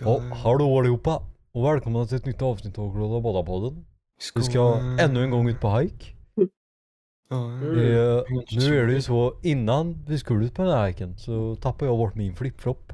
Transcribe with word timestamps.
Ja, 0.00 0.20
hallå 0.34 0.78
allihopa 0.78 1.22
och 1.52 1.64
välkomna 1.64 2.06
till 2.06 2.16
ett 2.16 2.26
nytt 2.26 2.42
avsnitt 2.42 2.78
av 2.78 2.96
Glada 2.96 3.20
Badar-podden. 3.20 3.84
Vi 4.34 4.42
ska 4.42 4.76
ännu 5.00 5.22
en 5.24 5.30
gång 5.30 5.48
ut 5.48 5.60
på 5.60 5.78
hike. 5.78 6.06
Ja, 7.28 7.44
Mm. 7.44 7.68
Eh, 7.78 8.22
nu 8.50 8.80
är 8.80 8.86
det 8.86 8.92
ju 8.92 9.02
så, 9.02 9.34
innan 9.42 10.04
vi 10.08 10.18
skulle 10.18 10.44
ut 10.44 10.54
på 10.54 10.62
den 10.62 10.70
här 10.72 10.86
hiken 10.86 11.18
så 11.18 11.56
tappade 11.56 11.90
jag 11.90 11.98
bort 11.98 12.14
min 12.14 12.34
flipflop. 12.36 12.92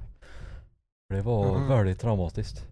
Det 1.09 1.21
var 1.21 1.59
Mhm. 1.59 1.69
väldigt 1.69 2.01
traumatiskt. 2.01 2.67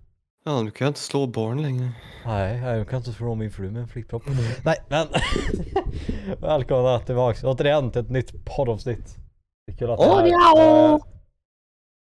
ja, 0.45 0.62
nu 0.62 0.70
kan 0.70 0.84
jag 0.84 0.90
inte 0.90 1.00
slå 1.00 1.26
barn 1.26 1.62
längre. 1.62 1.92
Nej, 2.26 2.58
jag 2.58 2.88
kan 2.88 2.96
inte 2.96 3.12
slå 3.12 3.34
min 3.34 3.50
fru 3.50 3.70
med 3.70 3.82
en 3.82 3.88
flipflop. 3.88 4.22
Nej, 4.64 4.76
men 4.88 5.06
välkomna 6.40 6.98
tillbaks 6.98 7.45
återigen 7.45 7.90
till 7.90 8.00
ett 8.00 8.10
nytt 8.10 8.45
poddavsnitt. 8.45 9.16
Det 9.66 9.72
är 9.72 9.76
kul 9.76 9.90
att 9.90 10.00
ja. 10.00 11.00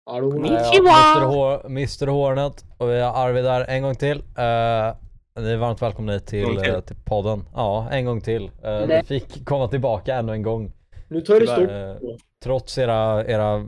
Hallå. 0.06 0.46
Ja! 0.46 1.62
Mr. 1.66 2.08
Hornet 2.08 2.66
och 2.78 2.90
vi 2.90 3.00
har 3.00 3.14
Arvid 3.28 3.44
där 3.44 3.66
en 3.70 3.82
gång 3.84 3.96
till. 3.96 4.18
Uh, 4.18 4.94
ni 5.40 5.50
är 5.52 5.58
varmt 5.58 5.82
välkomna 5.82 6.20
till, 6.20 6.46
till. 6.46 6.70
eh, 6.73 6.80
till 6.80 6.96
podden. 7.05 7.44
Ja, 7.54 7.88
en 7.91 8.05
gång 8.05 8.22
till. 8.22 8.44
Uh, 8.66 8.88
ni 8.88 9.04
fick 9.04 9.46
komma 9.46 9.68
tillbaka 9.68 10.16
ännu 10.16 10.32
en 10.34 10.41
gång. 10.41 10.72
Nu 11.08 11.22
tar 11.22 11.40
det 11.40 11.48
stopp. 11.48 11.70
eh, 12.04 12.16
trots 12.44 12.77
era, 12.77 13.26
era 13.26 13.66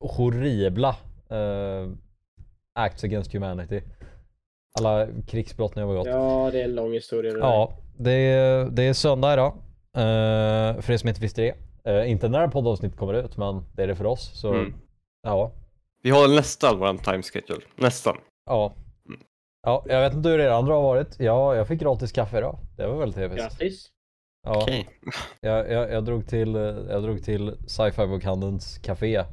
horribla 0.00 0.96
uh, 1.32 1.92
acts 2.74 3.04
against 3.04 3.34
humanity. 3.34 3.82
Alla 4.80 5.06
krigsbrott 5.26 5.76
ni 5.76 5.82
har 5.82 5.88
begått. 5.88 6.06
Ja, 6.06 6.44
Ja, 6.44 6.50
det 6.50 6.60
är 6.60 6.64
en 6.64 6.74
lång 6.74 6.92
historia. 6.92 7.32
det 7.32 7.40
där. 7.40 7.68
det, 7.98 8.12
är, 8.12 8.64
det 8.70 8.82
är 8.82 8.92
söndag 8.92 9.32
idag. 9.32 9.52
Uh, 9.96 10.80
för 10.80 10.92
er 10.92 10.96
som 10.96 11.08
inte 11.08 11.20
visste 11.20 11.42
det. 11.42 11.54
Eh, 11.84 12.10
inte 12.10 12.28
när 12.28 12.48
poddavsnittet 12.48 12.98
kommer 12.98 13.14
ut, 13.14 13.36
men 13.36 13.64
det 13.72 13.82
är 13.82 13.86
det 13.86 13.94
för 13.94 14.06
oss. 14.06 14.30
Så 14.40 14.52
Mm. 14.54 14.74
Ja. 15.22 15.52
Vi 16.02 16.10
har 16.10 16.28
nästan 16.28 16.78
våran 16.78 16.98
time 16.98 17.22
schedule. 17.22 17.60
Nästan. 17.76 18.16
Ja. 18.46 18.74
Mm. 19.08 19.20
Ja, 19.62 19.84
jag 19.88 20.00
vet 20.00 20.14
inte 20.14 20.28
hur 20.28 20.40
er 20.40 20.50
andra 20.50 20.74
har 20.74 20.82
varit. 20.82 21.20
Ja, 21.20 21.56
jag 21.56 21.68
fick 21.68 21.80
gratis 21.80 22.12
kaffe 22.12 22.38
idag. 22.38 22.58
Det 22.76 22.86
var 22.86 22.98
väldigt 22.98 23.16
trevligt. 23.16 23.40
Grattis. 23.40 23.90
Ja, 24.42 24.62
Okej. 24.62 24.88
jag, 25.40 25.70
jag, 25.70 25.92
jag 25.92 26.04
drog 26.04 26.28
till, 26.28 26.54
jag 26.90 27.02
drog 27.02 27.24
till 27.24 27.56
sci-fi 27.66 28.06
bokhandelns 28.06 28.78
café 28.78 29.24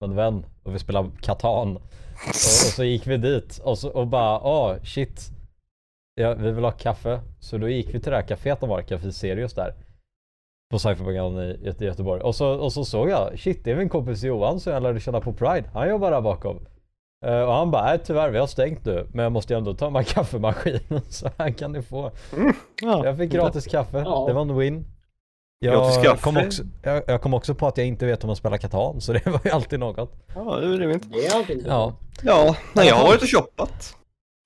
med 0.00 0.10
en 0.10 0.16
vän 0.16 0.46
och 0.62 0.74
vi 0.74 0.78
spelade 0.78 1.10
Catan. 1.20 1.76
Och, 1.76 1.82
och 2.28 2.34
så 2.74 2.84
gick 2.84 3.06
vi 3.06 3.16
dit 3.16 3.58
och, 3.64 3.78
så, 3.78 3.90
och 3.90 4.06
bara, 4.06 4.40
åh 4.40 4.82
shit. 4.82 5.30
Ja, 6.14 6.34
vi 6.34 6.50
vill 6.50 6.64
ha 6.64 6.72
kaffe. 6.72 7.20
Så 7.40 7.58
då 7.58 7.68
gick 7.68 7.94
vi 7.94 8.00
till 8.00 8.10
det 8.10 8.16
här 8.16 8.26
caféet 8.26 8.60
de 8.60 8.70
har, 8.70 8.82
Café 8.82 9.12
Sirius 9.12 9.54
där. 9.54 9.74
På 10.70 10.78
sci-fi 10.78 11.02
bokhandeln 11.02 11.50
i 11.50 11.66
Göte- 11.66 11.84
Göteborg. 11.84 12.20
Och 12.22 12.34
så, 12.34 12.48
och 12.48 12.72
så 12.72 12.84
såg 12.84 13.10
jag, 13.10 13.38
shit 13.38 13.64
det 13.64 13.70
är 13.70 13.76
min 13.76 13.88
kompis 13.88 14.22
Johan 14.22 14.60
som 14.60 14.72
jag 14.72 14.82
lärde 14.82 15.00
känna 15.00 15.20
på 15.20 15.32
Pride. 15.32 15.64
Han 15.74 15.88
jobbar 15.88 16.10
där 16.10 16.20
bakom. 16.20 16.66
Eh, 17.26 17.40
och 17.42 17.52
han 17.52 17.70
bara, 17.70 17.84
nej 17.84 17.98
tyvärr 18.04 18.30
vi 18.30 18.38
har 18.38 18.46
stängt 18.46 18.84
nu. 18.84 19.06
Men 19.12 19.22
jag 19.22 19.32
måste 19.32 19.52
ju 19.52 19.58
ändå 19.58 19.74
ta 19.74 19.90
med 19.90 20.06
kaffemaskinen 20.08 21.00
så 21.08 21.30
här 21.38 21.50
kan 21.50 21.72
ni 21.72 21.82
få. 21.82 22.10
Ja. 22.82 23.04
Jag 23.06 23.18
fick 23.18 23.30
gratis 23.32 23.66
kaffe, 23.66 23.98
Ja. 23.98 24.24
det 24.28 24.32
var 24.32 24.42
en 24.42 24.56
win. 24.58 24.84
Gratis 25.64 25.94
Jag 25.96 26.04
kaffe? 26.04 26.22
kom, 26.22 26.36
också, 26.36 26.62
jag, 26.82 27.02
jag 27.06 27.22
kom 27.22 27.34
också 27.34 27.54
på 27.54 27.66
att 27.66 27.78
jag 27.78 27.86
inte 27.86 28.06
vet 28.06 28.24
om 28.24 28.30
att 28.30 28.38
spela 28.38 28.58
Catan, 28.58 29.00
så 29.00 29.12
det 29.12 29.26
var 29.30 29.40
ju 29.44 29.50
alltid 29.50 29.80
något. 29.80 30.12
Ja, 30.34 30.56
det 30.56 30.66
är 30.66 30.70
rimligt. 30.78 31.12
Det 31.12 31.26
är 31.26 31.36
alltid 31.36 31.64
Ja, 31.68 31.92
Ja, 32.22 32.56
nej, 32.72 32.88
jag 32.88 32.94
har 32.94 33.06
varit 33.06 33.22
och 33.22 33.28
shoppat. 33.28 33.96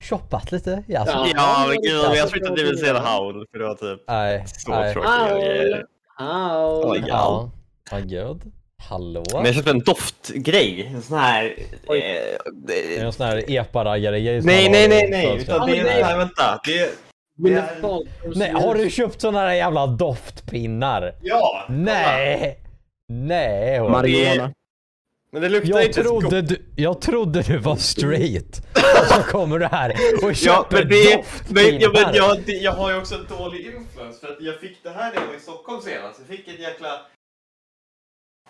shoppat 0.03 0.51
lite. 0.51 0.83
Ja, 0.87 1.05
så, 1.05 1.11
Ja. 1.11 1.27
Ja, 1.35 1.65
men 1.67 1.81
gud, 1.81 1.91
ja. 2.05 2.15
jag 2.15 2.29
tror 2.29 2.41
inte 2.47 2.61
du 2.61 2.67
vill 2.67 2.77
säga 2.79 2.93
Howl, 2.99 3.45
för 3.51 3.59
det 3.59 3.65
var 3.65 3.75
typ 3.75 4.03
Nej, 4.07 4.43
så 4.47 4.71
nej. 4.71 4.93
tråkiga 4.93 5.83
Howl. 6.17 6.91
grejer. 6.91 6.91
How? 6.91 6.91
Oj, 6.91 7.03
Ja, 7.07 7.51
vad 7.91 8.09
gud. 8.09 8.41
Hallå? 8.89 9.23
Men 9.33 9.45
jag 9.45 9.55
köpte 9.55 9.69
en 9.71 9.79
doftgrej. 9.79 10.91
En 10.95 11.01
sån 11.01 11.17
här... 11.17 11.53
Oj. 11.87 11.99
Eh, 11.99 12.99
Är 12.99 13.05
en 13.05 13.13
sån 13.13 13.25
här 13.25 13.43
epa-raggare-grej 13.51 14.41
nej, 14.41 14.69
nej, 14.69 14.87
nej, 14.87 15.07
nej. 15.09 15.37
Utan 15.41 15.67
det, 15.67 15.75
det- 15.75 15.83
nej, 15.83 16.17
vänta. 16.17 16.59
Det, 16.65 16.89
det 17.37 17.53
är- 17.53 18.37
Nej, 18.39 18.51
har 18.51 18.75
du 18.75 18.89
köpt 18.89 19.21
såna 19.21 19.39
här 19.39 19.53
jävla 19.53 19.87
doftpinnar? 19.87 21.15
ja! 21.21 21.63
kolla. 21.67 21.79
Nej! 21.79 22.59
Nej! 23.09 23.79
Marijuana. 23.81 24.51
Men 25.33 25.41
det 25.41 25.49
luktar 25.49 25.69
Jag 25.69 25.85
inte 25.85 26.03
trodde, 26.03 26.41
du, 26.41 26.65
jag 26.75 27.01
trodde 27.01 27.41
du 27.41 27.57
var 27.57 27.75
straight. 27.75 28.61
Och 28.75 29.05
så 29.07 29.21
kommer 29.23 29.59
du 29.59 29.65
här 29.65 29.89
och 30.23 30.29
Ja, 30.29 30.33
köper 30.33 30.77
men 30.77 30.87
det, 30.89 31.05
men, 31.07 31.17
doftpinnar. 31.17 31.81
ja, 31.81 31.89
men 31.93 32.15
jag, 32.15 32.41
det, 32.45 32.51
jag 32.51 32.71
har 32.71 32.91
ju 32.91 32.97
också 32.97 33.15
en 33.15 33.25
dålig 33.37 33.59
influens 33.65 34.19
för 34.19 34.27
att 34.27 34.37
jag 34.41 34.59
fick 34.59 34.83
det 34.83 34.89
här 34.89 35.13
när 35.13 35.21
jag 35.21 35.27
var 35.27 35.35
i 35.35 35.39
Stockholm 35.39 35.81
senast. 35.81 36.19
Jag 36.27 36.37
fick 36.37 36.47
ett 36.47 36.59
jäkla 36.59 36.87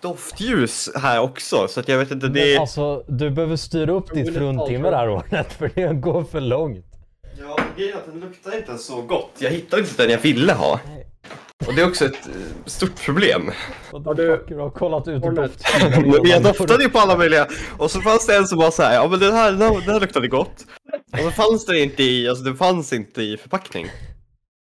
doftljus 0.01 0.89
här 0.95 1.19
också 1.21 1.67
så 1.67 1.79
att 1.79 1.87
jag 1.87 1.97
vet 1.97 2.11
inte, 2.11 2.27
det... 2.27 2.53
Men 2.53 2.61
alltså, 2.61 3.03
du 3.07 3.29
behöver 3.29 3.55
styra 3.55 3.91
upp 3.91 4.13
ditt 4.13 4.33
fruntimmer 4.33 4.91
Paltrow. 4.91 5.17
här 5.31 5.37
Ornet, 5.37 5.53
för 5.53 5.71
det 5.75 5.93
går 5.93 6.23
för 6.23 6.41
långt. 6.41 6.85
Ja, 7.39 7.57
grejen 7.77 7.93
är 7.93 7.97
att 7.97 8.05
den 8.05 8.19
luktar 8.19 8.57
inte 8.57 8.77
så 8.77 9.01
gott. 9.01 9.31
Jag 9.39 9.49
hittade 9.51 9.81
inte 9.81 10.03
den 10.03 10.11
jag 10.11 10.19
ville 10.19 10.53
ha. 10.53 10.79
Och 11.67 11.73
det 11.75 11.81
är 11.81 11.87
också 11.87 12.05
ett 12.05 12.27
eh, 12.27 12.31
stort 12.65 13.05
problem. 13.05 13.51
Har 13.91 14.13
du- 14.13 14.43
du 14.47 14.55
har 14.55 14.69
kollat 14.69 15.07
ut 15.07 15.21
doftpinnar. 15.21 15.49
Jag 16.27 16.43
doftade 16.43 16.83
ju 16.83 16.89
på 16.89 16.99
alla 16.99 17.17
möjliga 17.17 17.47
och 17.77 17.91
så 17.91 18.01
fanns 18.01 18.27
det 18.27 18.35
en 18.35 18.47
som 18.47 18.57
var 18.57 18.71
så 18.71 18.83
här, 18.83 18.93
ja 18.95 19.07
men 19.07 19.19
den 19.19 19.33
här, 19.33 19.51
den 19.51 19.61
här, 19.61 19.71
den 19.81 19.89
här 19.93 19.99
luktade 19.99 20.27
gott. 20.27 20.65
Och 21.11 21.19
så 21.19 21.31
fanns 21.31 21.65
det 21.65 21.79
inte 21.79 22.03
i, 22.03 22.29
alltså 22.29 22.43
det 22.43 22.55
fanns 22.55 22.93
inte 22.93 23.21
i 23.21 23.37
förpackning. 23.37 23.87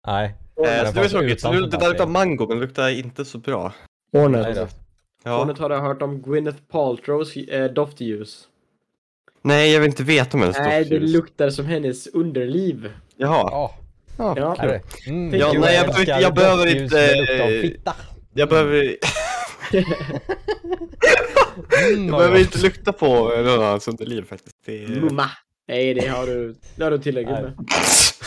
Nej. 0.08 0.36
Eh, 0.66 0.86
så 0.88 0.92
det 0.94 1.02
var 1.02 1.08
tråkigt. 1.08 1.42
Så 1.42 1.52
nu, 1.52 1.62
det 1.62 1.78
där 1.78 1.90
luktar 1.90 2.08
mango 2.08 2.48
men 2.48 2.58
det 2.60 2.66
luktar 2.66 2.90
inte 2.90 3.26
så 3.26 3.38
bra. 3.38 3.74
Hornet. 4.12 4.76
Ja. 5.24 5.38
Hornet 5.38 5.58
har 5.60 5.70
du 5.70 5.76
hört 5.76 6.02
om 6.02 6.22
Gwyneth 6.22 6.58
Paltrows 6.72 7.36
eh, 7.38 7.72
doftljus? 7.72 8.48
Nej, 9.42 9.72
jag 9.74 9.80
vill 9.80 9.90
inte 9.90 10.04
veta 10.04 10.38
om 10.38 10.42
hennes 10.42 10.58
Nej, 10.58 10.84
det 10.84 10.90
doftljus. 10.90 11.12
luktar 11.14 11.50
som 11.50 11.66
hennes 11.66 12.08
underliv. 12.08 12.92
Jaha. 13.18 13.48
Ja, 13.52 13.76
Ja. 14.18 14.34
Ja. 14.38 14.56
det. 14.62 14.82
Mm, 15.08 15.40
Ja, 15.40 15.54
nej, 15.60 15.76
jag 15.76 15.88
behöver- 15.88 16.22
jag 16.22 16.34
behöver 16.34 16.68
inte, 16.82 17.00
eh. 17.06 17.72
Jag 18.34 18.50
behöver, 18.50 18.98
Mm, 21.84 22.06
jag 22.06 22.12
vad 22.12 22.20
behöver 22.20 22.40
inte 22.40 22.58
lukta 22.58 22.94
på 22.94 23.30
någon 23.30 23.48
annans 23.64 23.88
underliv 23.88 24.26
faktiskt. 24.30 24.56
Det 24.66 24.84
är... 24.84 24.88
Mumma. 24.88 25.30
Nej, 25.68 25.94
det 25.94 26.08
har 26.08 26.26
du, 26.28 26.56
det 26.76 26.84
har 26.84 26.92
du 26.92 26.98
tillräckligt 26.98 27.36
med. 27.36 27.54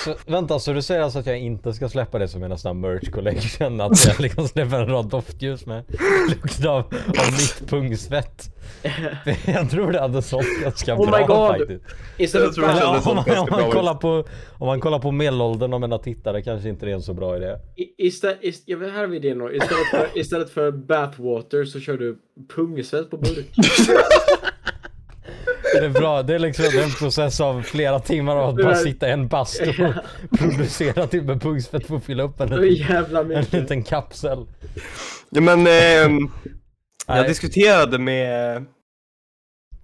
Så, 0.05 0.15
vänta, 0.27 0.59
så 0.59 0.73
du 0.73 0.83
säger 0.83 1.01
alltså 1.01 1.19
att 1.19 1.27
jag 1.27 1.39
inte 1.39 1.73
ska 1.73 1.89
släppa 1.89 2.19
det 2.19 2.29
som 2.29 2.43
en 2.43 2.59
sån 2.59 2.69
här 2.69 2.75
merch 2.91 3.11
collection? 3.11 3.81
Att 3.81 4.07
jag 4.07 4.21
liksom 4.21 4.49
släpper 4.49 4.77
en 4.81 4.87
rad 4.89 5.09
doftljus 5.09 5.67
med 5.67 5.85
lukt 6.29 6.65
av, 6.67 6.79
av 6.79 7.33
mitt 7.33 7.63
pungsvett? 7.71 8.43
jag 9.47 9.71
tror 9.71 9.93
det 9.93 10.01
hade 10.01 10.23
sålt 10.23 10.47
ganska 10.63 10.95
Oh 10.97 11.11
bra 11.11 11.19
my 11.21 11.25
God. 11.27 11.49
faktiskt. 11.59 11.85
Istället 12.19 12.45
Jag 12.47 12.55
tror 12.55 12.67
det 12.67 12.73
för, 12.73 12.81
Eller, 12.81 13.09
om, 13.09 13.17
man, 13.17 13.39
om, 13.39 13.49
man 13.63 13.71
kollar 13.71 13.95
på, 13.95 14.25
om 14.59 14.67
man 14.67 14.81
kollar 14.81 14.99
på 14.99 15.11
medelåldern 15.13 15.73
av 15.75 15.81
mina 15.81 15.99
tittare 15.99 16.43
kanske 16.43 16.69
inte 16.69 16.87
det 16.87 16.91
är 16.93 16.95
en 16.95 17.03
så 17.03 17.15
bra 17.15 17.37
idé. 17.37 17.57
i- 17.77 18.07
istället, 18.07 18.39
ist, 18.43 18.63
jag 18.67 18.79
vet, 18.79 18.93
här 18.93 19.01
har 19.01 19.07
vi 19.07 19.19
det 19.19 19.35
nu. 19.35 19.45
Istället 19.57 19.87
för, 19.91 20.19
istället 20.19 20.51
för 20.51 20.71
bathwater 20.71 21.65
så 21.65 21.81
kör 21.81 21.99
du 21.99 22.19
pungsvett 22.55 23.11
på 23.11 23.17
burk. 23.17 23.51
Det 25.81 25.87
är 25.87 25.91
bra, 25.91 26.23
det 26.23 26.35
är 26.35 26.39
liksom 26.39 26.65
en 26.65 26.91
process 26.91 27.41
av 27.41 27.63
flera 27.63 28.01
timmar 28.01 28.37
av 28.37 28.49
att 28.49 28.57
bara 28.65 28.75
sitta 28.75 29.09
i 29.09 29.13
en 29.13 29.29
bastu 29.29 29.71
och 29.87 29.93
producera 30.39 31.07
till 31.07 31.23
med 31.23 31.43
pungsvett 31.43 31.87
för 31.87 31.97
att 31.97 32.05
fylla 32.05 32.23
upp 32.23 32.41
en, 32.41 32.49
liten- 32.49 32.95
jävla 32.95 33.21
en 33.21 33.45
liten 33.51 33.83
kapsel. 33.83 34.47
Ja, 35.31 35.41
men 35.41 35.59
ehm, 35.67 36.31
jag 37.07 37.17
Nej. 37.17 37.29
diskuterade 37.29 37.99
med 37.99 38.65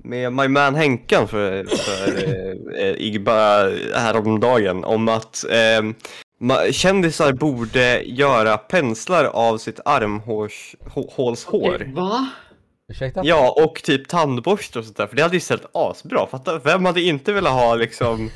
med 0.05 0.33
my 0.33 0.49
man 0.49 0.75
Henkan 0.75 1.29
för, 1.29 1.65
för 1.65 2.29
eh, 2.29 2.85
eh, 2.89 2.95
Igba 2.99 3.69
häromdagen 3.95 4.85
om 4.85 5.09
att 5.09 5.45
eh, 5.51 5.83
ma- 6.41 6.73
kändisar 6.73 7.33
borde 7.33 8.03
göra 8.03 8.59
penslar 8.59 9.25
av 9.25 9.59
sitt 9.59 9.81
armhålshår. 9.85 11.95
Va? 11.95 12.29
Ursäkta? 12.93 13.21
Ja, 13.25 13.55
och 13.65 13.83
typ 13.83 14.09
tandborste 14.09 14.79
och 14.79 14.85
sånt 14.85 14.97
där, 14.97 15.07
för 15.07 15.17
det 15.17 15.23
hade 15.23 15.37
ju 15.37 15.41
sett 15.41 15.67
asbra. 15.73 16.27
Fatta, 16.27 16.59
vem 16.59 16.85
hade 16.85 17.01
inte 17.01 17.33
velat 17.33 17.53
ha 17.53 17.75
liksom... 17.75 18.31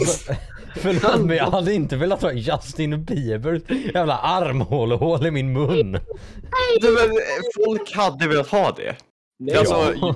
Alltså, 0.00 0.32
förlåt 0.76 1.20
men 1.26 1.36
jag 1.36 1.50
hade 1.50 1.74
inte 1.74 1.96
velat 1.96 2.22
ha 2.22 2.32
Justin 2.32 3.04
Biebers 3.04 3.62
jävla 3.94 4.18
armhål 4.18 4.92
och 4.92 4.98
hål 4.98 5.26
i 5.26 5.30
min 5.30 5.52
mun. 5.52 5.90
Nej, 5.92 6.80
men, 6.82 7.18
folk 7.66 7.92
hade 7.94 8.28
velat 8.28 8.48
ha 8.48 8.72
det. 8.72 8.96
Nej, 9.38 9.56
Alltså, 9.56 9.94
Ja. 10.00 10.14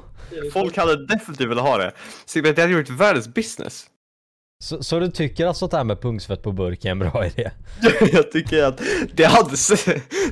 Folk 0.52 0.76
hade 0.76 1.06
definitivt 1.06 1.49
velat 1.49 1.64
ha 1.64 1.78
det. 1.78 1.92
Så 2.25 2.40
det 2.40 2.58
hade 2.58 2.72
gjort 2.72 2.90
världens 2.90 3.34
business. 3.34 3.87
Så, 4.64 4.82
så 4.84 4.98
du 4.98 5.08
tycker 5.10 5.46
alltså 5.46 5.64
att 5.64 5.70
det 5.70 5.76
här 5.76 5.84
med 5.84 6.00
pungsvett 6.00 6.42
på 6.42 6.52
burk 6.52 6.84
är 6.84 6.90
en 6.90 6.98
bra 6.98 7.26
idé? 7.26 7.50
Jag 8.12 8.30
tycker 8.32 8.62
att 8.64 8.80
det 9.14 9.24
hade 9.24 9.56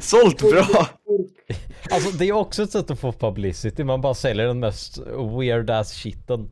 sålt 0.00 0.40
bra. 0.50 0.88
Alltså 1.90 2.10
det 2.10 2.28
är 2.28 2.32
också 2.32 2.62
ett 2.62 2.70
sätt 2.70 2.90
att 2.90 3.00
få 3.00 3.12
publicity, 3.12 3.84
man 3.84 4.00
bara 4.00 4.14
säljer 4.14 4.46
den 4.46 4.60
mest 4.60 4.98
weird 5.38 5.70
ass 5.70 5.92
shiten. 5.94 6.48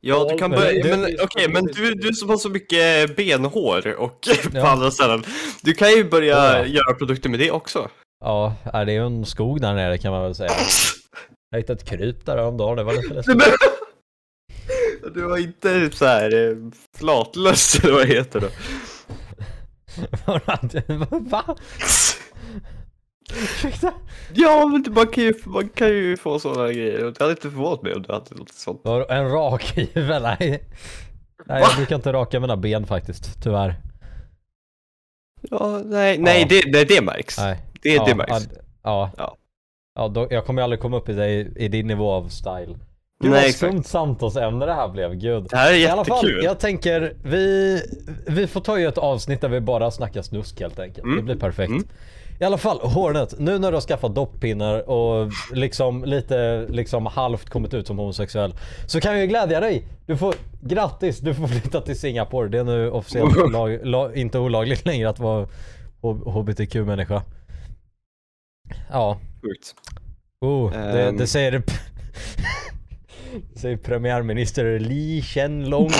Ja, 0.00 0.28
du 0.32 0.38
kan 0.38 0.50
börja, 0.50 0.96
men 0.96 1.16
okej, 1.22 1.48
men 1.48 1.64
du, 1.66 1.94
du 1.94 2.12
som 2.12 2.28
har 2.28 2.36
så 2.36 2.48
mycket 2.48 3.16
benhår 3.16 3.94
och 3.98 4.20
på 4.52 4.58
Ja. 4.58 4.68
andra 4.68 4.90
ställen. 4.90 5.24
Du 5.62 5.72
kan 5.74 5.90
ju 5.90 6.04
börja 6.04 6.36
Ja. 6.58 6.66
göra 6.66 6.94
produkter 6.94 7.28
med 7.28 7.38
det 7.40 7.50
också. 7.50 7.88
Ja, 8.24 8.54
är 8.64 8.84
det 8.84 8.92
är 8.92 8.94
ju 8.94 9.06
en 9.06 9.24
skog 9.26 9.60
där 9.60 9.74
nere 9.74 9.98
kan 9.98 10.12
man 10.12 10.22
väl 10.22 10.34
säga. 10.34 10.50
Jag 11.50 11.58
hittade 11.58 11.78
ett 11.80 11.88
kryp 11.88 12.26
där 12.26 12.36
häromdagen, 12.36 12.76
det 12.76 12.82
var 12.84 12.92
lite 12.92 13.14
läskigt. 13.14 13.42
Du 15.14 15.22
var 15.22 15.38
inte 15.38 15.90
så 15.92 16.04
här 16.06 16.48
eh, 16.50 16.56
flatlös 16.98 17.74
eller 17.84 17.92
vad 17.92 18.06
det 18.06 18.14
heter 18.14 18.40
då. 18.40 18.48
Va? 21.20 21.56
Ursäkta? 23.42 23.92
Ja, 24.32 24.66
men 24.66 24.94
man 24.94 25.06
kan 25.06 25.24
ju, 25.24 25.34
man 25.46 25.68
kan 25.68 25.88
ju 25.88 26.16
få 26.16 26.38
sådana 26.38 26.72
grejer. 26.72 26.98
Det 26.98 27.20
hade 27.20 27.30
inte 27.30 27.50
förvånat 27.50 27.82
mig 27.82 27.94
om 27.94 28.02
du 28.02 28.12
hade 28.12 28.34
något 28.34 28.52
sånt. 28.54 28.80
En 29.08 29.30
rakhyvel? 29.30 30.22
Nej. 30.22 30.68
Nej 31.46 31.62
jag 31.62 31.76
brukar 31.76 31.96
inte 31.96 32.12
raka 32.12 32.40
mina 32.40 32.56
ben 32.56 32.86
faktiskt, 32.86 33.42
tyvärr. 33.42 33.74
Ja, 35.50 35.80
nej, 35.84 36.18
nej, 36.18 36.40
Ja. 36.40 36.46
Det, 36.48 36.62
nej 36.72 36.84
det 36.84 37.02
märks. 37.02 37.38
Nej. 37.38 37.60
Det, 37.82 37.94
ja, 37.94 38.04
det 38.04 38.14
märks. 38.14 38.48
Ja. 38.82 39.12
Ja, 39.16 39.36
Ja. 39.94 40.08
då, 40.08 40.28
jag 40.30 40.46
kommer 40.46 40.62
aldrig 40.62 40.80
komma 40.80 40.96
upp 40.96 41.08
i, 41.08 41.12
dig, 41.12 41.52
i 41.56 41.68
din 41.68 41.86
nivå 41.86 42.10
av 42.10 42.28
style. 42.28 42.78
Gud 43.22 43.30
Nej, 43.30 43.40
vad 43.40 43.48
exakt. 43.48 43.72
skumt 43.72 43.82
samtalsämne 43.84 44.66
det 44.66 44.74
här 44.74 44.88
blev, 44.88 45.14
gud. 45.14 45.46
Det 45.50 45.56
här 45.56 45.72
är 45.72 45.76
I 45.76 45.86
alla 45.86 46.04
fall, 46.04 46.24
jättekul. 46.24 46.44
jag 46.44 46.58
tänker, 46.60 47.14
vi, 47.24 47.82
vi 48.26 48.46
får 48.46 48.60
ta 48.60 48.78
ju 48.78 48.86
ett 48.86 48.98
avsnitt 48.98 49.40
där 49.40 49.48
vi 49.48 49.60
bara 49.60 49.90
snackar 49.90 50.22
snusk 50.22 50.60
helt 50.60 50.78
enkelt. 50.78 51.04
Mm. 51.04 51.16
Det 51.16 51.22
blir 51.22 51.36
perfekt. 51.36 51.70
Mm. 51.70 51.84
I 52.40 52.44
alla 52.44 52.58
fall, 52.58 52.80
Hornet, 52.80 53.34
nu 53.38 53.58
när 53.58 53.70
du 53.70 53.76
har 53.76 53.80
skaffat 53.80 54.14
doppinnar 54.14 54.90
och 54.90 55.30
liksom 55.52 56.04
lite 56.04 56.66
liksom 56.68 57.06
halvt 57.06 57.50
kommit 57.50 57.74
ut 57.74 57.86
som 57.86 57.98
homosexuell 57.98 58.54
så 58.86 59.00
kan 59.00 59.20
ju 59.20 59.26
glädja 59.26 59.60
dig. 59.60 59.84
Du 60.06 60.16
får, 60.16 60.34
grattis, 60.60 61.18
du 61.18 61.34
får 61.34 61.46
flytta 61.46 61.80
till 61.80 61.98
Singapore. 62.00 62.48
Det 62.48 62.58
är 62.58 62.64
nu 62.64 62.90
officiellt 62.90 63.36
lag, 63.52 63.78
la, 63.86 64.14
inte 64.14 64.38
olagligt 64.38 64.86
längre 64.86 65.08
att 65.08 65.18
vara 65.18 65.48
HBTQ-människa. 66.24 67.22
Ja, 68.90 69.18
Sjukt. 69.42 69.74
oh, 70.40 70.72
det, 70.72 71.02
Ehm. 71.08 71.16
det 71.16 71.26
säger 71.26 71.52
det 71.52 71.62
säger 73.56 73.76
premiärminister 73.76 74.78
Lee 74.78 75.20
Hsien-Long. 75.20 75.90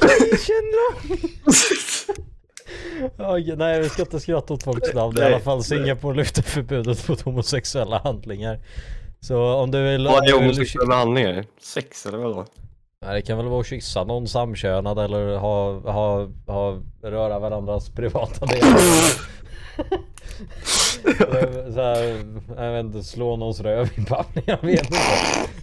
Lee 0.00 0.36
Hsien-Long! 0.36 1.20
Oj, 3.18 3.56
nej 3.56 3.80
vi 3.80 3.88
ska 3.88 4.02
inte 4.02 4.20
skratta 4.20 4.54
åt 4.54 4.62
folks 4.62 4.94
namn. 4.94 5.18
I 5.18 5.22
alla 5.22 5.40
fall 5.40 5.64
Singapore 5.64 6.16
lyfter 6.16 6.42
förbudet 6.42 7.08
mot 7.08 7.20
homosexuella 7.20 7.98
handlingar. 7.98 8.60
Så 9.20 9.54
om 9.54 9.70
du 9.70 9.82
vill... 9.82 10.06
Vad 10.06 10.28
är 10.28 10.32
homosexuella 10.32 10.94
handlingar? 10.94 11.44
Sex 11.60 12.06
eller 12.06 12.18
vadå? 12.18 12.46
Nej, 13.06 13.14
det 13.14 13.22
kan 13.22 13.38
väl 13.38 13.46
vara 13.46 13.60
att 13.60 13.66
kyssa 13.66 14.04
någon 14.04 14.28
samkönad 14.28 14.98
eller 14.98 15.36
ha, 15.36 15.80
ha, 15.80 16.28
ha 16.46 16.82
röra 17.02 17.38
varandras 17.38 17.90
privata 17.90 18.46
delar. 18.46 18.80
så 21.74 21.80
här, 21.80 22.24
jag 22.56 22.72
vet 22.72 22.84
inte, 22.84 23.02
slå 23.02 23.36
någons 23.36 23.60
röv 23.60 23.88
i 23.96 24.04
pappen, 24.04 24.42
jag 24.46 24.62
vet 24.62 24.84
inte. 24.84 24.98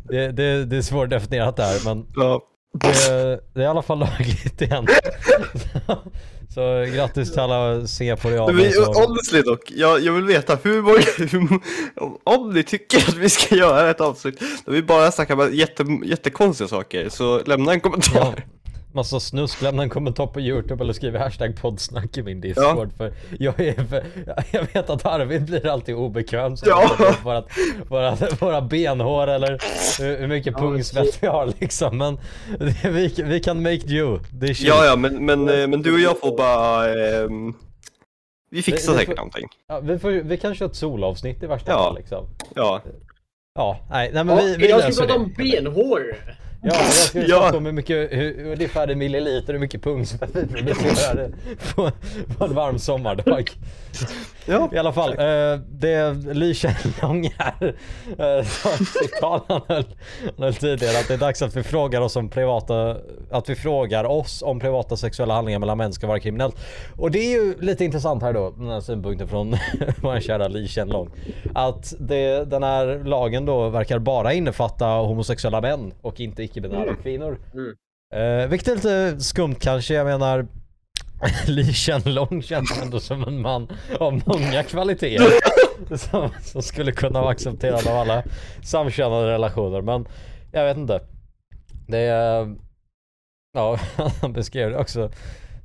Det, 0.04 0.32
det, 0.32 0.66
det 0.66 0.78
är 0.78 0.82
svårdefinierat 0.82 1.56
där 1.56 1.86
men 1.86 2.06
Ja. 2.16 2.42
det, 2.74 3.40
det 3.54 3.60
är 3.60 3.64
i 3.64 3.66
alla 3.66 3.82
fall 3.82 4.00
lagligt 4.00 4.62
igen. 4.62 4.88
Så, 5.54 5.98
så 6.54 6.86
grattis 6.96 7.32
till 7.32 7.42
alla 7.42 7.74
vi, 8.54 8.72
som... 8.72 8.94
honestly 8.96 9.42
dock, 9.42 9.72
jag, 9.72 10.00
jag 10.00 10.14
vill 10.14 10.26
veta 10.26 10.58
hur 10.64 10.82
många, 10.82 11.00
hur, 11.18 11.60
om, 11.96 12.18
om 12.24 12.50
ni 12.50 12.64
tycker 12.64 12.98
att 12.98 13.16
vi 13.16 13.30
ska 13.30 13.56
göra 13.56 13.90
ett 13.90 14.02
avsnitt 14.02 14.40
där 14.66 14.74
vi 14.74 14.82
bara 14.82 15.12
snackar 15.12 15.50
jätte, 15.50 15.86
jättekonstiga 16.06 16.68
saker, 16.68 17.10
så 17.10 17.44
lämna 17.44 17.74
en 17.74 17.80
kommentar. 17.80 18.36
Ja, 18.36 18.67
massa 18.94 19.20
snusk, 19.20 19.62
lämna 19.62 19.84
en 19.84 19.90
kommentar 19.90 20.28
på 20.28 20.42
youtube 20.42 20.84
eller 20.84 20.94
skriv 20.94 21.16
hashtag 21.16 21.56
poddsnack 21.62 22.18
i 22.18 22.24
min 22.24 22.42
discord 22.42 22.90
för 22.98 23.14
jag 23.40 23.60
är 23.60 23.74
för, 23.74 24.04
jag 24.52 24.68
vet 24.74 24.90
att 24.90 25.06
Arvid 25.06 25.46
blir 25.46 25.68
alltid 25.68 25.96
obekväm 25.96 26.58
så 26.58 26.66
Ja. 26.70 26.88
för 27.24 27.34
att 27.36 27.48
våra, 27.90 28.16
våra 28.40 28.62
benhår 28.62 29.28
eller 29.28 29.60
hur, 30.02 30.18
hur 30.20 30.28
mycket 30.28 30.54
Ja, 30.54 30.60
pungsvett 30.60 31.24
vi 31.24 31.28
har 31.28 31.54
liksom 31.60 31.98
men 31.98 32.18
vi, 32.94 33.14
vi 33.26 33.40
kan 33.40 33.62
make 33.64 33.78
do, 33.88 34.20
det 34.32 34.48
är 34.50 34.54
shit. 34.54 34.68
Ja, 34.68 34.86
ja, 34.86 34.96
men, 34.96 35.26
men, 35.26 35.50
eh, 35.50 35.68
men 35.68 35.82
du 35.82 35.94
och 35.94 36.00
jag 36.00 36.20
får 36.20 36.38
bara... 36.38 36.90
ehm, 37.24 37.54
vi 38.52 38.62
fixar 38.62 38.94
det 38.94 39.00
säkert 39.00 39.12
får- 39.12 39.16
någonting. 39.16 39.48
Ja, 39.68 39.80
vi, 39.80 40.00
får, 40.00 40.10
vi 40.12 40.38
kan 40.38 40.56
köra 40.56 40.70
ett 40.70 40.76
solavsnitt 40.76 41.44
i 41.44 41.46
värsta 41.48 41.72
Ja. 41.72 41.78
fall 41.78 41.96
liksom. 41.96 42.26
Ja. 42.56 42.82
Ja, 43.56 43.80
nej, 43.90 44.12
nej 44.14 44.24
men 44.24 44.38
Ja, 44.38 44.44
vi, 44.44 44.56
vi 44.56 44.66
idag 44.68 44.80
ska 44.94 45.02
vi 45.04 45.08
prata 45.08 45.16
om 45.22 45.34
benhår. 45.38 46.16
Ja, 46.68 46.74
jag 46.84 46.94
ska 46.94 47.22
Ja. 47.22 47.58
om 47.58 47.66
hur 47.66 47.72
mycket, 47.74 48.12
hur, 48.12 48.52
ungefär 48.52 48.92
i 48.92 48.96
milliliter 48.96 49.54
hur 49.54 49.60
mycket 49.60 49.84
pungsvett 49.84 50.30
vi 50.34 50.74
producerar 50.74 51.30
på, 51.76 51.92
på 52.38 52.46
en 52.46 52.54
varm 52.56 52.80
sommardag. 52.80 53.52
Ja. 54.46 54.70
I 54.74 54.78
alla 54.78 54.94
fall, 54.94 55.10
eh, 55.10 55.60
det 55.70 56.14
Li 56.34 56.54
Kjellong 56.54 57.34
här 57.38 57.76
eh, 58.18 58.46
han 59.22 59.62
höll, 59.68 59.84
han 60.38 60.44
höll 60.44 60.54
tidigare 60.54 61.00
att 61.00 61.08
det 61.08 61.14
är 61.14 61.18
dags 61.18 61.42
att 61.42 61.56
vi 61.56 61.64
frågar 61.64 62.02
oss 62.02 62.16
om 62.16 62.30
privata, 62.30 62.98
att 63.32 63.50
vi 63.50 63.56
frågar 63.56 64.04
oss 64.04 64.42
om 64.42 64.60
privata 64.60 64.98
sexuella 64.98 65.34
handlingar 65.34 65.60
mellan 65.60 65.78
män 65.78 65.94
ska 65.94 66.08
vara 66.08 66.20
kriminellt. 66.20 66.56
Och 66.98 67.12
det 67.12 67.20
är 67.20 67.32
ju 67.32 67.56
lite 67.62 67.86
intressant 67.86 68.24
här 68.24 68.34
då, 68.34 68.54
den 68.58 68.68
här 68.68 68.82
synpunkten 68.82 69.28
från 69.28 69.58
vår 70.02 70.20
kära 70.20 70.48
Li 70.48 70.68
Kjellong. 70.68 71.10
Att 71.56 71.94
det, 72.00 72.46
den 72.46 72.64
här 72.64 73.04
lagen 73.06 73.46
då 73.46 73.70
verkar 73.70 74.00
bara 74.00 74.34
innefatta 74.34 74.86
homosexuella 74.86 75.62
män 75.62 75.94
och 76.02 76.20
inte 76.20 76.44
icke-binära 76.58 76.96
kvinnor. 76.96 77.38
Mm. 77.54 77.76
Eh, 78.14 78.48
vilket 78.50 78.68
är 78.68 78.76
lite 78.76 79.24
skumt 79.24 79.56
kanske, 79.60 79.94
jag 79.94 80.06
menar 80.06 80.48
Li 81.48 81.74
Kjellong 81.74 82.42
känns 82.42 82.82
ändå 82.84 83.00
som 83.00 83.24
en 83.24 83.42
man 83.42 83.68
av 84.00 84.22
många 84.26 84.64
kvaliteter 84.64 85.28
som, 85.98 86.30
som 86.42 86.62
skulle 86.62 86.92
kunna 86.92 87.22
vara 87.22 87.32
accepterad 87.32 87.88
av 87.88 87.98
alla 87.98 88.24
samkönade 88.64 89.28
relationer 89.28 89.82
men 89.82 90.08
jag 90.52 90.66
vet 90.66 90.78
inte. 90.78 91.02
Det 91.88 91.98
är... 92.00 92.56
Ja, 93.54 93.80
han 94.22 94.34
beskrev 94.34 94.70
det 94.72 94.78
också 94.78 95.12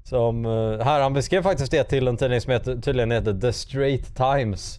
som... 0.05 0.45
eh, 0.47 0.85
Här, 0.85 1.01
han 1.01 1.13
beskrev 1.13 1.43
faktiskt 1.43 1.71
det 1.71 1.85
till 1.85 2.09
en 2.09 2.17
tidning 2.17 2.41
som 2.41 2.53
heter, 2.53 2.77
tydligen 2.77 3.11
heter 3.11 3.41
The 3.41 3.53
Straight 3.53 4.17
Times. 4.17 4.79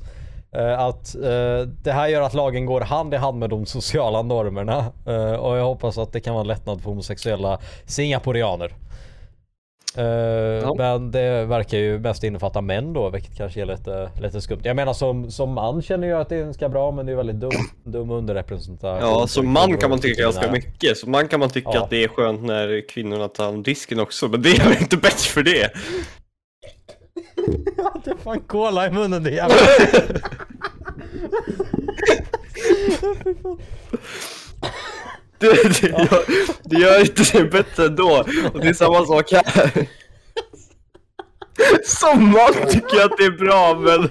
Eh, 0.55 0.79
Att 0.79 1.15
eh, 1.15 1.67
det 1.83 1.91
här 1.91 2.07
gör 2.07 2.21
att 2.21 2.33
lagen 2.33 2.65
går 2.65 2.81
hand 2.81 3.13
i 3.13 3.17
hand 3.17 3.39
med 3.39 3.50
de 3.50 3.65
sociala 3.65 4.21
normerna. 4.21 4.85
Eh, 5.07 5.33
Och 5.33 5.57
jag 5.57 5.65
hoppas 5.65 5.97
att 5.97 6.13
det 6.13 6.19
kan 6.19 6.33
vara 6.33 6.41
en 6.41 6.47
lättnad 6.47 6.81
för 6.81 6.89
homosexuella 6.89 7.59
singaporeaner. 7.85 8.73
Eh, 9.97 10.73
Men 10.77 11.11
det 11.11 11.45
verkar 11.45 11.77
ju 11.77 12.00
mest 12.00 12.23
innefatta 12.23 12.61
män 12.61 12.94
då, 12.94 13.09
vilket 13.09 13.38
kanske 13.38 13.61
är 13.61 13.65
lite, 13.65 14.09
lite 14.21 14.41
skumt. 14.41 14.59
Jag 14.63 14.75
menar 14.75 14.94
som, 14.94 15.31
som 15.31 15.53
man 15.53 15.81
känner 15.81 16.07
jag 16.07 16.21
att 16.21 16.29
det 16.29 16.35
är 16.35 16.44
ganska 16.44 16.69
bra, 16.69 16.91
men 16.91 17.05
det 17.05 17.11
är 17.11 17.15
väldigt 17.15 17.39
dum, 17.39 17.51
dum 17.83 18.11
underrepresentation. 18.11 19.10
Ja, 19.10 19.27
som 19.27 19.50
man 19.53 19.77
kan 19.77 19.89
man 19.89 20.00
tycka 20.00 20.22
ganska 20.22 20.51
mycket. 20.51 20.98
Som 20.98 21.12
man 21.12 21.27
kan 21.27 21.39
man 21.39 21.50
tycka 21.50 21.69
Ja. 21.74 21.83
att 21.83 21.89
det 21.89 22.03
är 22.03 22.07
skönt 22.07 22.43
när 22.43 22.89
kvinnorna 22.89 23.27
tar 23.27 23.43
hand 23.43 23.55
om 23.57 23.63
disken 23.63 24.00
också, 24.00 24.27
men 24.27 24.41
det 24.41 24.50
är 24.50 24.63
väl 24.69 24.77
inte 24.81 24.98
bättre 24.98 25.29
för 25.29 25.43
det. 25.43 25.72
Ja, 27.77 27.93
det 28.03 28.12
är 28.12 28.15
fan 28.15 28.39
cola 28.48 28.88
i 28.88 28.91
munnen 28.91 29.24
det 29.24 29.31
jävla... 29.31 29.55
Det, 35.40 35.82
det, 35.82 35.90
gör, 35.90 36.24
det 36.63 36.75
gör 36.75 37.00
inte 37.00 37.24
det 37.38 37.44
bättre 37.44 37.86
ändå. 37.86 38.25
Och 38.54 38.60
det 38.60 38.68
är 38.68 38.74
samma 38.74 39.06
sak 39.06 39.32
här. 39.32 39.88
Som 41.84 42.32
man 42.32 42.54
tycker 42.70 42.98
jag 42.98 43.12
att 43.12 43.18
det 43.18 43.25
är 43.25 43.32
bra, 43.32 43.80
men... 43.80 44.10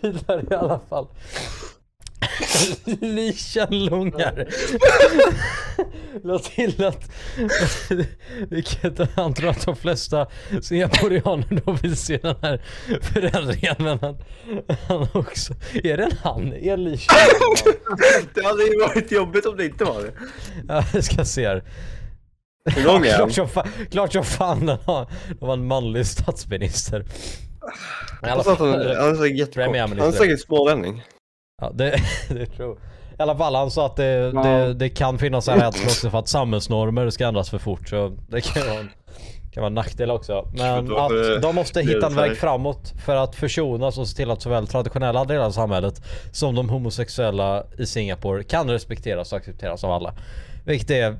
Vidare 0.00 0.44
i 0.50 0.54
alla 0.54 0.80
fall. 0.88 1.08
Lysenlungar. 3.00 4.46
La 6.24 6.38
till 6.38 6.84
att 6.84 7.10
vilket 8.50 9.14
han 9.14 9.34
tror 9.34 9.50
att 9.50 9.64
de 9.66 9.76
flesta 9.76 10.26
singaporeaner 10.62 11.62
då 11.64 11.72
vill 11.72 11.96
se 11.96 12.16
den 12.16 12.36
här 12.42 12.62
förändringen 13.02 13.74
men 13.78 13.98
han, 13.98 14.16
han 14.88 15.08
också, 15.14 15.54
är 15.74 15.96
det 15.96 16.02
en 16.04 16.16
han? 16.22 16.52
Är 16.52 16.76
Kjellung? 16.96 17.76
Det 18.34 18.44
hade 18.44 18.62
ju 18.62 18.80
varit 18.80 19.12
jobbigt 19.12 19.46
om 19.46 19.56
det 19.56 19.64
inte 19.64 19.84
var 19.84 20.02
det. 20.02 20.12
Ja, 20.68 20.84
jag 20.92 21.04
ska 21.04 21.24
se 21.24 21.46
här. 21.46 21.64
Hur 22.74 22.84
lång 22.84 23.06
är 23.06 23.18
han? 23.18 23.30
klart, 23.90 24.12
som 24.12 24.24
fan, 24.24 24.66
den 24.66 24.78
har, 24.84 25.06
det 25.28 25.46
var 25.46 25.52
en 25.52 25.66
manlig 25.66 26.06
statsminister. 26.06 27.04
Han 28.22 28.38
är 28.38 30.12
säkert 30.12 30.40
smålänning. 30.40 31.02
Ja, 31.62 31.70
det, 31.74 31.96
det 32.28 32.46
tror 32.46 32.78
I 33.18 33.22
alla 33.22 33.36
fall 33.36 33.54
han 33.54 33.70
sa 33.70 33.86
att 33.86 33.96
det, 33.96 34.04
Ja. 34.34 34.42
det, 34.42 34.74
det 34.74 34.88
kan 34.88 35.18
finnas 35.18 35.48
en 35.48 35.60
rädsla 35.60 35.84
också 35.86 36.10
för 36.10 36.18
att 36.18 36.28
samhällsnormer 36.28 37.10
ska 37.10 37.26
ändras 37.26 37.50
för 37.50 37.58
fort 37.58 37.88
så 37.88 38.16
det 38.28 38.40
kan 38.40 38.66
vara 38.66 38.78
en, 38.80 38.90
kan 39.52 39.60
vara 39.60 39.66
en 39.66 39.74
nackdel 39.74 40.10
också. 40.10 40.48
Men 40.54 40.96
att 40.96 41.42
de 41.42 41.54
måste 41.54 41.80
är 41.80 41.84
hitta 41.84 42.06
en 42.06 42.14
väg 42.14 42.36
framåt 42.36 42.92
för 43.06 43.16
att 43.16 43.34
försonas 43.34 43.98
och 43.98 44.08
se 44.08 44.16
till 44.16 44.30
att 44.30 44.42
såväl 44.42 44.66
traditionella 44.66 45.24
delar 45.24 45.44
av 45.44 45.50
samhället 45.50 46.02
som 46.32 46.54
de 46.54 46.68
homosexuella 46.68 47.64
i 47.78 47.86
Singapore 47.86 48.44
kan 48.44 48.70
respekteras 48.70 49.32
och 49.32 49.38
accepteras 49.38 49.84
av 49.84 49.90
alla. 49.92 50.14
Vilket 50.64 50.90
är 50.90 51.16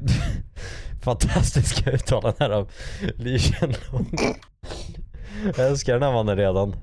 fantastiska 1.04 1.90
uttalanden 1.90 2.34
här 2.40 2.50
av 2.50 2.70
Li 3.16 3.38
Shenlong. 3.38 4.06
Jag 5.56 5.66
älskar 5.66 5.92
den 5.92 6.02
här 6.02 6.12
mannen 6.12 6.36
redan. 6.36 6.76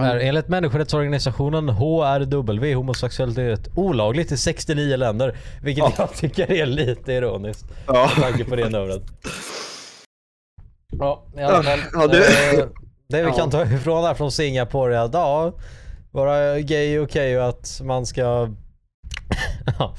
Här, 0.00 0.16
enligt 0.16 0.48
människorättsorganisationen 0.48 1.68
HRW 1.68 2.74
homosexualitet 2.74 3.68
olagligt 3.74 4.32
i 4.32 4.36
69 4.36 4.96
länder. 4.96 5.36
Vilket 5.62 5.84
Ja. 5.84 5.92
jag 5.98 6.14
tycker 6.16 6.50
är 6.52 6.66
lite 6.66 7.12
ironiskt. 7.12 7.64
Ja. 7.86 8.10
Med 8.16 8.24
tanke 8.24 8.44
på 8.44 8.56
det 8.56 8.68
numret. 8.68 9.02
Ja, 10.98 11.24
i 11.36 11.40
alla 11.42 11.62
fall. 11.62 11.78
Ja, 11.92 12.06
det- 12.06 12.18
eh, 12.58 12.64
det 13.08 13.22
vi 13.22 13.28
Ja. 13.28 13.32
kan 13.32 13.50
ta 13.50 13.62
ifrån 13.64 14.04
här 14.04 14.14
från 14.14 14.32
Singapore 14.32 14.96
är 14.96 15.00
att 15.00 15.14
ja, 15.14 15.52
vara 16.10 16.60
gay 16.60 16.94
är 16.94 17.04
okej 17.04 17.38
och 17.40 17.48
att 17.48 17.80
man 17.84 18.06
ska... 18.06 18.48
ja, 19.78 19.94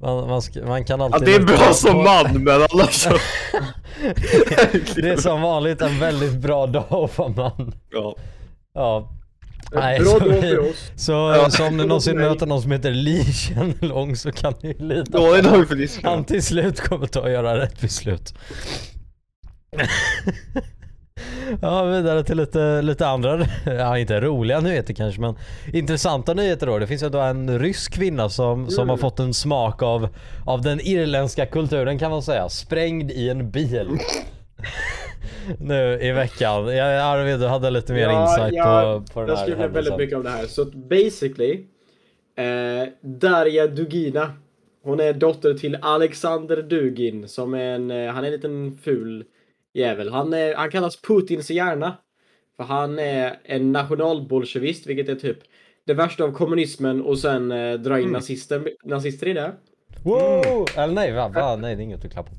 man, 0.00 0.28
man, 0.28 0.42
ska, 0.42 0.66
man 0.66 0.84
kan 0.84 1.00
Ja, 1.00 1.06
alltid... 1.12 1.28
det 1.28 1.34
är 1.34 1.42
bra 1.42 1.56
på- 1.56 1.74
som 1.74 1.96
man, 2.04 2.44
men 2.44 2.54
annars 2.72 2.94
så... 2.94 3.10
Det 4.96 5.08
är 5.10 5.16
som 5.16 5.42
vanligt 5.42 5.82
en 5.82 5.98
väldigt 6.00 6.34
bra 6.34 6.66
dag 6.66 6.84
att 6.90 7.18
vara 7.18 7.28
man. 7.28 7.74
Ja. 7.90 8.16
Ja. 8.74 9.08
Nej, 9.72 10.00
Bra 10.00 10.18
dag 10.18 10.40
för 10.40 10.58
oss. 10.70 10.90
Så, 10.96 11.12
Ja. 11.12 11.50
så 11.50 11.66
om 11.66 11.76
ni 11.76 11.84
någonsin 11.86 12.18
möter 12.18 12.46
någon 12.46 12.62
som 12.62 12.72
heter 12.72 12.90
Li 12.90 13.24
Shenlong 13.24 14.16
så 14.16 14.32
kan 14.32 14.54
ni 14.62 14.74
lita 14.74 15.18
på 15.18 15.32
att 15.32 16.02
han 16.02 16.24
till 16.24 16.42
slut 16.42 16.80
kommer 16.80 17.06
ta 17.06 17.20
och 17.20 17.30
göra 17.30 17.58
rätt 17.60 17.80
beslut. 17.80 18.34
Ja, 21.62 21.84
vidare 21.84 22.24
till 22.24 22.36
lite, 22.36 22.82
lite 22.82 23.06
andra, 23.06 23.46
ja 23.66 23.98
inte 23.98 24.20
roliga 24.20 24.60
nyheter 24.60 24.94
kanske 24.94 25.20
men 25.20 25.34
intressanta 25.72 26.34
nyheter 26.34 26.66
då. 26.66 26.78
Det 26.78 26.86
finns 26.86 27.02
ju 27.02 27.08
då 27.08 27.18
en 27.20 27.58
rysk 27.58 27.92
kvinna 27.92 28.28
som, 28.28 28.70
som 28.70 28.82
Mm. 28.82 28.88
har 28.88 28.96
fått 28.96 29.18
en 29.20 29.34
smak 29.34 29.82
av, 29.82 30.08
av 30.46 30.62
den 30.62 30.80
irländska 30.80 31.46
kulturen 31.46 31.98
kan 31.98 32.10
man 32.10 32.22
säga. 32.22 32.48
Sprängd 32.48 33.10
i 33.10 33.28
en 33.30 33.50
bil. 33.50 33.98
Nu 35.60 35.98
i 36.02 36.12
veckan. 36.12 36.66
Jag, 36.76 37.00
Arvid 37.00 37.40
du 37.40 37.46
hade 37.46 37.70
lite 37.70 37.92
mer 37.92 38.10
insight 38.10 38.62
på, 38.64 39.04
på 39.14 39.20
den 39.20 39.28
jag 39.28 39.36
här 39.36 39.42
skriver 39.44 39.68
väldigt 39.68 39.74
händelsen. 39.74 39.96
mycket 39.96 40.16
om 40.16 40.22
det 40.24 40.30
här. 40.30 40.46
Så 40.46 40.64
basically, 40.64 41.64
eh, 42.36 42.88
Darja 43.00 43.66
Dugina. 43.66 44.32
Hon 44.82 45.00
är 45.00 45.12
dotter 45.12 45.54
till 45.54 45.78
Alexander 45.82 46.62
Dugin 46.62 47.28
som 47.28 47.54
är 47.54 47.74
en, 47.74 47.90
eh, 47.90 48.12
han 48.12 48.24
är 48.24 48.28
en 48.28 48.32
liten 48.32 48.78
ful 48.82 49.24
jävel. 49.74 50.10
Han, 50.12 50.32
är, 50.32 50.54
han 50.54 50.70
kallas 50.70 51.02
Putins 51.02 51.50
hjärna. 51.50 51.96
För 52.56 52.64
han 52.64 52.98
är 52.98 53.38
en 53.44 53.72
nationalbolsjevist, 53.72 54.86
vilket 54.86 55.08
är 55.08 55.14
typ 55.14 55.38
det 55.86 55.94
värsta 55.94 56.24
av 56.24 56.32
kommunismen 56.32 57.02
och 57.02 57.18
sen 57.18 57.52
eh, 57.52 57.74
dra 57.74 57.94
in 57.98 58.00
Mm. 58.04 58.12
nazister, 58.12 58.70
nazister 58.84 59.26
i 59.28 59.32
det. 59.32 59.52
Wow! 60.04 60.66
Eller 60.76 60.94
nej, 60.94 61.12
va, 61.12 61.28
va? 61.28 61.56
Nej 61.56 61.76
det 61.76 61.82
är 61.82 61.84
inget 61.84 62.04
att 62.04 62.12
klappa. 62.12 62.30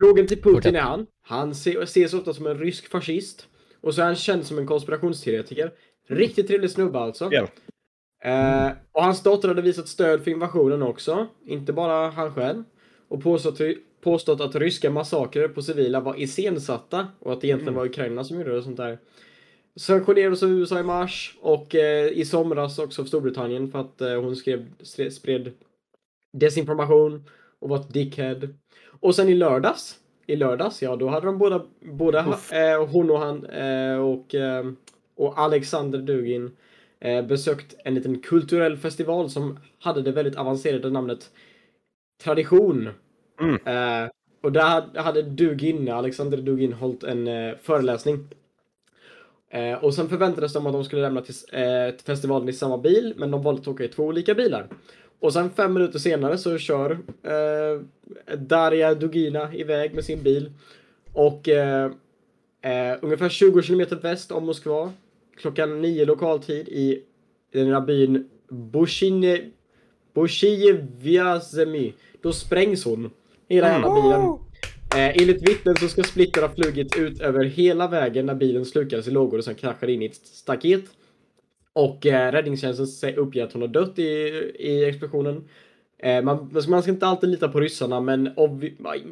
Frågan 0.00 0.26
till 0.26 0.36
Putin 0.36 0.52
Fortsätt. 0.54 0.74
är 0.74 0.80
han. 0.80 1.06
Han 1.22 1.54
se- 1.54 1.82
ses 1.82 2.14
ofta 2.14 2.34
som 2.34 2.46
en 2.46 2.58
rysk 2.58 2.90
fascist. 2.90 3.48
Och 3.80 3.94
så 3.94 4.00
är 4.00 4.06
han 4.06 4.14
känd 4.16 4.46
som 4.46 4.58
en 4.58 4.66
konspirationsteoretiker. 4.66 5.72
Riktigt 6.08 6.46
trevlig 6.46 6.70
snubbe 6.70 6.98
alltså. 6.98 7.28
Ja. 7.32 7.48
Eh, 8.24 8.72
och 8.92 9.02
hans 9.04 9.22
dotter 9.22 9.48
hade 9.48 9.62
visat 9.62 9.88
stöd 9.88 10.24
för 10.24 10.30
invasionen 10.30 10.82
också. 10.82 11.26
Inte 11.46 11.72
bara 11.72 12.10
han 12.10 12.34
själv. 12.34 12.62
Och 13.08 13.22
påstått, 13.22 13.60
påstått 14.02 14.40
att 14.40 14.54
ryska 14.54 14.90
massakrer 14.90 15.48
på 15.48 15.62
civila 15.62 16.00
var 16.00 16.20
iscensatta. 16.20 17.06
Och 17.20 17.32
att 17.32 17.40
det 17.40 17.46
egentligen 17.46 17.74
var 17.74 17.86
Ukraina 17.86 18.24
som 18.24 18.38
gjorde 18.38 18.50
det 18.50 18.56
och 18.58 18.64
sånt 18.64 18.76
där. 18.76 18.98
Sanktionerades 19.76 20.42
av 20.42 20.50
USA 20.50 20.80
i 20.80 20.82
mars. 20.82 21.36
Och 21.40 21.74
eh, 21.74 22.08
i 22.08 22.24
somras 22.24 22.78
också 22.78 23.02
av 23.02 23.06
Storbritannien 23.06 23.70
för 23.70 23.78
att 23.80 24.00
eh, 24.00 24.20
hon 24.20 24.36
skrev, 24.36 24.66
spred 25.10 25.52
desinformation 26.32 27.24
och 27.60 27.68
var 27.68 27.76
ett 27.80 27.92
dickhead. 27.92 28.40
Och 29.00 29.14
sen 29.14 29.28
i 29.28 29.34
lördags, 29.34 29.94
i 30.26 30.36
lördags, 30.36 30.82
ja 30.82 30.96
då 30.96 31.08
hade 31.08 31.26
de 31.26 31.38
båda, 31.38 31.62
båda 31.80 32.18
eh, 32.52 32.86
hon 32.86 33.10
och 33.10 33.18
han 33.18 33.44
eh, 33.46 33.96
och, 33.98 34.34
eh, 34.34 34.64
och 35.16 35.38
Alexander 35.38 35.98
Dugin 35.98 36.50
eh, 37.00 37.26
besökt 37.26 37.74
en 37.84 37.94
liten 37.94 38.18
kulturell 38.20 38.76
festival 38.76 39.30
som 39.30 39.58
hade 39.78 40.02
det 40.02 40.12
väldigt 40.12 40.36
avancerade 40.36 40.90
namnet 40.90 41.30
Tradition. 42.24 42.88
Mm. 43.40 43.54
Eh, 43.54 44.08
och 44.42 44.52
där 44.52 44.98
hade- 45.00 45.22
Dugin, 45.22 45.88
Alexander 45.88 46.38
Dugin, 46.38 46.72
hållit 46.72 47.02
en 47.04 47.28
eh, 47.28 47.54
föreläsning. 47.62 48.28
Och 49.80 49.94
sen 49.94 50.08
förväntades 50.08 50.52
de 50.52 50.66
att 50.66 50.72
de 50.72 50.84
skulle 50.84 51.02
lämna 51.02 51.20
till, 51.20 51.34
till 51.96 52.06
festivalen 52.06 52.48
i 52.48 52.52
samma 52.52 52.78
bil, 52.78 53.14
men 53.16 53.30
de 53.30 53.42
valde 53.42 53.60
att 53.60 53.68
åka 53.68 53.84
i 53.84 53.88
två 53.88 54.02
olika 54.04 54.34
bilar. 54.34 54.68
Och 55.20 55.32
sen 55.32 55.50
fem 55.50 55.74
minuter 55.74 55.98
senare 55.98 56.38
så 56.38 56.58
kör 56.58 56.90
eh, 57.22 57.80
Darja 58.36 58.94
Dugina 58.94 59.54
iväg 59.54 59.94
med 59.94 60.04
sin 60.04 60.22
bil. 60.22 60.52
Och 61.12 61.48
eh, 61.48 61.90
eh, 62.62 62.98
ungefär 63.02 63.28
20 63.28 63.62
kilometer 63.62 63.96
väst 63.96 64.32
om 64.32 64.46
Moskva, 64.46 64.92
klockan 65.36 65.82
nio 65.82 66.04
lokaltid 66.04 66.68
i 66.68 67.02
den 67.52 67.64
lilla 67.64 67.80
byn 67.80 68.28
Bushine, 68.48 69.38
Bushijeviazemi. 70.14 71.92
Då 72.22 72.32
sprängs 72.32 72.84
hon. 72.84 73.10
Hela 73.48 73.68
jävla 73.68 73.94
bilen. 73.94 74.20
Eh, 74.96 75.22
enligt 75.22 75.48
vittnen 75.48 75.76
så 75.76 75.88
ska 75.88 76.02
splitter 76.02 76.42
ha 76.42 76.48
flugit 76.48 76.96
ut 76.96 77.20
över 77.20 77.44
hela 77.44 77.88
vägen 77.88 78.26
när 78.26 78.34
bilen 78.34 78.64
slukades 78.64 79.08
i 79.08 79.10
lågor 79.10 79.38
och 79.38 79.44
sen 79.44 79.54
kraschade 79.54 79.92
in 79.92 80.02
i 80.02 80.06
ett 80.06 80.14
staket. 80.14 80.84
Och 81.76 82.06
eh, 82.06 82.32
räddningstjänsten 82.32 83.14
uppger 83.14 83.44
att 83.44 83.52
hon 83.52 83.62
har 83.62 83.68
dött 83.68 83.98
i, 83.98 84.02
i 84.58 84.84
explosionen. 84.84 85.44
Eh, 85.98 86.22
man, 86.22 86.50
man 86.68 86.82
ska 86.82 86.90
inte 86.90 87.06
alltid 87.06 87.30
lita 87.30 87.48
på 87.48 87.60
ryssarna 87.60 88.00
men 88.00 88.30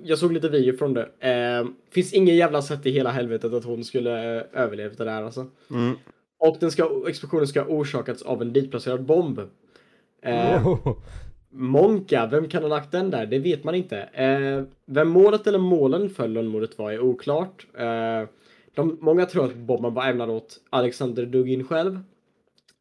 jag 0.04 0.18
såg 0.18 0.32
lite 0.32 0.48
video 0.48 0.76
från 0.76 0.94
det. 0.94 1.08
Eh, 1.20 1.66
finns 1.90 2.12
ingen 2.12 2.36
jävla 2.36 2.62
sätt 2.62 2.86
i 2.86 2.90
hela 2.90 3.10
helvetet 3.10 3.52
att 3.52 3.64
hon 3.64 3.84
skulle 3.84 4.36
eh, 4.36 4.42
överlevt 4.52 4.98
det 4.98 5.04
där 5.04 5.22
alltså. 5.22 5.46
Mm. 5.70 5.94
Och 6.38 6.56
den 6.60 6.70
ska, 6.70 7.04
explosionen 7.08 7.46
ska 7.46 7.62
ha 7.62 7.68
orsakats 7.68 8.22
av 8.22 8.42
en 8.42 8.52
ditplacerad 8.52 9.02
bomb. 9.02 9.40
Eh, 10.22 10.62
Wow. 10.62 11.02
Monka, 11.50 12.26
vem 12.26 12.48
kan 12.48 12.62
ha 12.62 12.68
lagt 12.68 12.92
den 12.92 13.10
där? 13.10 13.26
Det 13.26 13.38
vet 13.38 13.64
man 13.64 13.74
inte. 13.74 13.98
Eh, 13.98 14.62
vem 14.86 15.08
målet 15.08 15.46
eller 15.46 15.58
målen 15.58 16.10
för 16.10 16.28
lönnmordet 16.28 16.78
var 16.78 16.92
är 16.92 17.00
oklart. 17.00 17.66
Eh, 17.78 18.28
de, 18.74 18.98
många 19.00 19.26
tror 19.26 19.44
att 19.44 19.54
bomben 19.54 19.94
var 19.94 20.06
ämnad 20.06 20.30
åt 20.30 20.60
Alexander 20.70 21.26
Dugin 21.26 21.64
själv. 21.64 21.98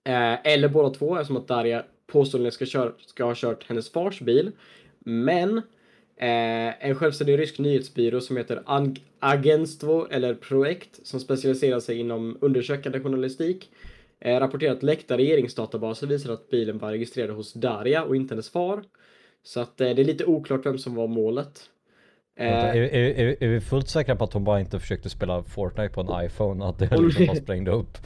Eh, 0.03 0.48
eller 0.53 0.67
båda 0.67 0.89
två 0.89 1.15
eftersom 1.15 1.38
att 1.38 1.48
Darja 1.48 1.86
påståeligen 2.07 2.51
ska, 2.51 2.65
kör, 2.65 2.93
ska 3.00 3.24
ha 3.24 3.33
kört 3.36 3.69
hennes 3.69 3.91
fars 3.91 4.22
bil. 4.22 4.51
Men 5.00 5.57
eh, 6.17 6.86
en 6.88 6.95
självständig 6.95 7.39
rysk 7.39 7.60
nyhetsbyrå 7.60 8.22
som 8.22 8.38
heter 8.38 8.63
Ag- 8.65 9.01
Agentstvo 9.19 10.07
eller 10.12 10.33
Projekt 10.33 11.00
som 11.07 11.19
specialiserar 11.19 11.79
sig 11.79 12.00
inom 12.00 12.38
undersökande 12.41 13.00
journalistik 13.00 13.69
eh, 14.19 14.39
rapporterar 14.39 14.74
att 14.75 14.83
läckta 14.83 15.17
regeringsdatabaser 15.17 16.07
visar 16.07 16.33
att 16.33 16.50
bilen 16.50 16.77
var 16.77 16.91
registrerad 16.91 17.36
hos 17.36 17.53
Darja 17.53 18.03
och 18.03 18.15
inte 18.15 18.33
hennes 18.33 18.50
far. 18.50 18.83
Så 19.43 19.60
att 19.60 19.81
eh, 19.81 19.89
det 19.89 20.01
är 20.01 20.05
lite 20.05 20.25
oklart 20.25 20.65
vem 20.65 20.77
som 20.77 20.95
var 20.95 21.07
målet. 21.07 21.69
Vänta, 22.37 22.73
Eh, 22.73 22.75
Är, 22.77 22.95
är, 22.95 23.43
är, 23.43 23.47
vi 23.47 23.61
fullt 23.61 23.89
säkra 23.89 24.15
på 24.15 24.23
att 24.23 24.33
hon 24.33 24.43
bara 24.43 24.59
inte 24.59 24.79
försökte 24.79 25.09
spela 25.09 25.43
Fortnite 25.43 25.89
på 25.93 26.01
en 26.01 26.25
iPhone? 26.25 26.65
Att 26.65 26.79
det 26.79 26.97
liksom 26.97 27.25
bara 27.27 27.35
sprängde 27.35 27.71
upp 27.71 27.97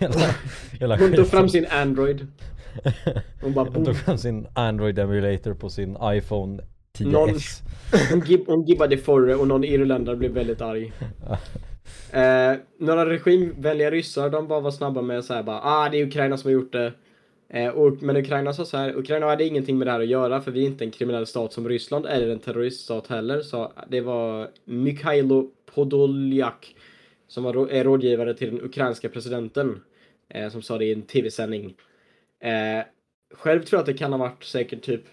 hela, 0.00 0.14
hela 0.80 0.96
hon 0.96 1.12
tog 1.12 1.26
fram 1.26 1.48
sin 1.48 1.66
Android. 1.70 2.26
Hon 3.42 3.52
bara 3.52 3.68
Hon 3.74 3.84
tog 3.84 3.96
fram 3.96 4.18
sin 4.18 4.46
Android 4.54 4.98
emulator 4.98 5.54
på 5.54 5.70
sin 5.70 5.96
iPhone 6.02 6.62
10s. 6.98 7.06
Någon- 7.12 7.38
Hon, 8.10 8.20
gib, 8.20 8.40
hon 8.46 8.64
gibbade 8.66 8.96
Forre 8.96 9.34
och 9.34 9.48
någon 9.48 9.64
irländare 9.64 10.16
blev 10.16 10.30
väldigt 10.30 10.60
arg. 10.60 10.92
Eh, 12.12 12.52
några 12.80 13.06
regimvänliga 13.10 13.90
ryssar, 13.90 14.30
de 14.30 14.48
bara 14.48 14.60
var 14.60 14.70
snabba 14.70 15.02
med 15.02 15.18
att 15.18 15.24
säga 15.24 15.42
bara 15.42 15.60
ah 15.62 15.88
det 15.88 16.00
är 16.00 16.06
Ukraina 16.06 16.36
som 16.36 16.48
har 16.48 16.52
gjort 16.52 16.72
det. 16.72 16.92
Eh, 17.48 17.68
och, 17.68 18.02
men 18.02 18.16
Ukraina 18.16 18.52
sa 18.52 18.64
så 18.64 18.76
här, 18.76 18.96
Ukraina 18.96 19.26
hade 19.26 19.44
ingenting 19.44 19.78
med 19.78 19.86
det 19.86 19.90
här 19.90 20.00
att 20.00 20.06
göra 20.06 20.40
för 20.40 20.50
vi 20.50 20.62
är 20.62 20.66
inte 20.66 20.84
en 20.84 20.90
kriminell 20.90 21.26
stat 21.26 21.52
som 21.52 21.68
Ryssland 21.68 22.06
eller 22.06 22.28
en 22.28 22.38
terroriststat 22.38 23.06
heller. 23.06 23.40
Så 23.40 23.72
det 23.88 24.00
var 24.00 24.50
Mikhailo 24.64 25.50
Podoljak 25.74 26.76
som 27.28 27.44
var, 27.44 27.68
är 27.70 27.84
rådgivare 27.84 28.34
till 28.34 28.50
den 28.56 28.64
ukrainska 28.64 29.08
presidenten. 29.08 29.80
Eh, 30.28 30.50
som 30.50 30.62
sa 30.62 30.78
det 30.78 30.84
i 30.84 30.92
en 30.92 31.02
tv-sändning. 31.02 31.74
Eh, 32.40 32.84
själv 33.34 33.62
tror 33.62 33.76
jag 33.76 33.80
att 33.80 33.86
det 33.86 33.94
kan 33.94 34.12
ha 34.12 34.18
varit 34.18 34.44
säkert 34.44 34.82
typ 34.82 35.04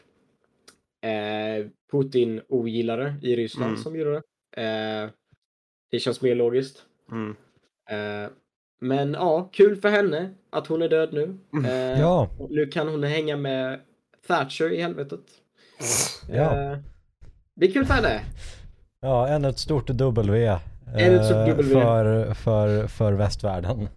eh, 1.01 1.67
Putin-ogillare 1.91 3.15
i 3.21 3.35
Ryssland 3.35 3.71
Mm. 3.71 3.83
som 3.83 3.95
gjorde 3.95 4.11
det. 4.11 4.61
Eh, 4.61 5.09
det 5.91 5.99
känns 5.99 6.21
mer 6.21 6.35
logiskt. 6.35 6.85
Mm. 7.11 7.35
Men 8.81 9.13
ja, 9.13 9.49
kul 9.53 9.75
för 9.75 9.89
henne 9.89 10.29
att 10.51 10.67
hon 10.67 10.81
är 10.81 10.89
död 10.89 11.09
nu. 11.13 11.37
Eh, 11.67 11.99
Ja, 11.99 12.29
Nu 12.49 12.65
kan 12.67 12.87
hon 12.87 13.03
hänga 13.03 13.37
med 13.37 13.79
Thatcher 14.27 14.71
i 14.73 14.81
helvetet. 14.81 15.19
ja. 16.29 16.71
Eh, 16.71 16.77
det 17.55 17.65
är 17.67 17.71
kul 17.71 17.85
för 17.85 17.93
henne. 17.93 18.21
ja, 19.01 19.27
ännu 19.27 19.47
ett 19.49 19.59
stort 19.59 19.89
W. 19.89 20.45
eh, 20.47 20.59
Ännu 20.95 21.15
ett 21.15 21.25
stort 21.25 21.47
W. 21.47 21.73
För, 21.73 22.33
för, 22.33 22.87
för 22.87 23.13
västvärlden. 23.13 23.89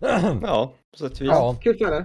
Ja, 0.42 0.72
på 0.92 0.98
sätt 0.98 1.12
och 1.12 1.20
vis. 1.20 1.28
Ja, 1.30 1.56
Kul 1.62 1.76
för 1.78 1.84
henne. 1.84 2.04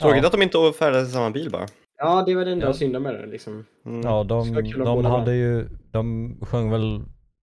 Tråkigt 0.00 0.22
Ja. 0.22 0.26
att 0.26 0.32
de 0.32 0.42
inte 0.42 0.72
färdas 0.78 1.08
i 1.08 1.12
samma 1.12 1.30
bil 1.30 1.50
bara. 1.50 1.66
Ja, 1.98 2.22
det 2.26 2.34
var 2.34 2.44
det 2.44 2.50
enda 2.52 2.66
Ja. 2.66 2.72
synden 2.72 3.02
med 3.02 3.14
det 3.14 3.26
liksom. 3.26 3.64
Mm. 3.86 4.00
Ja, 4.02 4.24
de, 4.24 4.54
de 4.84 5.04
hade 5.04 5.34
ju, 5.34 5.68
de 5.92 6.34
sjöng 6.42 6.70
väl 6.70 7.00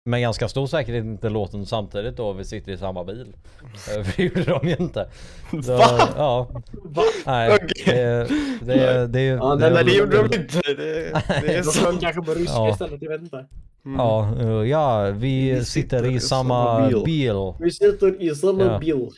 med 0.06 0.20
ganska 0.20 0.48
stor 0.48 0.66
säkerhet 0.66 1.04
inte 1.04 1.28
låten 1.28 1.66
samtidigt 1.66 2.16
då 2.16 2.32
vi 2.32 2.44
sitter 2.44 2.72
i 2.72 2.76
samma 2.78 3.04
bil. 3.04 3.36
För 3.74 4.16
det 4.16 4.22
gjorde 4.22 4.44
de 4.44 4.68
ju 4.68 4.76
inte. 4.76 5.08
Så, 5.62 5.76
Va? 5.76 6.08
Ja, 6.16 6.48
Va? 6.84 7.02
nej. 7.26 7.52
Okej. 7.54 7.94
Det, 7.94 8.26
det, 8.60 9.06
det, 9.06 9.20
Ja, 9.22 9.54
det, 9.54 9.70
Nej, 9.70 9.84
det 9.84 9.92
gjorde 9.92 10.16
de 10.16 10.24
inte. 10.24 10.60
Det, 10.64 10.74
det 10.74 11.54
är 11.56 11.62
sjöng 11.84 11.98
kanske 11.98 12.22
på 12.22 12.34
ryska 12.34 12.52
Ja. 12.54 12.70
istället, 12.72 13.02
jag 13.02 13.10
vet 13.10 13.20
inte. 13.22 13.46
Mm. 13.84 13.98
Ja, 14.00 14.64
ja, 14.64 15.10
vi, 15.10 15.52
Vi 15.52 15.64
sitter, 15.64 16.06
i 16.06 16.20
samma 16.20 16.88
bil. 17.04 17.32
Vi 17.60 17.70
sitter 17.70 18.22
i 18.22 18.34
samma 18.34 18.64
Ja. 18.64 18.78
bil. 18.78 19.08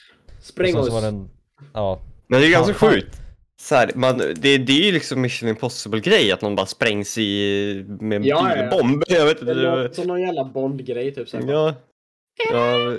Spräng 0.41 0.77
oss. 0.77 1.05
en, 1.05 1.29
ja, 1.73 2.01
Men 2.27 2.41
det 2.41 2.47
är 2.47 2.51
ganska 2.51 2.75
sjukt. 2.75 3.21
Så 3.61 3.75
här, 3.75 3.91
man, 3.95 4.19
det, 4.19 4.35
det 4.59 4.73
är 4.73 4.83
ju 4.87 4.93
liksom 4.93 5.21
Mission 5.21 5.49
Impossible 5.49 6.01
grej 6.01 6.33
att 6.33 6.43
någon 6.43 6.57
bara 6.57 6.67
sprängs 6.67 7.19
i 7.19 7.85
med 8.01 8.17
en 8.17 8.25
Ja, 8.25 8.49
ja, 8.51 8.57
ja. 8.57 8.71
bilbomb. 8.71 9.03
Jag 9.07 9.27
vet 9.27 9.37
Det 9.37 9.41
inte. 9.41 9.55
låter 9.55 9.89
Det, 9.89 9.95
som 9.95 10.07
någon 10.07 10.21
jävla 10.21 10.45
Bond-grej 10.45 11.15
typ 11.15 11.29
såhär. 11.29 11.51
ja. 11.53 11.75
Ja. 12.53 12.97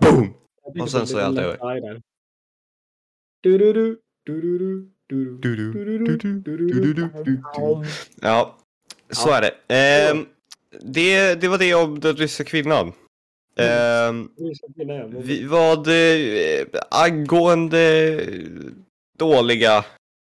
Boom! 0.00 0.34
Och 0.80 0.90
sen 0.90 1.06
så 1.06 1.18
är 1.18 1.22
allt 1.22 1.38
över. 1.38 1.56
Ja, 8.20 8.58
så 9.10 9.30
är 9.30 9.40
det. 9.40 9.54
Ehm, 9.74 10.26
det. 10.80 11.34
Det 11.34 11.48
var 11.48 11.58
det 11.58 11.74
om 11.74 12.00
den 12.00 12.16
ryska 12.16 12.44
kvinnan. 12.44 12.92
Igen. 13.56 14.30
vi, 15.22 15.44
vad 15.44 15.88
eh, 15.88 16.66
angående 16.90 18.20
dåliga 19.18 19.84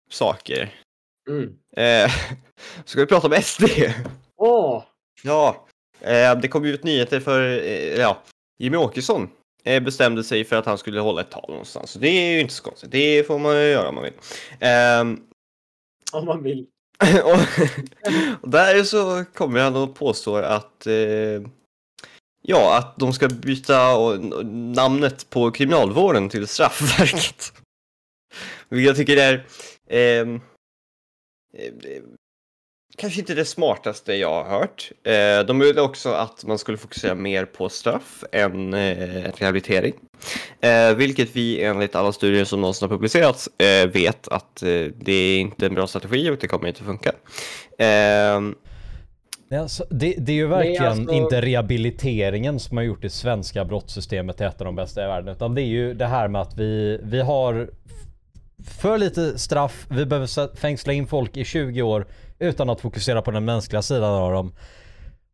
saker. 0.10 0.74
Mm. 1.30 1.54
Eh, 1.78 2.12
ska 2.86 3.00
vi 3.00 3.06
prata 3.06 3.28
om 3.28 3.42
SD? 3.42 3.64
Åh! 4.38 4.84
Ja, 5.24 5.68
eh, 6.02 6.40
det 6.40 6.48
kom 6.48 6.66
ju 6.66 6.74
ut 6.74 6.84
nyheter 6.84 7.20
för, 7.20 7.42
eh, 7.42 8.00
ja, 8.00 8.22
Jimmy 8.60 8.78
Åkesson 8.78 9.30
eh, 9.64 9.84
bestämde 9.84 10.24
sig 10.24 10.46
för 10.46 10.56
att 10.56 10.66
han 10.66 10.78
skulle 10.78 11.00
hålla 11.00 11.22
ett 11.22 11.32
tal 11.32 11.50
någonstans. 11.50 11.92
Så 11.92 12.00
det 12.00 12.08
är 12.08 12.32
ju 12.34 12.40
inte 12.40 12.54
så 12.54 12.64
konstigt, 12.64 12.92
det 12.92 13.28
får 13.28 13.40
man 13.40 13.56
ju 13.56 13.70
göra 13.70 13.90
om 13.90 13.96
man 13.96 14.04
vill. 14.04 14.14
Ehm, 14.60 15.22
Om 16.12 16.26
man 16.26 16.44
vill. 16.44 16.68
och, 17.24 17.40
och 18.42 18.50
där 18.50 18.84
så 18.84 19.26
kommer 19.34 19.60
han 19.60 19.76
och 19.76 19.96
påstår 19.96 20.42
att 20.44 20.88
eh, 20.88 21.42
Ja, 22.48 22.78
att 22.78 22.98
de 22.98 23.14
ska 23.14 23.28
byta 23.28 23.98
namnet 24.76 25.30
på 25.30 25.52
kriminalvården 25.52 26.30
till 26.30 26.48
straffverket. 26.48 27.54
Vilket 28.70 28.88
jag 28.88 28.96
tycker 28.96 29.18
är 29.18 29.46
ehm, 29.90 30.36
eh, 31.58 32.02
kanske 32.98 33.20
inte 33.20 33.34
det 33.34 33.46
smartaste 33.46 34.14
jag 34.14 34.44
har 34.44 34.60
hört. 34.60 34.92
Eh, 35.04 35.46
de 35.48 35.60
ville 35.60 35.82
också 35.82 36.10
att 36.10 36.44
man 36.46 36.58
skulle 36.58 36.78
fokusera 36.78 37.16
mer 37.16 37.46
på 37.46 37.70
straff 37.70 38.24
än 38.32 38.74
eh, 38.74 39.32
rehabilitering. 39.36 39.94
Eh, 40.62 40.96
vilket 40.96 41.36
vi 41.36 41.64
enligt 41.64 41.96
alla 41.96 42.14
studier 42.14 42.46
som 42.46 42.62
någonsin 42.62 42.90
har 42.90 42.96
publicerats 42.96 43.50
eh, 43.58 43.88
vet 43.88 44.28
att 44.28 44.64
eh, 44.64 44.86
det 44.96 45.14
är 45.14 45.40
inte 45.40 45.66
en 45.66 45.74
bra 45.74 45.88
strategi 45.88 46.30
och 46.30 46.38
det 46.38 46.48
kommer 46.48 46.68
inte 46.68 46.84
funka. 46.84 47.12
Ehm, 47.78 48.56
Eh, 49.56 49.62
Ja, 49.62 49.68
så 49.68 49.86
det, 49.90 50.16
det 50.18 50.32
är 50.32 50.36
ju 50.36 50.48
verkligen 50.48 50.84
alltså- 50.86 51.14
inte 51.14 51.42
rehabiliteringen 51.42 52.60
som 52.60 52.78
har 52.78 52.84
gjort 52.84 53.02
det 53.02 53.10
svenska 53.10 53.66
brottssystemet 53.66 54.38
till 54.38 54.46
ett 54.46 54.62
av 54.62 54.66
de 54.66 54.76
bästa 54.76 55.04
i 55.04 55.08
världen. 55.08 55.36
Utan 55.36 55.56
det 55.56 55.62
är 55.62 55.66
ju 55.66 55.94
det 55.94 56.06
här 56.06 56.28
med 56.28 56.42
att 56.42 56.58
vi, 56.58 57.00
vi 57.04 57.22
har 57.22 57.70
för 58.68 58.98
lite 58.98 59.40
straff. 59.40 59.86
Vi 59.90 60.06
behöver 60.06 60.56
fängsla 60.56 60.94
in 60.94 61.08
folk 61.08 61.38
i 61.38 61.44
20 61.46 61.82
år 61.82 62.06
utan 62.40 62.70
att 62.70 62.82
fokusera 62.82 63.22
på 63.22 63.32
den 63.32 63.46
mänskliga 63.46 63.82
sidan 63.82 64.14
av 64.14 64.32
dem. 64.32 64.54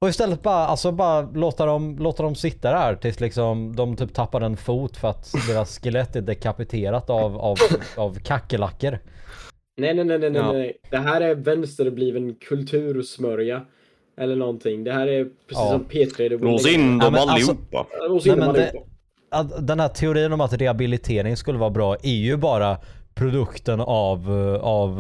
Och 0.02 0.10
istället 0.10 0.42
bara, 0.44 0.68
alltså 0.68 0.92
bara 0.92 1.22
låta 1.22 1.66
dem, 1.66 1.98
låta 2.00 2.24
dem 2.24 2.36
sitta 2.36 2.72
där 2.72 2.96
tills 2.96 3.20
liksom 3.20 3.76
de 3.76 3.96
typ 3.96 4.14
tappar 4.14 4.42
en 4.42 4.58
fot 4.58 4.98
för 4.98 5.08
att 5.10 5.32
deras 5.48 5.80
skelett 5.80 6.16
är 6.16 6.22
dekapiterat 6.22 7.10
av, 7.10 7.38
av, 7.38 7.58
av 7.98 8.20
kackerlackor. 8.20 9.00
Nej, 9.78 9.94
nej, 9.94 10.06
nej, 10.06 10.20
nej, 10.20 10.30
nej, 10.30 10.42
Ja. 10.42 10.52
nej. 10.52 10.78
Det 10.90 10.98
här 10.98 11.22
är 11.22 11.36
vänsterbliven 11.36 12.36
kultursmörja. 12.36 13.66
Eller 14.18 14.36
någonting. 14.36 14.84
Det 14.84 14.94
här 14.94 15.08
är 15.08 15.24
precis 15.24 15.34
Ja. 15.50 15.70
som 15.72 15.86
P3. 15.86 16.30
det 16.30 16.38
borde 16.38 16.52
Lås 16.52 16.68
in 16.68 16.98
dem 17.00 17.16
alltså- 17.16 17.30
allihopa. 17.30 17.86
Lås 18.10 18.26
in 18.26 18.32
Nej, 18.38 18.46
dem 18.46 18.54
det- 18.54 18.70
allihopa. 19.30 19.62
den 19.62 19.80
här 19.80 19.88
teorin 19.88 20.34
om 20.34 20.42
att 20.42 20.54
rehabilitering 20.54 21.38
skulle 21.38 21.58
vara 21.60 21.70
bra 21.70 21.96
är 22.04 22.10
ju 22.16 22.38
bara 22.38 22.78
produkten 23.14 23.82
av, 23.82 24.32
av 24.62 25.00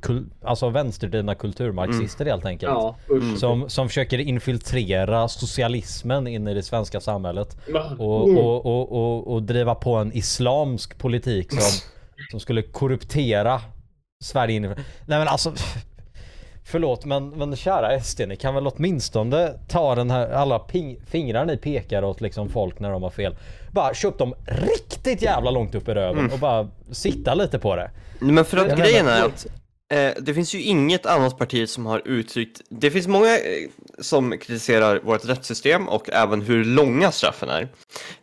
kul, 0.00 0.24
alltså 0.44 0.68
vänsterdrivna 0.68 1.34
kulturmarxister 1.34 2.24
helt 2.24 2.44
enkelt. 2.44 2.72
Ja, 2.72 2.96
usch. 3.10 3.38
Som, 3.38 3.68
som 3.70 3.88
försöker 3.88 4.18
infiltrera 4.18 5.28
socialismen 5.28 6.26
in 6.26 6.48
i 6.48 6.54
det 6.54 6.62
svenska 6.62 7.00
samhället. 7.00 7.56
Och, 7.98 8.28
Mm. 8.28 8.38
och, 8.38 8.66
och, 8.66 8.92
och, 8.92 9.32
och 9.34 9.42
driva 9.42 9.74
på 9.74 9.94
en 9.94 10.12
islamsk 10.16 10.98
politik 10.98 11.52
som, 11.52 11.88
som 12.30 12.40
skulle 12.40 12.62
korruptera 12.62 13.60
Sverige 14.24 14.56
in 14.56 14.64
i... 14.64 14.68
Nej 14.68 14.76
men 15.06 15.28
alltså 15.28 15.52
Förlåt 16.70 17.04
men, 17.04 17.28
men 17.30 17.56
kära 17.56 18.00
SD, 18.00 18.20
ni 18.28 18.36
kan 18.36 18.54
väl 18.54 18.66
åtminstone 18.66 19.52
ta 19.68 19.94
den 19.94 20.10
här, 20.10 20.30
alla 20.30 20.58
ping, 20.58 21.00
fingrar 21.10 21.44
ni 21.44 21.56
pekar 21.56 22.02
åt 22.02 22.20
liksom 22.20 22.48
folk 22.48 22.80
när 22.80 22.90
de 22.90 23.02
har 23.02 23.10
fel. 23.10 23.36
Bara 23.72 23.94
köp 23.94 24.18
dem 24.18 24.34
riktigt 24.46 25.22
jävla 25.22 25.50
långt 25.50 25.74
upp 25.74 25.88
i 25.88 25.94
röven 25.94 26.30
och 26.32 26.38
bara 26.38 26.68
sitta 26.90 27.34
lite 27.34 27.58
på 27.58 27.76
det. 27.76 27.90
Men 28.20 28.44
för 28.44 28.56
att 28.56 28.68
Jag 28.68 28.78
grejen 28.78 29.06
menar- 29.06 29.20
är 29.20 29.24
att 29.26 29.46
eh, 30.18 30.22
det 30.24 30.34
finns 30.34 30.54
ju 30.54 30.62
inget 30.62 31.06
annat 31.06 31.38
parti 31.38 31.68
som 31.68 31.86
har 31.86 32.02
uttryckt, 32.04 32.60
det 32.70 32.90
finns 32.90 33.06
många 33.06 33.34
eh, 33.34 33.68
som 33.98 34.30
kritiserar 34.30 35.00
vårt 35.00 35.24
rättssystem 35.24 35.88
och 35.88 36.10
även 36.10 36.40
hur 36.42 36.64
långa 36.64 37.12
straffen 37.12 37.48
är. 37.48 37.68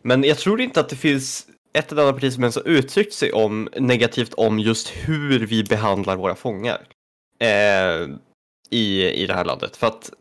Men 0.02 0.24
jag 0.24 0.38
tror 0.38 0.60
inte 0.60 0.80
att 0.80 0.88
det 0.88 0.96
finns 0.96 1.46
ett 1.78 1.92
eller 1.92 2.02
annat 2.02 2.14
parti 2.14 2.32
som 2.32 2.42
ens 2.42 2.56
har 2.56 2.68
uttryckt 2.68 3.14
sig 3.14 3.32
om 3.32 3.68
negativt 3.78 4.34
om 4.34 4.58
just 4.58 4.88
hur 4.88 5.46
vi 5.46 5.64
behandlar 5.64 6.16
våra 6.16 6.34
fångar 6.34 6.80
eh, 7.40 8.08
i, 8.70 9.10
i 9.10 9.26
det 9.26 9.34
här 9.34 9.44
landet. 9.44 9.76
För 9.76 9.86
att 9.86 10.12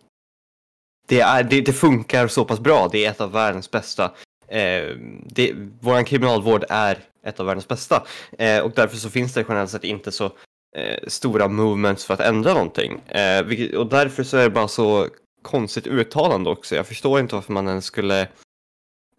det, 1.08 1.20
är, 1.20 1.44
det, 1.44 1.62
det 1.62 1.74
funkar 1.74 2.28
så 2.28 2.46
pass 2.46 2.60
bra, 2.60 2.90
det 2.92 3.06
är 3.06 3.12
ett 3.12 3.22
av 3.22 3.32
världens 3.32 3.72
bästa. 3.72 4.12
Eh, 4.48 4.96
det, 5.26 5.54
våran 5.80 6.06
kriminalvård 6.06 6.66
är 6.70 7.00
ett 7.24 7.40
av 7.40 7.46
världens 7.46 7.68
bästa. 7.68 8.06
Eh, 8.38 8.60
och 8.60 8.72
därför 8.72 8.98
så 8.98 9.10
finns 9.10 9.34
det 9.34 9.46
generellt 9.48 9.72
sett 9.72 9.84
inte 9.84 10.12
så 10.12 10.26
eh, 10.76 11.08
stora 11.08 11.48
movements 11.48 12.06
för 12.06 12.14
att 12.14 12.20
ändra 12.20 12.54
någonting. 12.54 13.00
Eh, 13.08 13.44
vilket, 13.44 13.76
och 13.76 13.88
därför 13.88 14.24
så 14.24 14.38
är 14.38 14.44
det 14.44 14.50
bara 14.50 14.68
så 14.68 15.08
konstigt 15.42 15.88
uttalande 15.88 16.50
också. 16.50 16.76
Jag 16.76 16.88
förstår 16.88 17.20
inte 17.20 17.36
varför 17.36 17.54
man 17.54 17.68
ens 17.68 17.86
skulle 17.86 18.22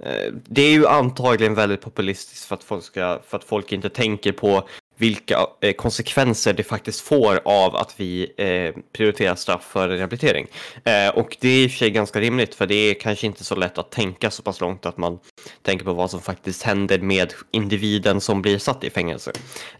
eh, 0.02 0.32
det 0.44 0.62
är 0.62 0.72
ju 0.72 0.86
antagligen 0.86 1.54
väldigt 1.54 1.80
populistiskt 1.80 2.44
för 2.44 2.54
att 2.54 2.64
folk, 2.64 2.84
ska, 2.84 3.20
för 3.26 3.36
att 3.38 3.44
folk 3.44 3.72
inte 3.72 3.88
tänker 3.88 4.32
på 4.32 4.68
vilka 4.96 5.46
eh, 5.61 5.72
konsekvenser 5.72 6.52
det 6.52 6.62
faktiskt 6.62 7.00
får 7.00 7.40
av 7.44 7.76
att 7.76 7.94
vi 8.00 8.32
eh, 8.37 8.82
prioriterar 8.92 9.35
straff 9.35 9.64
för 9.64 9.88
rehabilitering. 9.88 10.46
Eh, 10.85 11.09
och 11.09 11.37
det 11.40 11.48
är 11.48 11.64
i 11.64 11.66
och 11.66 11.70
för 11.70 11.78
sig 11.78 11.90
ganska 11.90 12.20
rimligt 12.20 12.54
för 12.54 12.66
det 12.66 12.74
är 12.74 12.94
kanske 12.94 13.26
inte 13.26 13.44
så 13.44 13.54
lätt 13.54 13.78
att 13.78 13.90
tänka 13.90 14.30
så 14.30 14.42
pass 14.42 14.61
långt 14.61 14.87
att 14.87 14.96
man 14.96 15.18
tänker 15.62 15.85
på 15.85 15.92
vad 15.92 16.11
som 16.11 16.20
faktiskt 16.20 16.62
händer 16.62 16.98
med 16.98 17.32
individen 17.50 18.20
som 18.20 18.42
blir 18.42 18.59
satt 18.59 18.85
i 18.85 18.90
fängelse. 18.90 19.32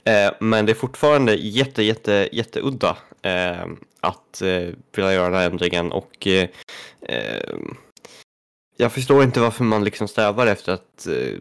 Eh, 0.05 0.31
men 0.41 0.67
det 0.67 0.73
är 0.73 0.75
fortfarande 0.75 1.35
jätte, 1.35 1.83
jätte, 1.83 2.29
jätteudda 2.33 2.97
eh, 3.23 3.67
att 4.01 4.43
eh, 4.43 4.69
vilja 4.97 5.13
göra 5.13 5.25
den 5.25 5.35
här 5.35 5.51
ändringen 5.51 5.93
och 5.93 6.27
eh, 6.27 6.49
eh, 7.03 7.57
jag 8.77 8.93
förstår 8.93 9.23
inte 9.23 9.41
varför 9.41 9.65
man 9.65 9.85
liksom 9.85 10.09
strävar 10.09 10.47
efter 10.47 10.73
att 10.73 11.07
eh, 11.07 11.41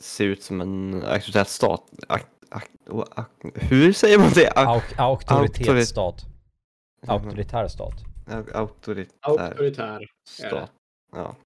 se 0.00 0.24
ut 0.24 0.42
som 0.42 0.60
en 0.60 1.02
auktoritär 1.04 1.44
Ak, 2.50 2.70
hur 3.54 3.92
säger 3.92 4.18
man 4.18 4.30
det? 4.34 4.50
Auk, 4.56 4.82
auktoritetsstat. 4.98 6.24
Auktoritär 7.06 7.68
stat. 7.68 7.94
Au- 8.26 8.52
Auktoritär 8.54 9.14
Auktoritär. 9.20 10.06
stat. 10.28 10.70
Ja. 11.12 11.36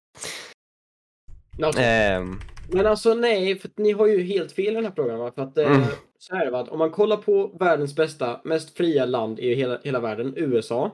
Alltså, 1.63 1.81
Ehm, 1.81 2.39
Men 2.73 2.85
alltså 2.87 3.13
nej, 3.13 3.59
för 3.59 3.67
att 3.67 3.77
ni 3.77 3.91
har 3.91 4.07
ju 4.07 4.23
helt 4.23 4.51
fel 4.51 4.71
i 4.71 4.75
den 4.75 4.85
här 4.85 4.91
frågan. 4.91 5.19
Va? 5.19 5.31
För 5.35 5.41
att, 5.41 5.57
eh, 5.57 5.71
Mm. 5.75 5.81
så 6.19 6.35
här 6.35 6.51
va? 6.51 6.59
att 6.59 6.69
Om 6.69 6.79
man 6.79 6.91
kollar 6.91 7.17
på 7.17 7.47
världens 7.59 7.95
bästa, 7.95 8.41
mest 8.43 8.77
fria 8.77 9.05
land 9.05 9.39
i 9.39 9.55
hela, 9.55 9.79
hela 9.83 9.99
världen, 9.99 10.33
USA. 10.37 10.91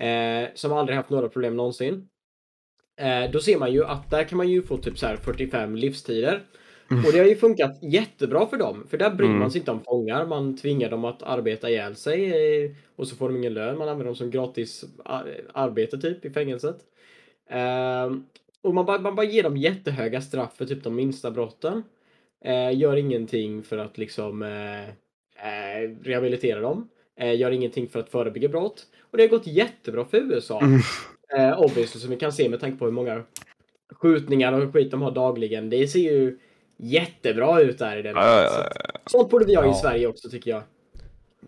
Eh, 0.00 0.48
som 0.54 0.72
aldrig 0.72 0.96
haft 0.96 1.10
några 1.10 1.28
problem 1.28 1.56
någonsin. 1.56 2.08
Eh, 3.00 3.30
då 3.30 3.40
ser 3.40 3.58
man 3.58 3.72
ju 3.72 3.84
att 3.84 4.10
där 4.10 4.24
kan 4.24 4.36
man 4.36 4.48
ju 4.48 4.62
få 4.62 4.76
typ 4.76 4.98
så 4.98 5.06
här 5.06 5.16
45 5.16 5.76
livstider. 5.76 6.42
Mm. 6.90 7.04
Och 7.04 7.12
det 7.12 7.18
har 7.18 7.26
ju 7.26 7.36
funkat 7.36 7.78
jättebra 7.82 8.46
för 8.46 8.56
dem. 8.56 8.86
För 8.90 8.98
där 8.98 9.10
bryr 9.10 9.26
Mm. 9.26 9.38
man 9.38 9.50
sig 9.50 9.58
inte 9.58 9.70
om 9.70 9.80
fångar. 9.84 10.26
Man 10.26 10.56
tvingar 10.56 10.90
dem 10.90 11.04
att 11.04 11.22
arbeta 11.22 11.70
ihjäl 11.70 11.96
sig. 11.96 12.24
Eh, 12.64 12.70
och 12.96 13.08
så 13.08 13.16
får 13.16 13.28
de 13.28 13.36
ingen 13.36 13.54
lön. 13.54 13.78
Man 13.78 13.88
använder 13.88 14.04
dem 14.04 14.14
som 14.16 14.30
gratis 14.30 14.84
ar- 15.04 15.40
arbete 15.54 15.98
typ 15.98 16.24
i 16.24 16.30
fängelset. 16.30 16.76
Ehm, 17.50 18.24
och 18.62 18.74
man 18.74 18.84
bara, 18.86 18.98
man 18.98 19.14
bara 19.14 19.26
ger 19.26 19.42
dem 19.42 19.56
jättehöga 19.56 20.20
straff 20.20 20.56
för 20.56 20.64
typ 20.64 20.84
de 20.84 20.94
minsta 20.96 21.30
brotten. 21.30 21.82
eh, 22.44 22.78
gör 22.78 22.96
ingenting 22.96 23.62
för 23.62 23.78
att 23.78 23.98
liksom 23.98 24.42
eh, 24.42 24.82
eh, 24.84 25.90
rehabilitera 26.02 26.60
dem, 26.60 26.88
eh, 27.20 27.36
gör 27.40 27.50
ingenting 27.50 27.88
för 27.88 28.00
att 28.00 28.10
förebygga 28.10 28.48
brott. 28.48 28.86
Och 29.10 29.16
det 29.18 29.22
har 29.22 29.28
gått 29.28 29.46
jättebra 29.46 30.04
för 30.04 30.16
USA. 30.18 30.60
Mm. 30.60 30.80
Eh, 31.36 31.60
obviously, 31.60 32.00
som 32.00 32.10
vi 32.10 32.16
kan 32.16 32.32
se 32.32 32.48
med 32.48 32.60
tanke 32.60 32.78
på 32.78 32.84
hur 32.84 32.92
många 32.92 33.22
skjutningar 33.90 34.52
och 34.52 34.72
skit 34.72 34.90
de 34.90 35.02
har 35.02 35.10
dagligen. 35.10 35.70
Det 35.70 35.88
ser 35.88 36.00
ju 36.00 36.38
jättebra 36.78 37.60
ut 37.60 37.78
där 37.78 37.96
i 37.96 38.02
den. 38.02 38.16
Ja, 38.16 38.42
ja, 38.42 38.48
Så 38.48 38.60
ja, 38.60 38.68
ja. 38.94 39.00
Sånt 39.06 39.30
borde 39.30 39.44
vi 39.44 39.54
ha 39.54 39.64
i 39.64 39.68
Ja. 39.68 39.74
Sverige 39.74 40.06
också 40.06 40.28
tycker 40.28 40.50
jag. 40.50 40.62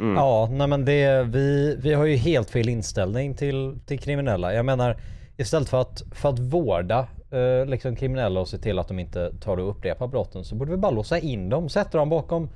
Mm. 0.00 0.14
Ja, 0.14 0.48
nej 0.52 0.66
men 0.66 0.84
det, 0.84 1.22
vi, 1.22 1.76
vi 1.82 1.92
har 1.92 2.04
ju 2.04 2.16
helt 2.16 2.50
fel 2.50 2.68
inställning 2.68 3.34
till, 3.34 3.78
till 3.86 3.98
kriminella. 3.98 4.54
Jag 4.54 4.64
menar, 4.66 4.96
istället 5.36 5.68
för 5.68 5.80
att, 5.80 6.02
för 6.12 6.28
att 6.28 6.38
vårda 6.38 7.08
eh, 7.30 7.66
liksom 7.66 7.96
kriminella 7.96 8.40
och 8.40 8.48
se 8.48 8.58
till 8.58 8.78
att 8.78 8.88
de 8.88 8.98
inte 8.98 9.32
tar 9.40 9.56
och 9.56 9.70
upprepar 9.70 10.06
brotten 10.06 10.44
så 10.44 10.54
borde 10.54 10.70
vi 10.70 10.76
bara 10.76 10.92
låsa 10.92 11.18
in 11.18 11.48
dem, 11.48 11.68
sätta 11.68 11.98
dem 11.98 12.08
bakom 12.08 12.50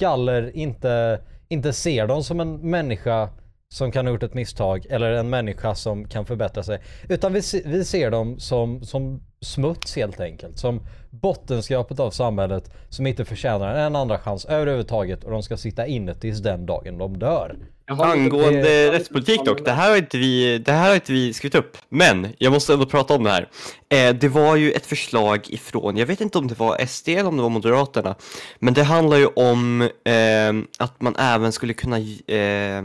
galler, 0.00 0.56
inte, 0.56 1.20
inte 1.48 1.72
ser 1.72 2.06
dem 2.06 2.22
som 2.24 2.40
en 2.40 2.70
människa 2.70 3.28
som 3.74 3.92
kan 3.92 4.06
ha 4.06 4.12
gjort 4.12 4.22
ett 4.22 4.34
misstag 4.34 4.86
eller 4.90 5.12
en 5.12 5.30
människa 5.30 5.74
som 5.74 6.08
kan 6.08 6.26
förbättra 6.26 6.62
sig. 6.62 6.80
Utan 7.08 7.32
vi, 7.32 7.40
vi 7.64 7.84
ser 7.84 8.10
dem 8.10 8.38
som, 8.38 8.82
som 8.82 9.22
smuts 9.44 9.96
helt 9.96 10.20
enkelt. 10.20 10.58
Som 10.58 10.80
bottenskrapet 11.10 12.00
av 12.00 12.10
samhället 12.10 12.70
som 12.88 13.06
inte 13.06 13.24
förtjänar 13.24 13.74
en 13.74 13.96
andra 13.96 14.18
chans 14.18 14.44
överhuvudtaget 14.44 15.24
och 15.24 15.30
de 15.30 15.42
ska 15.42 15.56
sitta 15.56 15.86
inne 15.86 16.14
tills 16.14 16.38
den 16.38 16.66
dagen 16.66 16.98
de 16.98 17.18
dör. 17.18 17.56
Angående 17.86 18.62
det- 18.62 18.92
rättspolitik 18.92 19.44
dock, 19.44 19.64
det 19.64 19.70
här 19.72 19.90
har 19.90 19.96
inte 19.96 20.18
vi, 20.18 20.58
det 20.58 20.72
här 20.72 20.88
har 20.88 20.94
inte 20.94 21.12
vi 21.12 21.32
skrivit 21.32 21.54
upp. 21.54 21.76
Men 21.88 22.28
jag 22.38 22.52
måste 22.52 22.72
ändå 22.72 22.86
prata 22.86 23.14
om 23.14 23.24
det 23.24 23.30
här. 23.30 23.48
Eh, 23.88 24.14
det 24.14 24.28
var 24.28 24.56
ju 24.56 24.72
ett 24.72 24.86
förslag 24.86 25.40
ifrån, 25.48 25.96
jag 25.96 26.06
vet 26.06 26.20
inte 26.20 26.38
om 26.38 26.48
det 26.48 26.58
var 26.58 26.86
SD 26.86 27.08
eller 27.08 27.28
om 27.28 27.36
det 27.36 27.42
var 27.42 27.50
Moderaterna. 27.50 28.14
Men 28.58 28.74
det 28.74 28.82
handlar 28.82 29.16
ju 29.16 29.26
om 29.26 29.82
eh, 29.82 30.82
att 30.84 31.00
man 31.00 31.16
även 31.16 31.52
skulle 31.52 31.72
kunna 31.74 31.98
eh, 32.26 32.78
eh, 32.78 32.82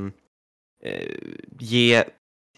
ge, 1.59 2.03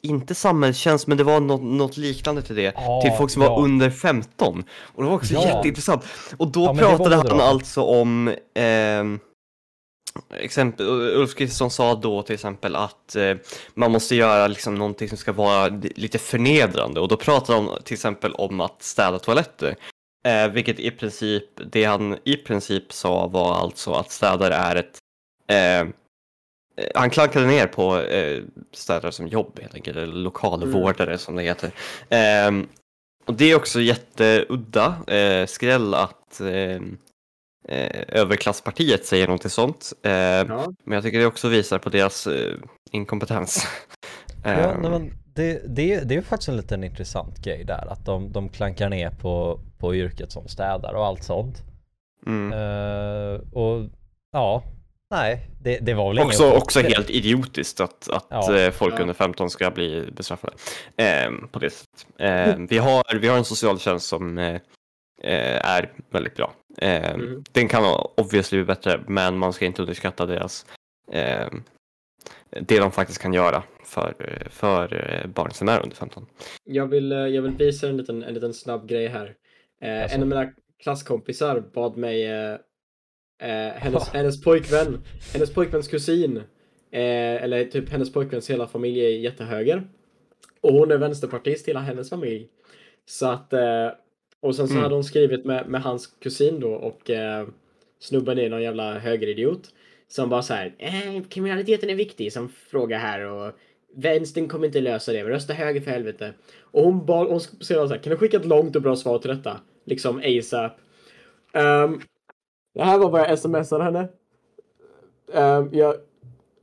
inte 0.02 0.36
samhällstjänst, 0.36 1.08
men 1.08 1.18
det 1.18 1.24
var 1.24 1.40
något, 1.40 1.62
något 1.62 1.98
liknande 1.98 2.42
till 2.42 2.56
det. 2.56 2.74
Ja, 2.76 3.02
till 3.04 3.12
folk 3.18 3.32
som 3.32 3.42
ja. 3.42 3.50
var 3.50 3.60
under 3.64 3.90
15. 3.90 4.64
Och 4.80 5.04
det 5.04 5.10
var 5.10 5.16
också 5.16 5.34
Ja. 5.34 5.46
jätteintressant. 5.46 6.04
Och 6.38 6.48
då 6.48 6.64
Ja, 6.66 6.74
pratade 6.74 7.16
han 7.16 7.42
alltså 7.42 7.82
om 7.82 8.36
ehm, 8.56 9.20
exempel, 10.40 10.86
Ulf 10.90 11.36
Kristersson 11.36 11.72
sa 11.72 11.96
då 11.96 12.22
till 12.24 12.34
exempel 12.34 12.76
att 12.76 13.16
eh, 13.16 13.36
man 13.74 13.92
måste 13.92 14.16
göra 14.16 14.48
liksom 14.48 14.76
någonting 14.76 15.10
som 15.10 15.18
ska 15.18 15.32
vara 15.32 15.68
li- 15.68 15.94
lite 15.96 16.20
förnedrande 16.20 17.00
och 17.00 17.08
då 17.08 17.18
pratade 17.18 17.60
han 17.60 17.84
till 17.84 17.94
exempel 17.94 18.34
om 18.34 18.62
att 18.62 18.84
städa 18.84 19.20
toaletter. 19.20 19.76
Eh, 20.28 20.48
vilket 20.48 20.80
i 20.80 20.92
princip, 20.92 21.44
det 21.72 21.84
han 21.84 22.18
i 22.24 22.38
princip 22.38 22.94
sa 22.94 23.28
var 23.28 23.56
alltså 23.56 23.94
att 23.94 24.12
städare 24.12 24.54
är 24.56 24.76
ett 24.76 24.98
eh, 25.52 25.80
eh, 25.80 25.88
han 26.96 27.10
klankade 27.10 27.46
ner 27.48 27.68
på 27.68 28.00
eh, 28.02 28.44
städare 28.74 29.12
som 29.12 29.28
jobb 29.28 29.60
helt 29.62 29.76
enkelt, 29.76 29.98
eller 29.98 30.14
lokalvårdare 30.14 31.18
som 31.18 31.36
det 31.36 31.44
heter. 31.44 31.72
Ehm, 32.10 32.68
och 33.26 33.34
det 33.34 33.52
är 33.52 33.56
också 33.56 33.82
jätteudda 33.82 34.96
eh, 35.08 35.46
skräll 35.46 35.94
att 35.94 36.42
eh, 36.42 36.82
eh, 37.78 38.04
överklasspartiet 38.08 39.06
säger 39.06 39.28
någonting 39.28 39.50
sånt. 39.52 39.94
Eh, 40.04 40.12
Ja. 40.12 40.68
Men 40.84 40.94
jag 40.96 41.04
tycker 41.04 41.20
det 41.20 41.26
också 41.26 41.48
visar 41.48 41.80
på 41.80 41.90
deras 41.90 42.28
eh, 42.28 42.54
inkompetens. 42.92 43.68
Ja, 44.44 44.50
Ehm, 44.52 44.82
men 44.82 45.14
det, 45.34 45.62
det, 45.68 46.00
det 46.10 46.16
är 46.16 46.22
faktiskt 46.22 46.50
en 46.50 46.58
liten 46.58 46.84
intressant 46.84 47.38
grej 47.44 47.64
där 47.64 47.88
att 47.92 48.06
de, 48.06 48.32
de 48.32 48.50
klankar 48.50 48.90
ner 48.90 49.10
på, 49.10 49.60
på 49.78 49.96
yrket 49.96 50.32
som 50.32 50.48
städare 50.48 50.98
och 50.98 51.06
allt 51.06 51.24
sånt. 51.24 51.64
mm. 52.28 52.54
Eh, 52.54 53.40
och 53.54 53.90
ja, 54.32 54.64
nej, 55.12 55.48
det, 55.62 55.78
det 55.80 55.94
var 55.94 56.14
väl 56.14 56.20
Också, 56.26 56.44
chock 56.44 56.58
också 56.64 56.80
helt 56.80 57.10
idiotiskt 57.10 57.80
att, 57.80 58.10
att 58.10 58.26
Ja. 58.30 58.58
eh, 58.58 58.72
folk 58.72 58.94
Ja. 58.98 59.02
under 59.02 59.14
15 59.14 59.50
ska 59.50 59.72
bli 59.72 60.12
bestraffade. 60.12 60.54
Ehm, 60.98 61.48
på 61.48 61.60
det 61.60 61.70
sättet. 61.70 62.08
Ehm, 62.20 62.68
vi, 62.68 62.78
har, 62.78 63.16
vi 63.20 63.28
har 63.28 63.38
en 63.38 63.46
socialtjänst 63.46 64.08
som 64.08 64.38
eh, 64.38 64.56
eh, 65.24 65.66
är 65.66 65.92
väldigt 66.12 66.36
bra. 66.36 66.54
Ehm, 66.82 67.22
Mm. 67.22 67.44
Den 67.52 67.68
kan 67.68 67.84
obviously 68.18 68.58
bli 68.58 68.66
bättre, 68.66 69.00
men 69.08 69.38
man 69.38 69.54
ska 69.54 69.66
inte 69.66 69.82
underskatta 69.82 70.26
deras 70.26 70.66
ehm, 71.12 71.64
det 72.50 72.80
de 72.80 72.92
faktiskt 72.92 73.22
kan 73.22 73.34
göra 73.34 73.64
för, 73.86 74.14
eh, 74.20 74.50
för 74.50 75.12
eh, 75.24 75.28
barn 75.30 75.52
som 75.52 75.70
är 75.70 75.84
under 75.84 75.96
15. 75.96 76.26
Jag 76.64 76.88
vill, 76.88 77.12
eh, 77.12 77.18
jag 77.18 77.42
vill 77.42 77.52
visa 77.52 77.88
en 77.90 77.98
liten, 77.98 78.24
en 78.24 78.34
liten 78.34 78.54
snabb 78.54 78.88
grej 78.90 79.08
här. 79.08 79.36
Eh, 79.82 80.02
Alltså. 80.02 80.16
En 80.16 80.22
av 80.22 80.28
mina 80.28 80.52
klasskompisar 80.84 81.60
bad 81.74 81.98
mig, 81.98 82.26
eh, 83.40 83.48
hennes, 83.82 84.10
hennes 84.10 84.42
pojkvän, 84.44 85.02
hennes 85.34 85.54
pojkväns 85.54 85.88
kusin, 85.88 86.38
eh, 86.92 87.44
eller 87.44 87.66
typ 87.66 87.90
hennes 87.90 88.14
pojkväns 88.14 88.50
hela 88.50 88.68
familj 88.68 89.00
är 89.06 89.10
jättehöger. 89.10 89.88
Och 90.62 90.74
hon 90.74 90.92
är 90.92 90.98
vänsterpartist, 90.98 91.68
hela 91.68 91.80
hennes 91.80 92.10
familj. 92.10 92.48
Så 93.06 93.28
att, 93.28 93.54
eh, 93.54 93.88
och 94.40 94.56
sen 94.56 94.68
så 94.68 94.74
Mm. 94.74 94.84
hade 94.84 94.96
hon 94.96 95.04
skrivit 95.04 95.46
med, 95.46 95.68
med 95.70 95.82
hans 95.82 96.08
kusin 96.08 96.60
då 96.60 96.74
och 96.74 97.10
eh, 97.10 97.48
snubben 98.00 98.40
är 98.40 98.50
någon 98.50 98.62
jävla 98.64 99.00
högeridiot. 99.00 99.70
Som 100.08 100.30
bara 100.30 100.42
så 100.42 100.54
här, 100.54 100.76
eh, 100.78 101.24
kriminaliteten 101.30 101.90
är 101.90 101.96
viktig 101.96 102.34
som 102.34 102.50
fråga 102.50 102.98
här 102.98 103.22
och 103.22 103.52
vänstern 103.96 104.48
kommer 104.48 104.66
inte 104.66 104.82
lösa 104.82 105.14
det, 105.14 105.24
rösta 105.24 105.54
höger 105.54 105.82
för 105.82 105.92
helvete. 105.92 106.34
Och 106.62 106.84
hon 106.84 107.06
bad, 107.06 107.28
hon 107.28 107.40
skrev 107.40 107.88
så 107.88 107.88
här, 107.88 107.98
kan 107.98 108.12
du 108.12 108.18
skicka 108.18 108.38
ett 108.38 108.46
långt 108.46 108.76
och 108.76 108.82
bra 108.82 108.96
svar 108.96 109.20
till 109.20 109.30
detta? 109.30 109.60
Liksom 109.86 110.22
ASAP. 110.26 110.72
Um, 111.54 112.02
det 112.78 112.84
här 112.84 112.98
var 112.98 113.10
vad 113.10 113.22
jag 113.22 113.40
smsade 113.40 113.84
henne. 113.84 114.08
Um, 115.34 115.70
jag, 115.72 115.96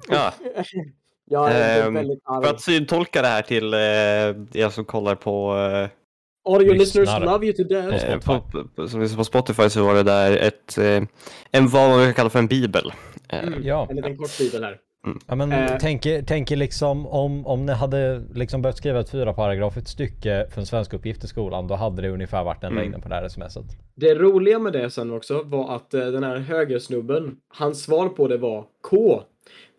Ja, 0.09 0.33
jag 1.25 1.51
är 1.53 1.87
Ehm, 1.87 1.95
väldigt 1.95 2.21
arg. 2.25 2.45
för 2.45 2.55
att 2.55 2.61
syntolka 2.61 3.23
det 3.23 3.29
här 3.29 3.43
till 3.43 3.75
eh, 3.75 3.81
er 4.63 4.69
som 4.71 4.85
kollar 4.85 5.15
på 5.15 5.53
All 6.47 6.63
your 6.63 6.75
lyssnar. 6.75 7.01
listeners 7.03 7.25
love 7.25 7.47
you 7.47 7.57
to 7.57 7.65
death. 7.65 8.07
På 8.27 8.33
Eh, 8.33 8.41
på, 8.51 8.69
på, 8.77 8.89
som 8.89 9.01
lyssnar 9.01 9.17
på 9.19 9.25
Spotify 9.25 9.71
så 9.71 9.85
var 9.85 9.95
det 9.95 10.03
där 10.03 10.37
ett, 10.37 10.79
eh, 10.79 11.03
en 11.51 11.69
vad 11.69 11.91
man 11.91 12.05
kan 12.05 12.15
kalla 12.15 12.31
för 12.31 12.39
en 12.39 12.47
bibel. 12.47 12.93
Mm, 13.29 13.63
Ja. 13.63 13.87
En 13.91 13.97
liten 13.97 14.17
kort 14.17 14.39
bibel 14.39 14.65
här. 14.65 14.79
Ja 15.27 15.35
men 15.35 15.53
Eh. 15.53 15.79
tänker, 15.79 16.23
tänker 16.23 16.57
liksom 16.57 17.07
om, 17.07 17.47
om 17.47 17.67
ni 17.67 17.73
hade 17.73 18.23
liksom 18.35 18.63
behövt 18.63 18.77
skriva 18.77 19.01
ett 19.01 19.11
fyra 19.11 19.33
paragrafigt 19.33 19.89
stycke 19.89 20.47
för 20.51 20.61
en 20.61 20.67
svensk 20.67 20.93
uppgift 20.95 21.25
i 21.25 21.27
skolan 21.27 21.67
då 21.67 21.75
hade 21.75 22.03
det 22.03 22.09
ungefär 22.09 22.45
varit 22.45 22.61
den 22.61 22.73
Mm. 22.73 22.83
längden 22.83 23.01
på 23.01 23.09
det 23.09 23.15
här 23.15 23.29
smset. 23.29 23.65
Det 23.95 24.15
roliga 24.15 24.59
med 24.59 24.73
det 24.73 24.91
sen 24.91 25.13
också 25.13 25.43
var 25.43 25.75
att 25.77 25.95
eh, 25.95 26.07
den 26.07 26.25
här 26.25 26.37
högersnubben, 26.39 27.37
hans 27.59 27.83
svar 27.83 28.09
på 28.09 28.29
det 28.29 28.37
var 28.39 28.65
K. 28.91 29.23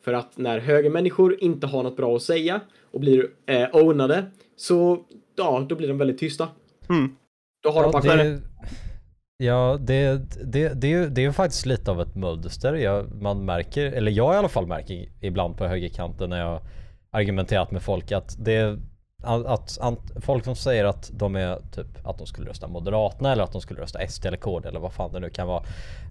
För 0.05 0.13
att 0.13 0.38
när 0.38 0.59
högermänniskor 0.59 1.43
inte 1.43 1.67
har 1.67 1.83
något 1.83 1.97
bra 1.97 2.15
att 2.15 2.21
säga 2.21 2.59
och 2.91 2.99
blir 2.99 3.27
eh, 3.45 3.67
ownade 3.73 4.25
så, 4.55 4.99
ja, 5.35 5.65
då 5.69 5.75
blir 5.75 5.88
de 5.88 5.97
väldigt 5.97 6.19
tysta. 6.19 6.47
Mm. 6.89 7.15
Då 7.63 7.69
har 7.71 7.83
de 7.83 7.91
bara 7.91 8.03
Ja, 8.05 8.23
det, 8.23 8.39
ja 9.37 9.77
det, 9.79 10.17
det, 10.43 10.73
det, 10.81 10.87
är 10.87 10.91
ju- 10.91 11.09
det 11.09 11.21
är 11.21 11.25
ju 11.25 11.33
faktiskt 11.33 11.65
lite 11.65 11.91
av 11.91 12.01
ett 12.01 12.15
mönster. 12.15 12.73
Jag, 12.73 13.21
man 13.21 13.45
märker, 13.45 13.85
eller 13.91 14.11
jag 14.11 14.33
i 14.33 14.37
alla 14.37 14.49
fall 14.49 14.67
märker 14.67 15.09
ibland 15.21 15.57
på 15.57 15.67
högerkanten 15.67 16.29
när 16.29 16.39
jag 16.39 16.61
argumenterat 17.11 17.71
med 17.71 17.81
folk 17.81 18.11
att 18.11 18.35
det 18.39 18.79
att, 19.23 19.45
att, 19.45 19.77
att 19.81 20.23
folk 20.23 20.43
som 20.43 20.55
säger 20.55 20.85
att 20.85 21.11
de 21.13 21.35
är 21.35 21.59
typ 21.71 22.07
att 22.07 22.17
de 22.17 22.27
skulle 22.27 22.49
rösta 22.49 22.67
Moderaterna 22.67 23.31
eller 23.31 23.43
att 23.43 23.51
de 23.51 23.61
skulle 23.61 23.81
rösta 23.81 24.07
SD 24.07 24.25
eller 24.25 24.37
KD 24.37 24.67
eller 24.69 24.79
vad 24.79 24.93
fan 24.93 25.11
det 25.13 25.19
nu 25.19 25.29
kan 25.29 25.47
vara. 25.47 25.63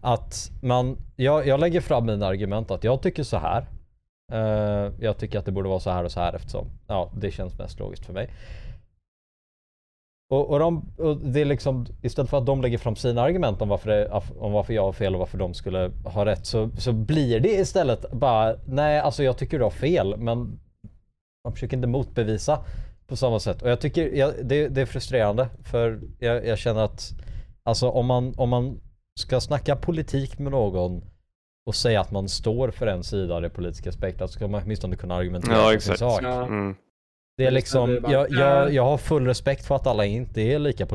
Att 0.02 0.50
man, 0.62 0.96
jag, 1.16 1.46
jag 1.46 1.60
lägger 1.60 1.80
fram 1.80 2.06
mina 2.06 2.26
argument 2.26 2.70
att 2.70 2.84
jag 2.84 3.02
tycker 3.02 3.22
så 3.22 3.36
här. 3.36 3.66
Uh, 4.32 4.92
jag 5.00 5.18
tycker 5.18 5.38
att 5.38 5.44
det 5.44 5.52
borde 5.52 5.68
vara 5.68 5.80
så 5.80 5.90
här 5.90 6.04
och 6.04 6.12
så 6.12 6.20
här 6.20 6.32
eftersom 6.34 6.66
ja, 6.86 7.12
det 7.16 7.30
känns 7.30 7.58
mest 7.58 7.78
logiskt 7.80 8.06
för 8.06 8.12
mig. 8.12 8.30
Och, 10.34 10.50
och, 10.50 10.58
de, 10.58 10.92
och 10.98 11.16
det 11.16 11.40
är 11.40 11.44
liksom 11.44 11.86
istället 12.02 12.30
för 12.30 12.38
att 12.38 12.46
de 12.46 12.62
lägger 12.62 12.78
fram 12.78 12.96
sina 12.96 13.22
argument 13.22 13.62
om 13.62 13.68
varför, 13.68 13.90
det, 13.90 14.22
om 14.38 14.52
varför 14.52 14.74
jag 14.74 14.82
har 14.82 14.92
fel 14.92 15.14
och 15.14 15.18
varför 15.18 15.38
de 15.38 15.54
skulle 15.54 15.90
ha 16.04 16.24
rätt 16.24 16.46
så, 16.46 16.70
så 16.78 16.92
blir 16.92 17.40
det 17.40 17.52
istället 17.52 18.10
bara 18.12 18.56
nej 18.66 19.00
alltså 19.00 19.22
jag 19.22 19.38
tycker 19.38 19.58
du 19.58 19.64
har 19.64 19.70
fel 19.70 20.16
men 20.16 20.60
man 21.44 21.52
försöker 21.52 21.76
inte 21.76 21.88
motbevisa 21.88 22.64
på 23.06 23.16
samma 23.16 23.40
sätt 23.40 23.62
och 23.62 23.70
jag 23.70 23.80
tycker 23.80 24.14
jag, 24.14 24.34
det, 24.42 24.68
det 24.68 24.80
är 24.80 24.86
frustrerande 24.86 25.48
för 25.62 26.00
jag, 26.18 26.46
jag 26.46 26.58
känner 26.58 26.80
att 26.80 27.12
alltså 27.62 27.88
om 27.88 28.06
man, 28.06 28.34
om 28.36 28.48
man 28.48 28.80
ska 29.20 29.40
snacka 29.40 29.76
politik 29.76 30.38
med 30.38 30.52
någon 30.52 31.02
och 31.66 31.74
säga 31.74 32.00
att 32.00 32.10
man 32.10 32.28
står 32.28 32.70
för 32.70 32.86
en 32.86 33.04
sida 33.04 33.34
av 33.34 33.42
det 33.42 33.50
politiska 33.50 33.92
spektrat 33.92 34.30
så 34.30 34.34
ska 34.34 34.48
man 34.48 34.62
åtminstone 34.64 34.96
kunna 34.96 35.14
argumentera 35.14 35.56
Ja, 35.56 35.70
för 35.72 35.78
sin 35.78 35.96
sak. 35.96 36.20
Ja. 36.22 36.46
Mm. 36.46 36.74
Det 37.36 37.46
är 37.46 37.50
liksom, 37.50 37.98
jag, 38.08 38.30
jag, 38.30 38.74
jag 38.74 38.84
har 38.84 38.98
full 38.98 39.26
respekt 39.26 39.66
för 39.66 39.76
att 39.76 39.86
alla 39.86 40.04
inte 40.04 40.42
är 40.42 40.58
lika 40.58 40.86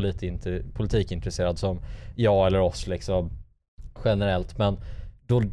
politikintresserade 0.74 1.58
som 1.58 1.80
jag 2.16 2.48
eller 2.48 2.60
oss 2.60 2.88
liksom 2.88 3.30
generellt 4.06 4.58
men 4.58 4.78
då, 5.28 5.44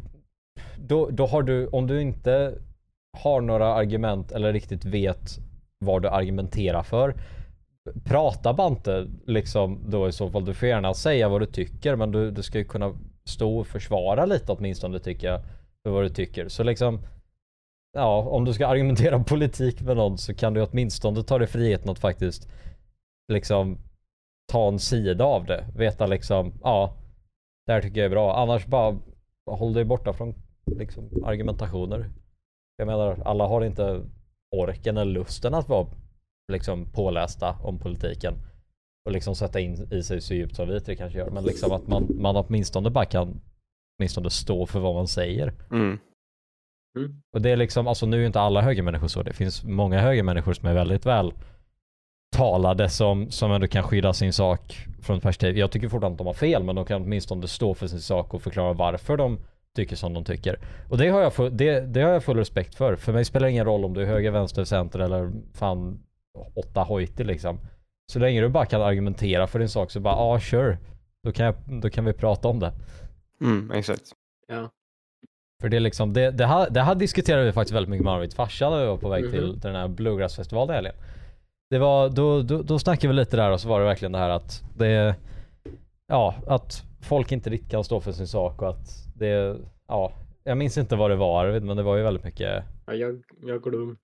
då, 0.77 1.09
då 1.09 1.25
har 1.25 1.43
du, 1.43 1.67
om 1.67 1.87
du 1.87 2.01
inte 2.01 2.53
har 3.17 3.41
några 3.41 3.73
argument 3.73 4.31
eller 4.31 4.53
riktigt 4.53 4.85
vet 4.85 5.37
vad 5.79 6.01
du 6.01 6.09
argumenterar 6.09 6.83
för 6.83 7.13
prata 8.03 8.53
bara 8.53 8.67
inte 8.67 9.07
liksom 9.25 9.79
då 9.87 10.07
i 10.07 10.11
så 10.11 10.29
fall. 10.29 10.45
Du 10.45 10.53
får 10.53 10.67
gärna 10.67 10.93
säga 10.93 11.29
vad 11.29 11.41
du 11.41 11.45
tycker 11.45 11.95
men 11.95 12.11
du, 12.11 12.31
du 12.31 12.43
ska 12.43 12.57
ju 12.57 12.65
kunna 12.65 12.93
stå 13.25 13.57
och 13.57 13.67
försvara 13.67 14.25
lite 14.25 14.51
åtminstone 14.51 14.99
tycker 14.99 15.27
jag. 15.27 15.41
För 15.83 15.91
vad 15.91 16.03
du 16.03 16.09
tycker. 16.09 16.47
Så 16.47 16.63
liksom 16.63 17.01
Ja, 17.97 18.21
om 18.21 18.45
du 18.45 18.53
ska 18.53 18.67
argumentera 18.67 19.19
politik 19.23 19.81
med 19.81 19.97
någon 19.97 20.17
så 20.17 20.33
kan 20.33 20.53
du 20.53 20.61
åtminstone 20.61 21.23
ta 21.23 21.37
dig 21.37 21.47
friheten 21.47 21.89
att 21.89 21.99
faktiskt 21.99 22.49
liksom 23.33 23.77
ta 24.51 24.67
en 24.67 24.79
sida 24.79 25.25
av 25.25 25.45
det. 25.45 25.65
Veta 25.75 26.05
liksom, 26.05 26.53
ja, 26.63 26.93
det 27.65 27.73
här 27.73 27.81
tycker 27.81 27.99
jag 27.99 28.05
är 28.05 28.09
bra. 28.09 28.35
Annars 28.35 28.65
bara 28.65 28.97
håll 29.49 29.73
dig 29.73 29.85
borta 29.85 30.13
från 30.13 30.33
liksom 30.65 31.09
argumentationer. 31.25 32.09
Jag 32.77 32.85
menar, 32.85 33.21
alla 33.25 33.47
har 33.47 33.65
inte 33.65 34.01
orken 34.55 34.97
eller 34.97 35.11
lusten 35.11 35.53
att 35.53 35.69
vara 35.69 35.87
liksom 36.51 36.85
pålästa 36.85 37.57
om 37.63 37.79
politiken 37.79 38.33
och 39.05 39.11
liksom 39.11 39.35
sätta 39.35 39.59
in 39.59 39.87
i 39.91 40.03
sig 40.03 40.21
så 40.21 40.33
djupt 40.33 40.55
som 40.55 40.67
vi 40.67 40.81
tre 40.81 40.95
kanske 40.95 41.19
gör. 41.19 41.29
Men 41.29 41.43
liksom 41.43 41.71
att 41.71 41.87
man, 41.87 42.07
man 42.19 42.35
åtminstone 42.35 42.89
bara 42.89 43.05
kan 43.05 43.41
åtminstone 43.99 44.29
stå 44.29 44.65
för 44.65 44.79
vad 44.79 44.95
man 44.95 45.07
säger. 45.07 45.53
Mm. 45.71 45.99
Mm. 46.97 47.21
Och 47.33 47.41
det 47.41 47.49
är 47.49 47.55
liksom, 47.55 47.87
alltså 47.87 48.05
nu 48.05 48.21
är 48.21 48.27
inte 48.27 48.39
alla 48.39 48.61
högermänniskor 48.61 49.07
så. 49.07 49.23
Det 49.23 49.33
finns 49.33 49.63
många 49.63 50.01
högermänniskor 50.01 50.53
som 50.53 50.67
är 50.67 50.73
väldigt 50.73 51.05
väl 51.05 51.33
talade 52.31 52.89
som, 52.89 53.31
som 53.31 53.51
ändå 53.51 53.67
kan 53.67 53.83
skydda 53.83 54.13
sin 54.13 54.33
sak 54.33 54.87
från 55.01 55.17
ett 55.17 55.23
perspektiv. 55.23 55.57
Jag 55.57 55.71
tycker 55.71 55.89
fortfarande 55.89 56.13
att 56.13 56.17
de 56.17 56.27
har 56.27 56.33
fel 56.33 56.63
men 56.63 56.75
de 56.75 56.85
kan 56.85 57.01
åtminstone 57.01 57.47
stå 57.47 57.73
för 57.73 57.87
sin 57.87 58.01
sak 58.01 58.33
och 58.33 58.41
förklara 58.41 58.73
varför 58.73 59.17
de 59.17 59.39
tycker 59.75 59.95
som 59.95 60.13
de 60.13 60.23
tycker. 60.23 60.59
Och 60.89 60.97
det 60.97 61.09
har 61.09 61.21
jag, 61.21 61.33
full, 61.33 61.57
det, 61.57 61.79
det 61.79 62.01
har 62.01 62.11
jag 62.11 62.23
full 62.23 62.37
respekt 62.37 62.75
för. 62.75 62.95
För 62.95 63.13
mig 63.13 63.25
spelar 63.25 63.47
det 63.47 63.51
ingen 63.51 63.65
roll 63.65 63.85
om 63.85 63.93
du 63.93 64.01
är 64.01 64.05
höger, 64.05 64.31
vänster, 64.31 64.63
center 64.63 64.99
eller 64.99 65.31
fan 65.53 65.99
åtta 66.55 66.81
hojter 66.83 67.25
liksom. 67.25 67.59
Så 68.11 68.19
länge 68.19 68.41
du 68.41 68.49
bara 68.49 68.65
kan 68.65 68.81
argumentera 68.81 69.47
för 69.47 69.59
din 69.59 69.69
sak 69.69 69.91
så 69.91 69.99
bara 69.99 70.13
ja 70.13 70.35
ah, 70.35 70.39
sure. 70.39 70.77
Då 71.23 71.31
kan, 71.31 71.45
jag, 71.45 71.55
då 71.81 71.89
kan 71.89 72.05
vi 72.05 72.13
prata 72.13 72.47
om 72.47 72.59
det. 72.59 72.73
Mm, 73.41 73.71
exakt. 73.71 74.11
Ja. 74.47 74.69
För 75.61 75.69
det 75.69 75.77
är 75.77 75.81
liksom, 75.81 76.13
det, 76.13 76.31
det, 76.31 76.45
här, 76.45 76.69
det 76.69 76.81
här 76.81 76.95
diskuterade 76.95 77.45
vi 77.45 77.51
faktiskt 77.51 77.75
väldigt 77.75 77.89
mycket 77.89 78.03
med 78.05 78.13
Arvid 78.13 78.33
farsa 78.33 78.69
när 78.69 78.79
vi 78.79 78.85
var 78.85 78.97
på 78.97 79.09
väg 79.09 79.31
till, 79.31 79.43
Mhm. 79.45 79.51
till 79.53 79.61
den 79.61 79.75
här 79.75 79.87
bluegrassfestivalen 79.87 80.75
helgen. 80.75 80.93
Det 81.69 81.77
var, 81.79 82.09
då, 82.09 82.41
då, 82.41 82.61
då 82.61 82.79
snackade 82.79 83.07
vi 83.07 83.13
lite 83.13 83.37
där 83.37 83.51
och 83.51 83.59
så 83.61 83.67
var 83.69 83.79
det 83.79 83.85
verkligen 83.85 84.11
det 84.11 84.17
här 84.17 84.29
att 84.29 84.63
det, 84.77 85.15
ja, 86.07 86.35
att 86.47 86.83
folk 87.01 87.31
inte 87.31 87.49
riktigt 87.49 87.71
kan 87.71 87.83
stå 87.83 88.01
för 88.01 88.11
sin 88.11 88.27
sak 88.27 88.61
och 88.61 88.69
att 88.69 89.13
det, 89.15 89.57
ja, 89.87 90.11
jag 90.43 90.57
minns 90.57 90.77
inte 90.77 90.95
vad 90.95 91.11
det 91.11 91.15
var 91.15 91.43
Arvid, 91.45 91.63
men 91.63 91.77
det 91.77 91.83
var 91.83 91.97
ju 91.97 92.03
väldigt 92.03 92.23
mycket, 92.23 92.63
Ja, 92.85 92.93
jag, 92.93 93.21
jag 93.45 93.61
går 93.61 93.71
dum. 93.71 93.97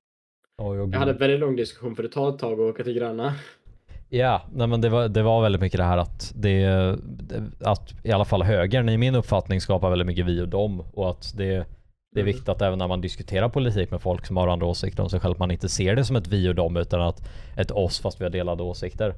oj, 0.62 0.80
oj, 0.82 0.90
Jag 0.92 1.00
hade 1.00 1.12
en 1.12 1.18
väldigt 1.18 1.40
lång 1.40 1.56
diskussion 1.56 1.96
för 1.96 2.04
det 2.04 2.10
tar 2.10 2.30
ett 2.30 2.40
tag 2.40 2.54
att 2.54 2.60
åka 2.60 2.84
till 2.84 2.94
Gränna. 2.94 3.34
Ja, 4.16 4.42
nej 4.54 4.68
men 4.68 4.82
det 4.82 4.90
var, 4.90 5.08
det 5.10 5.24
var 5.24 5.42
väldigt 5.42 5.62
mycket 5.62 5.78
det 5.78 5.84
här 5.84 5.98
att 5.98 6.34
det, 6.36 6.66
att 7.60 7.94
i 8.04 8.12
alla 8.12 8.26
fall 8.26 8.44
högern 8.44 8.90
i 8.90 8.98
min 8.98 9.16
uppfattning 9.16 9.62
skapar 9.62 9.90
väldigt 9.90 10.08
mycket 10.08 10.26
vi 10.26 10.42
och 10.42 10.48
dem 10.48 10.84
och 10.94 11.10
att 11.10 11.34
det 11.38 11.66
det 12.14 12.20
är 12.20 12.24
Mm. 12.24 12.34
viktigt 12.34 12.50
att 12.50 12.62
även 12.62 12.80
när 12.80 12.88
man 12.88 13.02
diskuterar 13.02 13.50
politik 13.50 13.92
med 13.92 14.02
folk 14.02 14.26
som 14.26 14.38
har 14.38 14.48
andra 14.48 14.66
åsikter 14.68 15.04
om 15.04 15.10
sig 15.10 15.20
själv, 15.20 15.32
att 15.32 15.40
man 15.40 15.52
inte 15.52 15.70
ser 15.70 15.96
det 15.96 16.06
som 16.06 16.16
ett 16.16 16.28
vi 16.28 16.50
och 16.50 16.56
dem 16.56 16.78
utan 16.78 17.02
att 17.02 17.30
ett 17.58 17.72
oss 17.72 18.00
fast 18.00 18.22
vi 18.22 18.26
har 18.26 18.32
delade 18.32 18.64
åsikter. 18.64 19.12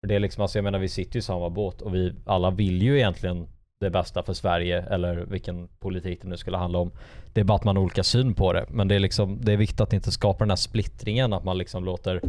För 0.00 0.08
det 0.08 0.14
är 0.14 0.20
liksom, 0.20 0.42
alltså 0.42 0.58
jag 0.58 0.64
menar 0.64 0.78
vi 0.78 0.88
sitter 0.88 1.16
ju 1.16 1.18
i 1.18 1.22
samma 1.22 1.50
båt 1.50 1.82
och 1.82 1.94
vi 1.94 2.12
alla 2.26 2.50
vill 2.50 2.82
ju 2.82 2.96
egentligen 2.96 3.46
det 3.80 3.90
bästa 3.90 4.22
för 4.22 4.32
Sverige 4.32 4.82
eller 4.90 5.16
vilken 5.16 5.68
politik 5.68 6.22
det 6.22 6.28
nu 6.28 6.36
skulle 6.36 6.56
handla 6.56 6.78
om. 6.78 6.90
Det 7.32 7.40
är 7.40 7.44
bara 7.44 7.54
att 7.54 7.64
man 7.64 7.76
har 7.76 7.82
olika 7.82 8.04
syn 8.04 8.34
på 8.34 8.52
det. 8.52 8.66
Men 8.70 8.88
det 8.88 8.94
är 8.94 8.98
liksom, 9.00 9.38
det 9.42 9.52
är 9.52 9.56
viktigt 9.56 9.80
att 9.80 9.92
inte 9.92 10.12
skapa 10.12 10.44
den 10.44 10.50
här 10.50 10.56
splittringen, 10.56 11.32
att 11.32 11.44
man 11.44 11.58
liksom 11.58 11.84
låter 11.84 12.20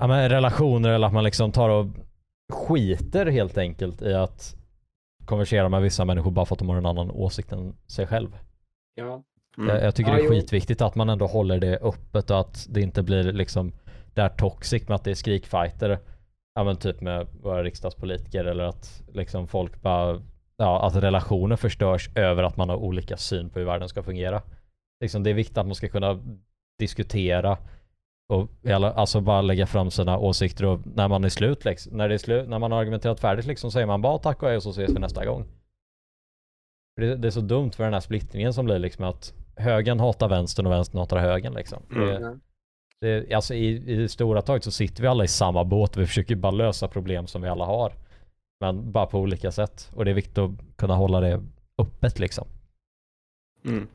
ja, 0.00 0.06
men 0.06 0.28
relationer 0.28 0.88
eller 0.88 1.06
att 1.06 1.12
man 1.12 1.24
liksom 1.24 1.52
tar 1.52 1.68
och 1.68 1.86
skiter 2.52 3.26
helt 3.26 3.58
enkelt 3.58 4.02
i 4.02 4.14
att 4.14 4.56
konversera 5.24 5.68
med 5.68 5.82
vissa 5.82 6.04
människor 6.04 6.30
bara 6.30 6.46
för 6.46 6.54
att 6.54 6.58
de 6.58 6.68
har 6.68 6.76
en 6.76 6.86
annan 6.86 7.10
åsikt 7.10 7.52
än 7.52 7.76
sig 7.86 8.06
själv. 8.06 8.38
Ja. 8.94 9.22
Mm. 9.58 9.68
Jag, 9.68 9.84
jag 9.84 9.94
tycker 9.94 10.10
Ja, 10.10 10.16
det 10.16 10.22
är 10.22 10.24
jo. 10.24 10.30
skitviktigt 10.30 10.80
att 10.80 10.94
man 10.94 11.08
ändå 11.08 11.26
håller 11.26 11.58
det 11.58 11.78
öppet 11.78 12.30
och 12.30 12.40
att 12.40 12.66
det 12.70 12.80
inte 12.80 13.02
blir 13.02 13.22
liksom 13.22 13.72
där 14.14 14.28
toxic 14.28 14.88
med 14.88 14.94
att 14.94 15.04
det 15.04 15.10
är 15.10 15.14
skrikfighter. 15.14 15.98
Ja 16.54 16.64
men 16.64 16.76
typ 16.76 17.00
med 17.00 17.26
våra 17.42 17.62
riksdagspolitiker 17.62 18.44
eller 18.44 18.64
att 18.64 19.02
liksom 19.12 19.48
folk 19.48 19.82
bara 19.82 20.20
Ja 20.56 20.86
att 20.86 20.96
relationer 20.96 21.56
förstörs 21.56 22.10
över 22.14 22.42
att 22.42 22.56
man 22.56 22.68
har 22.68 22.76
olika 22.76 23.16
syn 23.16 23.50
på 23.50 23.58
hur 23.58 23.66
världen 23.66 23.88
ska 23.88 24.02
fungera. 24.02 24.42
Liksom 25.00 25.22
det 25.22 25.30
är 25.30 25.34
viktigt 25.34 25.58
att 25.58 25.66
man 25.66 25.74
ska 25.74 25.88
kunna 25.88 26.18
diskutera 26.78 27.58
och 28.32 28.50
alla- 28.66 28.92
alltså 28.92 29.20
bara 29.20 29.42
lägga 29.42 29.66
fram 29.66 29.90
sina 29.90 30.18
åsikter 30.18 30.64
och 30.64 30.80
när 30.84 31.08
man 31.08 31.24
är 31.24 31.28
slut 31.28 31.64
liksom, 31.64 31.96
när 31.96 32.08
det 32.08 32.14
är 32.14 32.18
slut, 32.18 32.48
när 32.48 32.58
man 32.58 32.72
har 32.72 32.80
argumenterat 32.80 33.20
färdigt 33.20 33.46
liksom 33.46 33.70
säger 33.70 33.86
man 33.86 34.02
bara 34.02 34.18
tack 34.18 34.42
och 34.42 34.48
hej 34.48 34.56
och 34.56 34.62
så 34.62 34.70
ses 34.70 34.90
vi 34.90 34.98
nästa 35.00 35.26
gång. 35.26 35.44
Det, 36.96 37.16
det 37.16 37.28
är 37.28 37.30
så 37.30 37.40
dumt 37.40 37.70
för 37.70 37.84
den 37.84 37.92
här 37.92 38.00
splittringen 38.00 38.52
som 38.52 38.64
blir 38.64 38.78
liksom 38.78 39.04
att 39.04 39.34
högern 39.56 40.00
hatar 40.00 40.28
vänstern 40.28 40.66
och 40.66 40.72
vänstern 40.72 40.98
hatar 40.98 41.18
högern 41.18 41.54
liksom. 41.54 41.82
Mm. 41.90 42.40
Det, 43.00 43.20
det, 43.20 43.34
alltså 43.34 43.54
i, 43.54 43.92
i 44.02 44.08
stora 44.08 44.42
taget 44.42 44.64
så 44.64 44.70
sitter 44.70 45.02
vi 45.02 45.08
alla 45.08 45.24
i 45.24 45.28
samma 45.28 45.64
båt 45.64 45.96
och 45.96 46.02
vi 46.02 46.06
försöker 46.06 46.36
bara 46.36 46.52
lösa 46.52 46.88
problem 46.88 47.26
som 47.26 47.42
vi 47.42 47.48
alla 47.48 47.64
har. 47.64 47.92
Men 48.60 48.92
bara 48.92 49.06
på 49.06 49.18
olika 49.18 49.52
sätt. 49.52 49.90
Och 49.94 50.04
det 50.04 50.10
är 50.10 50.14
viktigt 50.14 50.38
att 50.38 50.50
kunna 50.76 50.94
hålla 50.94 51.20
det 51.20 51.42
öppet 51.78 52.18
liksom. 52.18 52.48
Mm. 53.64 53.88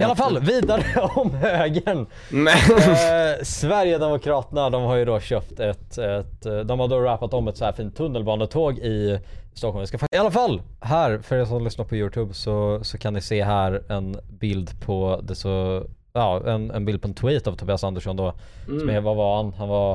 I 0.00 0.02
alla 0.02 0.16
fall, 0.16 0.38
vidare 0.40 0.84
om 1.14 1.34
högern. 1.34 2.06
Men, 2.30 2.54
eh, 2.78 3.42
Sverigedemokraterna, 3.44 4.70
de 4.70 4.82
har 4.82 4.96
ju 4.96 5.04
då 5.04 5.20
köpt 5.20 5.60
ett, 5.60 5.98
ett 5.98 6.46
eh, 6.46 6.58
de 6.58 6.80
har 6.80 6.88
då 6.88 7.00
rappat 7.00 7.34
om 7.34 7.48
ett 7.48 7.56
så 7.56 7.64
här 7.64 7.72
fint 7.72 7.96
tunnelbanetåg 7.96 8.78
i 8.78 9.18
Stockholm. 9.54 9.78
Jag 9.80 9.88
ska, 10.00 10.16
I 10.16 10.18
alla 10.18 10.30
fall, 10.30 10.62
här 10.80 11.18
för 11.18 11.36
er 11.36 11.44
som 11.44 11.64
lyssnar 11.64 11.84
på 11.84 11.96
Youtube 11.96 12.34
så, 12.34 12.80
så 12.82 12.98
kan 12.98 13.14
ni 13.14 13.20
se 13.20 13.44
här 13.44 13.82
en 13.92 14.16
bild 14.28 14.80
på 14.80 15.20
det 15.22 15.34
så, 15.34 15.84
ja 16.12 16.42
en, 16.46 16.70
en 16.70 16.84
bild 16.84 17.02
på 17.02 17.08
en 17.08 17.14
tweet 17.14 17.46
av 17.46 17.52
Tobias 17.56 17.84
Andersson 17.84 18.16
då. 18.16 18.34
Som 18.66 18.74
är, 18.80 18.82
Mm. 18.92 19.04
vad 19.04 19.16
var 19.16 19.36
han? 19.36 19.52
Han 19.52 19.68
var, 19.68 19.92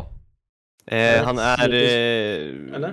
eh, 0.86 1.24
han 1.24 1.40
är 1.40 1.74
eh, 1.74 2.90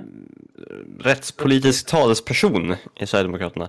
rättspolitisk 1.01 1.87
talesperson 1.91 2.75
i 3.01 3.07
Sverigedemokraterna. 3.07 3.69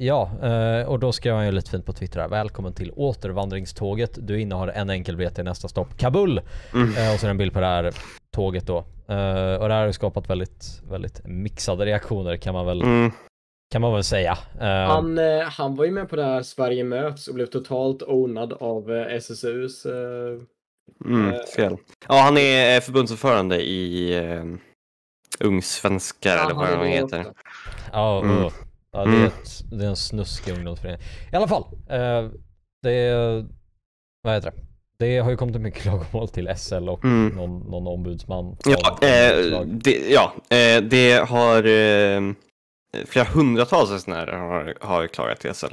Ja, 0.00 0.30
eh, 0.42 0.88
och 0.88 0.98
då 0.98 1.12
skrev 1.12 1.34
han 1.34 1.46
ju 1.46 1.52
lite 1.52 1.70
fint 1.70 1.86
på 1.86 1.92
Twitter 1.92 2.20
här. 2.20 2.28
Välkommen 2.28 2.72
till 2.72 2.92
återvandringståget. 2.96 4.18
Du 4.26 4.40
innehar 4.40 4.68
en 4.68 4.90
enkel 4.90 5.16
biljett 5.16 5.34
till 5.34 5.44
nästa 5.44 5.68
stopp, 5.68 5.98
Kabul. 5.98 6.40
Mm. 6.74 6.96
Eh, 6.96 7.14
och 7.14 7.20
så 7.20 7.26
är 7.26 7.28
det 7.28 7.30
en 7.30 7.36
bild 7.38 7.52
på 7.52 7.60
det 7.60 7.66
här 7.66 7.92
tåget 8.34 8.66
då. 8.66 8.76
Eh, 9.08 9.54
och 9.54 9.68
det 9.68 9.74
här 9.74 9.84
har 9.84 9.92
skapat 9.92 10.30
väldigt, 10.30 10.82
väldigt 10.90 11.20
mixade 11.24 11.84
reaktioner 11.84 12.36
kan 12.36 12.54
man 12.54 12.66
väl, 12.66 12.82
Mm. 12.82 13.10
kan 13.72 13.80
man 13.82 13.92
väl 13.92 14.04
säga. 14.04 14.38
Han, 14.60 15.18
han 15.50 15.76
var 15.76 15.84
ju 15.84 15.90
med 15.90 16.08
på 16.08 16.16
det 16.16 16.24
här 16.24 16.42
Sverige 16.42 16.84
möts 16.84 17.28
och 17.28 17.34
blev 17.34 17.46
totalt 17.46 18.02
ownad 18.02 18.52
av 18.52 18.90
SSUs 18.90 19.86
Mm, 21.04 21.34
fel. 21.56 21.76
Ja, 22.08 22.14
han 22.20 22.36
är 22.38 22.80
förbundsordförande 22.80 23.60
i 23.62 24.14
eh, 24.16 24.44
Ung 25.40 25.62
Svenskar 25.62 26.36
eller 26.44 26.54
vad 26.54 26.66
han 26.66 26.86
heter. 26.86 27.24
Ja, 27.92 28.20
Mm. 28.20 28.50
Ja 28.92 29.04
det, 29.04 29.10
är 29.10 29.14
Mm. 29.14 29.26
ett, 29.26 29.64
det 29.70 29.84
är 29.84 29.88
en 29.88 29.96
snuskig 29.96 30.52
ungdomsförening. 30.52 31.00
I 31.32 31.36
alla 31.36 31.48
fall, 31.48 31.64
eh, 31.90 32.28
det 32.82 32.92
är, 32.92 33.46
vad 34.22 34.34
heter 34.34 34.50
det? 34.50 34.56
Det 34.98 35.18
har 35.18 35.30
ju 35.30 35.36
kommit 35.36 35.60
mycket 35.60 35.82
klagomål 35.82 36.28
till 36.28 36.52
SL 36.56 36.88
och 36.88 37.04
Mm. 37.04 37.28
någon, 37.36 37.70
någon 37.70 37.86
ombudsman. 37.86 38.56
Ja, 38.64 38.98
eh, 39.02 39.60
det, 39.66 40.10
ja 40.10 40.32
eh, 40.56 40.82
det 40.82 41.28
har 41.28 41.64
eh, 41.64 42.20
flera 43.06 43.24
hundratals 43.24 43.90
resenärer 43.90 44.36
har, 44.36 44.74
har 44.80 45.06
klagat 45.06 45.40
till 45.40 45.54
SL. 45.54 45.66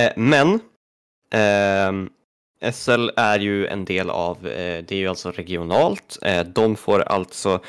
Eh, 0.00 0.12
men 0.16 0.60
ehm, 1.34 2.10
SL 2.72 3.08
är 3.16 3.38
ju 3.38 3.66
en 3.66 3.84
del 3.84 4.10
av, 4.10 4.36
eh, 4.46 4.84
det 4.84 4.92
är 4.92 4.98
ju 4.98 5.08
alltså 5.08 5.30
regionalt. 5.30 6.18
Eh, 6.22 6.44
de 6.44 6.76
får 6.76 7.00
alltså 7.00 7.60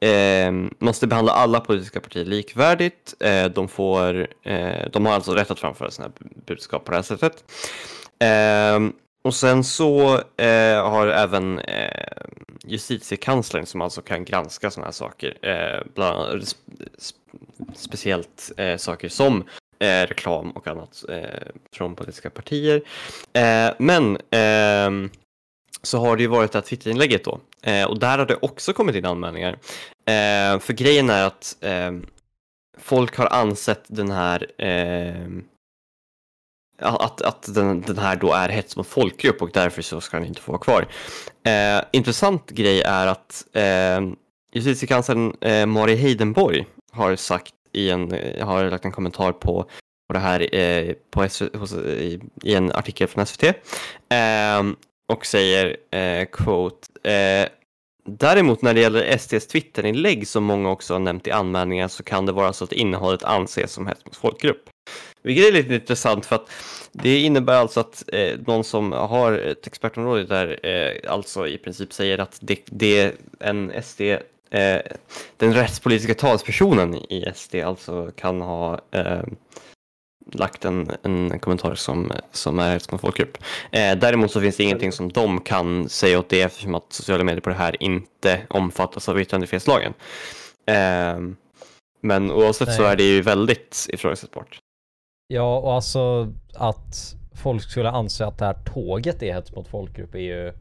eh, 0.00 0.52
måste 0.78 1.06
behandla 1.06 1.32
alla 1.32 1.60
politiska 1.60 2.00
partier 2.00 2.24
likvärdigt. 2.24 3.14
Eh, 3.20 3.44
de, 3.44 3.68
får, 3.68 4.26
eh, 4.42 4.88
de 4.92 5.06
har 5.06 5.12
alltså 5.12 5.34
rätt 5.34 5.50
att 5.50 5.60
framföra 5.60 5.90
sina 5.90 6.10
budskap 6.46 6.84
på 6.84 6.90
det 6.90 6.96
här 6.96 7.02
sättet. 7.02 7.44
Ehm, 8.18 8.92
och 9.24 9.34
sen 9.34 9.64
så 9.64 10.14
eh, 10.36 10.90
har 10.90 11.06
även 11.06 11.58
eh, 11.58 12.22
justitiekanslern 12.64 13.66
som 13.66 13.80
alltså 13.80 14.02
kan 14.02 14.24
granska 14.24 14.70
sådana 14.70 14.86
här 14.86 14.92
saker, 14.92 15.38
eh, 15.42 15.86
bland 15.94 16.16
annat 16.16 16.34
sp- 16.42 16.54
sp- 16.98 17.74
speciellt 17.74 18.52
eh, 18.56 18.76
saker 18.76 19.08
som 19.08 19.44
eh, 19.78 20.06
reklam 20.06 20.50
och 20.50 20.66
annat 20.68 21.04
eh, 21.08 21.48
från 21.72 21.94
politiska 21.94 22.30
partier. 22.30 22.82
Eh, 23.32 23.74
men 23.78 24.18
ehm, 24.30 25.10
så 25.86 25.98
har 25.98 26.16
det 26.16 26.22
ju 26.22 26.28
varit 26.28 26.52
det 26.52 26.58
här 26.58 26.64
Twitterinlägget 26.66 27.24
då 27.24 27.40
eh, 27.62 27.84
och 27.84 27.98
där 27.98 28.18
har 28.18 28.26
det 28.26 28.38
också 28.42 28.72
kommit 28.72 28.96
in 28.96 29.04
anmälningar. 29.04 29.52
Eh, 30.06 30.58
för 30.58 30.72
grejen 30.72 31.10
är 31.10 31.26
att 31.26 31.56
eh, 31.60 31.92
folk 32.78 33.16
har 33.16 33.26
ansett 33.26 33.84
den 33.86 34.10
här 34.10 34.62
eh, 34.62 35.28
att, 36.78 37.22
att 37.22 37.54
den, 37.54 37.80
den 37.80 37.98
här 37.98 38.16
då 38.16 38.32
är 38.32 38.48
hets 38.48 38.76
mot 38.76 38.86
folkgrupp 38.86 39.42
och 39.42 39.50
därför 39.52 39.82
så 39.82 40.00
ska 40.00 40.16
den 40.16 40.26
inte 40.26 40.40
få 40.40 40.52
vara 40.52 40.62
kvar. 40.62 40.86
Eh, 41.44 41.84
intressant 41.92 42.50
grej 42.50 42.82
är 42.82 43.06
att 43.06 43.46
eh, 43.52 44.00
justitiekanslern 44.52 45.36
eh, 45.40 45.66
Mari 45.66 45.96
Heidenborg 45.96 46.66
har 46.92 47.16
sagt 47.16 47.54
i 47.72 47.90
en, 47.90 48.10
har 48.40 48.70
lagt 48.70 48.84
en 48.84 48.92
kommentar 48.92 49.32
på, 49.32 49.62
på 50.08 50.12
det 50.12 50.18
här 50.18 50.54
eh, 50.54 50.94
på 51.10 51.20
hos, 51.58 51.72
i, 51.72 52.20
i 52.42 52.54
en 52.54 52.72
artikel 52.72 53.08
från 53.08 53.26
SVT. 53.26 53.42
Eh, 53.42 54.62
och 55.06 55.26
säger, 55.26 55.76
eh, 55.90 56.24
quote, 56.24 57.10
eh, 57.10 57.48
Däremot 58.08 58.62
när 58.62 58.74
det 58.74 58.80
gäller 58.80 59.18
SDs 59.18 59.46
Twitterinlägg 59.46 60.28
som 60.28 60.44
många 60.44 60.70
också 60.70 60.94
har 60.94 60.98
nämnt 60.98 61.26
i 61.26 61.30
anmälningar 61.30 61.88
så 61.88 62.02
kan 62.02 62.26
det 62.26 62.32
vara 62.32 62.52
så 62.52 62.64
att 62.64 62.72
innehållet 62.72 63.24
anses 63.24 63.72
som 63.72 63.86
hets 63.86 64.04
mot 64.04 64.16
folkgrupp. 64.16 64.70
Vilket 65.22 65.48
är 65.48 65.52
lite 65.52 65.74
intressant 65.74 66.26
för 66.26 66.36
att 66.36 66.50
det 66.92 67.20
innebär 67.20 67.54
alltså 67.54 67.80
att 67.80 68.04
eh, 68.12 68.38
någon 68.46 68.64
som 68.64 68.92
har 68.92 69.32
ett 69.32 69.66
expertområde 69.66 70.24
där 70.24 70.66
eh, 70.66 71.12
alltså 71.12 71.48
i 71.48 71.58
princip 71.58 71.92
säger 71.92 72.18
att 72.18 72.38
det, 72.40 72.62
det 72.66 73.12
en 73.40 73.82
SD, 73.82 74.00
eh, 74.00 74.80
den 75.36 75.54
rättspolitiska 75.54 76.14
talspersonen 76.14 76.94
i 76.94 77.32
SD 77.34 77.54
alltså 77.54 78.10
kan 78.16 78.40
ha 78.40 78.80
eh, 78.90 79.22
lagt 80.32 80.64
en, 80.64 80.90
en 81.02 81.38
kommentar 81.38 81.74
som, 81.74 82.12
som 82.32 82.58
är 82.58 82.72
hets 82.72 82.92
mot 82.92 83.00
folkgrupp. 83.00 83.38
Eh, 83.70 83.98
däremot 83.98 84.30
så 84.30 84.40
finns 84.40 84.56
det 84.56 84.62
ingenting 84.62 84.92
som 84.92 85.08
de 85.08 85.40
kan 85.40 85.88
säga 85.88 86.18
åt 86.18 86.28
det 86.28 86.42
eftersom 86.42 86.74
att 86.74 86.92
sociala 86.92 87.24
medier 87.24 87.40
på 87.40 87.50
det 87.50 87.56
här 87.56 87.82
inte 87.82 88.40
omfattas 88.48 89.08
av 89.08 89.20
yttrandefrihetslagen. 89.20 89.94
Eh, 90.66 91.18
men 92.00 92.30
oavsett 92.30 92.74
så 92.74 92.82
Nej. 92.82 92.92
är 92.92 92.96
det 92.96 93.02
ju 93.02 93.22
väldigt 93.22 93.86
ifrågasättbart. 93.88 94.58
Ja, 95.28 95.58
och 95.58 95.72
alltså 95.72 96.32
att 96.54 97.16
folk 97.34 97.62
skulle 97.62 97.90
anse 97.90 98.26
att 98.26 98.38
det 98.38 98.44
här 98.44 98.56
tåget 98.74 99.22
är 99.22 99.32
hets 99.32 99.52
mot 99.52 99.68
folkgrupp 99.68 100.14
är 100.14 100.18
ju, 100.18 100.52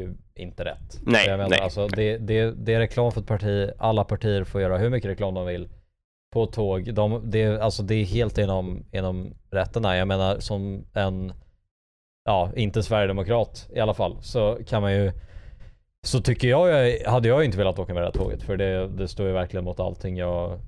ju 0.00 0.14
inte 0.34 0.64
rätt. 0.64 1.00
Nej, 1.02 1.28
menar, 1.28 1.48
nej. 1.48 1.60
Alltså, 1.60 1.88
det, 1.88 2.18
det, 2.18 2.50
det 2.50 2.74
är 2.74 2.78
reklam 2.78 3.12
för 3.12 3.20
ett 3.20 3.26
parti, 3.26 3.70
alla 3.78 4.04
partier 4.04 4.44
får 4.44 4.60
göra 4.60 4.78
hur 4.78 4.90
mycket 4.90 5.10
reklam 5.10 5.34
de 5.34 5.46
vill 5.46 5.68
på 6.32 6.46
tåg. 6.46 6.94
De, 6.94 7.30
det, 7.30 7.60
alltså, 7.60 7.82
det 7.82 7.94
är 7.94 8.04
helt 8.04 8.38
inom, 8.38 8.84
inom 8.92 9.34
rätterna. 9.50 9.96
Jag 9.96 10.08
menar 10.08 10.38
som 10.38 10.84
en, 10.92 11.32
ja, 12.24 12.50
inte 12.56 12.82
sverigedemokrat 12.82 13.68
i 13.74 13.80
alla 13.80 13.94
fall, 13.94 14.16
så 14.22 14.58
kan 14.66 14.82
man 14.82 14.92
ju 14.92 15.12
så 16.06 16.20
tycker 16.20 16.48
jag, 16.48 16.68
jag 16.70 17.10
hade 17.10 17.28
jag 17.28 17.44
inte 17.44 17.58
velat 17.58 17.78
åka 17.78 17.94
med 17.94 18.02
det 18.02 18.06
här 18.06 18.12
tåget 18.12 18.42
för 18.42 18.56
det, 18.56 18.88
det 18.88 19.08
står 19.08 19.26
ju 19.26 19.32
verkligen 19.32 19.64
mot 19.64 19.80
allting 19.80 20.16
jag 20.16 20.60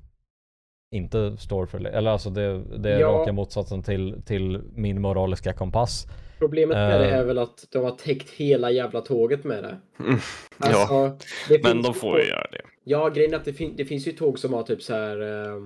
inte 0.91 1.37
står 1.37 1.65
för. 1.65 1.85
Eller 1.85 2.11
alltså 2.11 2.29
det, 2.29 2.63
det 2.77 2.91
är 2.93 2.99
Ja. 2.99 3.07
raka 3.07 3.33
motsatsen 3.33 3.83
till, 3.83 4.21
till 4.25 4.61
min 4.75 5.01
moraliska 5.01 5.53
kompass. 5.53 6.07
Problemet 6.39 6.77
med 6.77 7.01
det 7.01 7.07
Eh. 7.09 7.17
är 7.19 7.23
väl 7.25 7.37
att 7.37 7.65
de 7.71 7.83
har 7.83 7.91
täckt 7.91 8.29
hela 8.29 8.71
jävla 8.71 9.01
tåget 9.01 9.43
med 9.43 9.63
det. 9.63 9.77
Mm, 10.03 10.19
ja, 10.57 10.67
Alltså, 10.67 11.25
det 11.49 11.63
men 11.63 11.81
de 11.81 11.87
ju 11.87 11.93
får 11.93 12.11
tåg- 12.11 12.19
ju 12.19 12.25
göra 12.27 12.47
det. 12.51 12.61
Ja, 12.83 13.09
grejen 13.09 13.33
är 13.33 13.37
att 13.37 13.45
det, 13.45 13.53
fin- 13.53 13.73
det 13.77 13.85
finns 13.85 14.07
ju 14.07 14.11
tåg 14.11 14.39
som 14.39 14.53
har 14.53 14.63
typ 14.63 14.81
så 14.81 14.93
här 14.93 15.21
eh, 15.21 15.63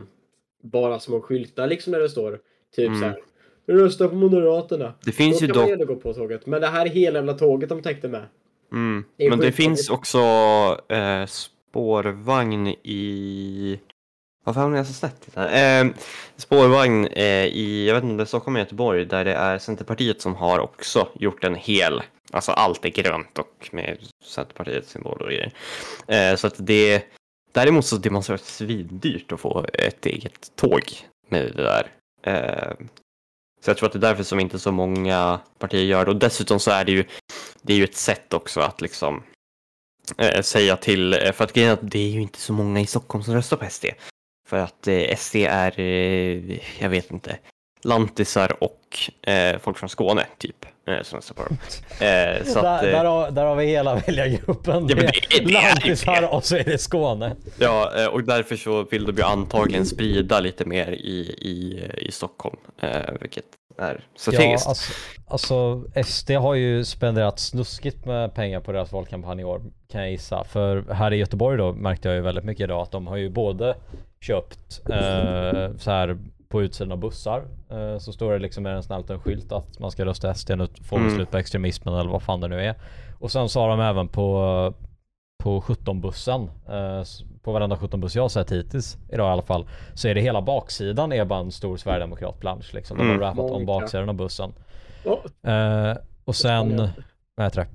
bara 0.64 1.00
små 1.00 1.22
skyltar 1.22 1.68
liksom 1.68 1.94
där 1.94 2.00
det 2.00 2.10
står 2.10 2.40
typ 2.76 2.88
Mm. 2.88 3.00
så 3.00 3.06
här. 3.06 3.20
Rösta 3.68 4.08
på 4.08 4.16
Moderaterna. 4.16 4.94
Det 5.06 5.12
finns 5.12 5.40
Då 5.40 5.46
ju 5.46 5.76
dock 5.76 5.88
gå 5.88 5.96
på 5.96 6.14
tåget. 6.14 6.46
Men 6.46 6.62
det 6.62 6.68
här 6.68 6.86
är 6.86 6.90
hela 6.90 7.20
jävla 7.20 7.34
tåget 7.34 7.70
de 7.70 7.82
täckte 7.82 8.08
med. 8.08 8.24
Mm. 8.72 9.04
Det 9.18 9.30
Men 9.30 9.40
det 9.40 9.52
finns 9.52 9.90
också 9.90 10.18
eh, 10.90 11.26
spårvagn 11.26 12.68
i... 12.68 13.80
Varför 14.50 14.62
hamnar 14.62 14.78
jag 14.78 14.88
så 14.88 14.94
snett? 14.94 15.38
Eh, 15.38 15.88
spårvagn 16.38 17.08
eh, 17.08 17.46
i, 17.46 17.88
jag 17.88 17.96
vet 17.96 18.04
inte 18.04 18.12
om 18.12 18.18
det 18.18 18.24
är 18.24 18.26
Stockholm 18.26 18.56
eller 18.56 18.66
Göteborg, 18.66 19.06
där 19.06 19.26
det 19.26 19.34
är 19.34 19.58
Centerpartiet 19.58 20.22
som 20.22 20.36
har 20.36 20.60
också 20.60 21.08
gjort 21.16 21.44
en 21.44 21.56
hel, 21.56 22.02
alltså 22.32 22.52
allt 22.52 22.86
är 22.86 22.90
grönt 22.90 23.38
och 23.38 23.70
med 23.72 23.98
Centerpartiets 24.26 24.92
symbol 24.92 25.22
och 25.22 25.28
grejer. 25.28 25.54
Eh, 26.08 26.36
så 26.36 26.48
att 26.48 26.56
det, 26.58 27.04
däremot 27.52 27.86
så 27.86 27.98
det 27.98 28.10
måste 28.10 28.32
vara 28.32 28.42
svindyrt 28.44 29.32
att 29.32 29.40
få 29.40 29.66
ett 29.74 30.06
eget 30.06 30.52
tåg 30.56 30.84
med 31.28 31.52
det 31.56 31.64
där. 31.64 31.88
Eh, 32.24 32.74
så 33.62 33.70
jag 33.70 33.78
tror 33.78 33.88
att 33.88 33.94
det 33.94 34.00
är 34.00 34.10
därför 34.10 34.24
som 34.24 34.40
inte 34.40 34.60
så 34.60 34.72
många 34.72 35.40
partier 35.60 35.84
gör 35.84 36.06
det. 36.06 36.12
Och 36.12 36.18
dessutom 36.18 36.60
så 36.60 36.72
är 36.72 36.86
det 36.86 36.92
ju 36.92 37.04
det 37.62 37.74
är 37.74 37.78
ju 37.78 37.84
ett 37.84 37.96
sätt 37.96 38.34
också 38.34 38.60
att 38.60 38.82
liksom 38.82 39.24
eh, 40.18 40.42
säga 40.42 40.78
till, 40.78 41.14
eh, 41.14 41.32
för 41.32 41.44
att 41.44 41.54
grejen 41.54 41.70
är 41.70 41.74
att 41.74 41.92
det 41.92 42.00
är 42.00 42.10
ju 42.10 42.22
inte 42.22 42.40
så 42.40 42.54
många 42.54 42.80
i 42.80 42.86
Stockholm 42.86 43.24
som 43.24 43.34
röstar 43.34 43.58
på 43.58 43.66
SD. 43.70 43.86
För 44.50 44.58
att 44.58 44.88
eh, 44.88 45.16
SD 45.18 45.36
är, 45.36 45.80
eh, 45.80 46.58
jag 46.80 46.90
vet 46.90 47.12
inte, 47.12 47.38
lantisar 47.84 48.64
och 48.64 49.00
eh, 49.30 49.58
folk 49.60 49.78
från 49.78 49.90
Skåne 49.90 50.26
typ 50.38 50.66
eh, 50.88 51.02
som 51.04 51.16
röstar 51.18 51.36
på 51.36 51.44
dem. 51.44 51.58
Eh, 52.08 52.44
så 52.46 52.62
där, 52.62 52.76
att, 52.78 52.84
eh, 52.84 52.90
där, 52.92 53.06
har, 53.06 53.32
där 53.32 53.46
har 53.46 53.56
vi 53.56 53.66
hela 53.66 53.96
väljargruppen. 53.96 54.88
Ja, 54.90 54.96
det- 54.96 55.12
det 55.46 55.52
Lantisar 55.52 56.22
det. 56.22 56.28
och 56.28 56.44
så 56.46 56.56
är 56.56 56.64
det 56.64 56.78
Skåne. 56.78 57.36
ja, 57.60 57.92
eh, 58.02 58.06
och 58.08 58.24
därför 58.24 58.56
så 58.56 58.84
vill 58.84 59.06
de 59.06 59.16
ju 59.16 59.24
antagligen 59.24 59.86
sprida 59.86 60.40
lite 60.40 60.66
mer 60.66 60.92
i, 60.92 61.20
i, 61.42 61.84
i 62.08 62.12
Stockholm, 62.12 62.58
eh, 62.82 63.00
vilket 63.22 63.46
är 63.80 63.94
Ja, 63.96 64.20
strategiskt. 64.20 64.68
alltså, 64.68 64.94
alltså 65.28 65.84
SD 66.06 66.32
har 66.32 66.54
ju 66.56 66.86
spenderat 66.86 67.40
snuskigt 67.40 68.06
med 68.06 68.34
pengar 68.34 68.60
på 68.60 68.72
deras 68.72 68.92
valkampanj 68.92 69.42
i 69.42 69.44
år 69.44 69.62
kan 69.92 70.02
jag 70.02 70.12
gissa. 70.12 70.44
För 70.44 70.94
här 70.94 71.14
i 71.14 71.16
Göteborg 71.16 71.58
då 71.58 71.74
märkte 71.74 72.08
jag 72.08 72.16
ju 72.16 72.22
väldigt 72.22 72.44
mycket 72.44 72.64
idag 72.64 72.82
att 72.82 72.92
de 72.92 73.08
har 73.08 73.18
ju 73.18 73.30
både 73.30 73.76
köpt 74.22 74.82
eh, 74.90 75.76
så 75.78 75.92
här 75.92 76.18
på 76.50 76.62
utsidan 76.62 76.92
av 76.92 76.98
bussar 76.98 77.44
eh, 77.72 77.98
så 77.98 78.14
står 78.14 78.34
det 78.34 78.40
liksom 78.40 78.64
med 78.64 78.76
en 78.76 78.84
sån 78.84 78.94
här 78.94 79.02
liten 79.02 79.20
skylt 79.20 79.52
att 79.52 79.80
man 79.80 79.92
ska 79.92 80.06
rösta 80.06 80.34
SD 80.34 80.50
nu 80.56 80.68
får 80.84 80.98
vi 80.98 81.04
Mm. 81.04 81.16
slut 81.16 81.32
på 81.32 81.38
extremismen 81.38 81.94
eller 81.94 82.10
vad 82.12 82.22
fan 82.22 82.40
det 82.42 82.48
nu 82.48 82.62
är. 82.66 82.76
Och 83.20 83.32
sen 83.32 83.50
så 83.50 83.60
har 83.62 83.70
de 83.70 83.80
även 83.82 84.08
på 84.08 84.74
på 85.44 85.62
17-bussen, 85.62 86.42
eh, 86.70 87.04
på 87.44 87.52
varenda 87.52 87.76
17-buss 87.76 88.16
jag 88.16 88.24
har 88.24 88.30
sett 88.30 88.52
hittills 88.52 88.98
idag 89.10 89.28
i 89.30 89.32
alla 89.32 89.42
fall, 89.42 89.68
så 89.94 90.08
är 90.08 90.16
det 90.16 90.22
hela 90.22 90.42
baksidan 90.42 91.12
är 91.14 91.26
bara 91.26 91.40
en 91.40 91.52
stor 91.52 91.78
sverigedemokratplansch 91.78 92.74
liksom. 92.74 92.98
De 92.98 93.04
har 93.04 93.14
Mm. 93.16 93.22
rappat 93.22 93.52
om 93.52 93.66
baksidan 93.66 94.10
av 94.10 94.16
bussen. 94.16 94.54
Eh, 95.44 95.98
och 96.26 96.36
sen, 96.36 96.90
vad 97.36 97.46
heter 97.46 97.62
det? 97.62 97.68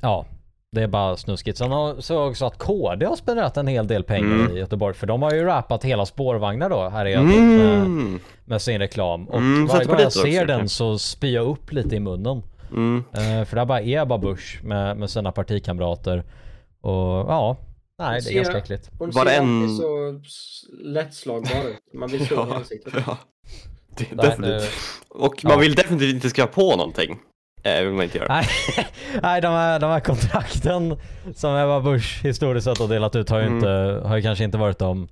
Ja, 0.00 0.24
det 0.72 0.82
är 0.82 0.86
bara 0.86 1.16
snuskigt. 1.16 1.58
Sen 1.58 1.70
har, 1.70 2.00
så 2.00 2.28
också 2.28 2.46
att 2.46 2.58
KD 2.58 3.06
har 3.06 3.16
spenderat 3.16 3.56
en 3.56 3.66
hel 3.66 3.86
del 3.86 4.04
pengar 4.04 4.34
Mm. 4.34 4.56
i 4.56 4.58
Göteborg. 4.58 4.94
För 4.94 5.06
de 5.06 5.22
har 5.22 5.32
ju 5.32 5.44
rappat 5.44 5.84
hela 5.84 6.06
spårvagnar 6.06 6.70
då 6.70 6.88
här 6.88 7.06
i 7.06 7.10
Göteborg 7.10 7.40
med, 7.40 7.74
Mm. 7.76 8.20
med 8.44 8.62
sin 8.62 8.78
reklam. 8.78 9.28
Och 9.28 9.38
Mm, 9.38 9.66
varje 9.66 9.84
gång 9.86 9.96
jag 10.00 10.12
ser 10.12 10.42
också, 10.42 10.46
den 10.46 10.68
så 10.68 10.98
spyr 10.98 11.34
jag 11.34 11.46
upp 11.46 11.72
lite 11.72 11.96
i 11.96 12.00
munnen. 12.00 12.42
Mm. 12.70 13.04
Eh, 13.12 13.44
för 13.44 13.56
där 13.56 13.64
bara 13.64 13.80
är 13.80 14.02
Ebba 14.02 14.18
Busch 14.18 14.60
med, 14.64 14.96
med 14.96 15.10
sina 15.10 15.32
partikamrater. 15.32 16.22
Och 16.80 16.92
ja, 17.32 17.56
nej 17.98 18.20
det 18.24 18.30
är 18.30 18.34
ganska 18.34 18.58
äckligt. 18.58 18.90
Hon 18.98 19.10
Var 19.10 19.24
ser 19.24 19.30
det 19.32 19.38
alltid 19.38 19.52
en- 19.62 19.76
så 19.76 20.20
lättslagbar 20.84 21.68
ut. 21.70 21.94
Man 21.94 22.08
vill 22.08 22.26
slå 22.26 22.36
henne 22.36 22.48
i 22.50 22.52
Ja, 22.52 22.58
ansiktet. 22.58 22.92
ja. 23.06 23.18
Det, 23.96 24.06
Nej, 24.12 24.26
definitivt. 24.26 24.60
det- 24.60 25.14
Och 25.24 25.44
man 25.44 25.52
Ja. 25.52 25.58
vill 25.58 25.74
definitivt 25.74 26.14
inte 26.14 26.30
skriva 26.30 26.46
på 26.46 26.76
någonting. 26.76 27.18
Eh, 27.62 27.82
vill 27.84 27.92
man 27.92 28.02
inte 28.04 28.18
göra. 28.18 28.28
Nej, 28.34 28.46
nej 29.22 29.40
de, 29.40 29.48
här, 29.52 29.80
de 29.80 29.90
här 29.90 30.00
kontrakten 30.00 30.96
som 31.34 31.56
Ebba 31.56 31.80
Busch 31.80 32.20
historiskt 32.24 32.64
sett 32.64 32.78
har 32.78 32.88
delat 32.88 33.16
ut 33.16 33.28
har 33.30 33.38
ju, 33.38 33.44
Mm. 33.44 33.56
inte, 33.56 33.68
har 34.08 34.16
ju 34.16 34.22
kanske 34.22 34.44
inte 34.44 34.58
varit 34.58 34.78
de, 34.78 35.08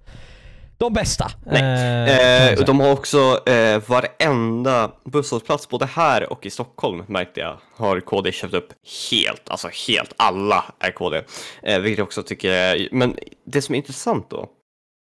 de 0.79 0.93
bästa. 0.93 1.31
Nej. 1.47 1.63
Eh, 1.63 2.27
Eh, 2.53 2.59
de 2.65 2.81
har 2.81 2.93
också 2.93 3.49
eh, 3.49 3.83
varenda 3.89 4.93
busshållplats, 5.05 5.69
både 5.69 5.87
här 5.87 6.33
och 6.33 6.47
i 6.47 6.51
Stockholm 6.51 7.05
märkte 7.09 7.41
jag, 7.41 7.57
har 7.77 8.01
KD 8.01 8.33
köpt 8.33 8.55
upp 8.55 8.73
helt, 9.11 9.49
alltså 9.49 9.69
helt 9.89 10.13
alla 10.17 10.65
är 10.79 10.91
KD. 10.91 11.23
Eh, 11.63 11.81
vilket 11.81 11.99
jag 11.99 12.05
också 12.05 12.23
tycker 12.23 12.51
är, 12.51 12.89
men 12.93 13.19
det 13.47 13.63
som 13.63 13.75
är 13.75 13.77
intressant 13.77 14.31
då, 14.31 14.49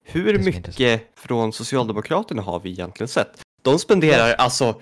hur 0.06 0.38
mycket 0.39 0.67
intressant. 0.67 1.02
från 1.15 1.54
Socialdemokraterna 1.54 2.41
har 2.41 2.60
vi 2.60 2.71
egentligen 2.71 3.08
sett? 3.08 3.41
De 3.62 3.80
spenderar 3.80 4.34
alltså 4.34 4.76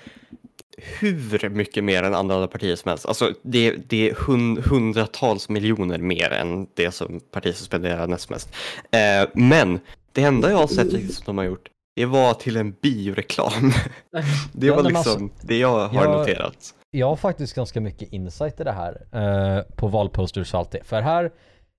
hur 0.77 1.49
mycket 1.49 1.83
mer 1.83 2.03
än 2.03 2.15
andra 2.15 2.47
partier 2.47 2.75
som 2.75 2.89
helst. 2.89 3.05
Alltså 3.05 3.33
det, 3.41 3.71
det 3.71 4.09
är 4.09 4.15
hund, 4.15 4.59
hundratals 4.59 5.49
miljoner 5.49 5.97
mer 5.97 6.31
än 6.31 6.67
det 6.73 6.91
som 6.91 7.19
partiet 7.31 7.57
som 7.57 7.65
spenderar 7.65 8.07
näst 8.07 8.29
mest. 8.29 8.49
Eh, 8.91 9.29
men 9.33 9.79
det 10.13 10.23
enda 10.23 10.49
jag 10.49 10.57
har 10.57 10.67
sett 10.67 10.91
som 11.13 11.23
de 11.25 11.37
har 11.37 11.45
gjort, 11.45 11.69
det 11.95 12.05
var 12.05 12.33
till 12.33 12.57
en 12.57 12.71
bioreklam. 12.81 13.71
det 14.51 14.67
Ja, 14.67 14.75
var 14.75 14.83
liksom 14.83 15.23
alltså, 15.23 15.47
det 15.47 15.57
jag 15.57 15.87
har 15.87 16.03
jag- 16.05 16.17
noterat. 16.19 16.73
Jag 16.91 17.07
har 17.07 17.15
faktiskt 17.15 17.53
ganska 17.55 17.81
mycket 17.81 18.13
insight 18.13 18.59
i 18.59 18.63
det 18.63 18.71
här 18.71 19.01
eh, 19.11 19.63
på 19.75 19.87
valposters 19.87 20.53
och 20.53 20.59
allt 20.59 20.71
det. 20.71 20.83
För 20.83 21.01
här, 21.01 21.31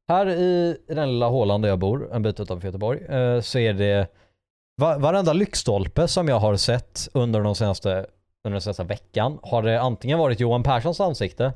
här 0.08 0.26
i 0.28 0.76
den 0.88 1.08
lilla 1.12 1.28
hålan 1.28 1.62
där 1.62 1.68
jag 1.68 1.78
bor, 1.78 2.12
en 2.14 2.22
bit 2.22 2.40
utanför 2.40 2.68
Göteborg, 2.68 3.00
eh, 3.08 3.40
så 3.40 3.58
är 3.58 3.72
det 3.72 4.06
va, 4.80 4.98
varenda 4.98 5.32
lyktstolpe 5.32 6.08
som 6.08 6.28
jag 6.28 6.38
har 6.38 6.56
sett 6.56 7.08
under, 7.14 7.40
de 7.40 7.54
senaste, 7.54 7.90
under 8.44 8.50
den 8.54 8.60
senaste 8.60 8.84
veckan 8.84 9.38
har 9.42 9.62
det 9.62 9.80
antingen 9.80 10.18
varit 10.18 10.40
Johan 10.40 10.62
Perssons 10.62 11.00
ansikte, 11.00 11.52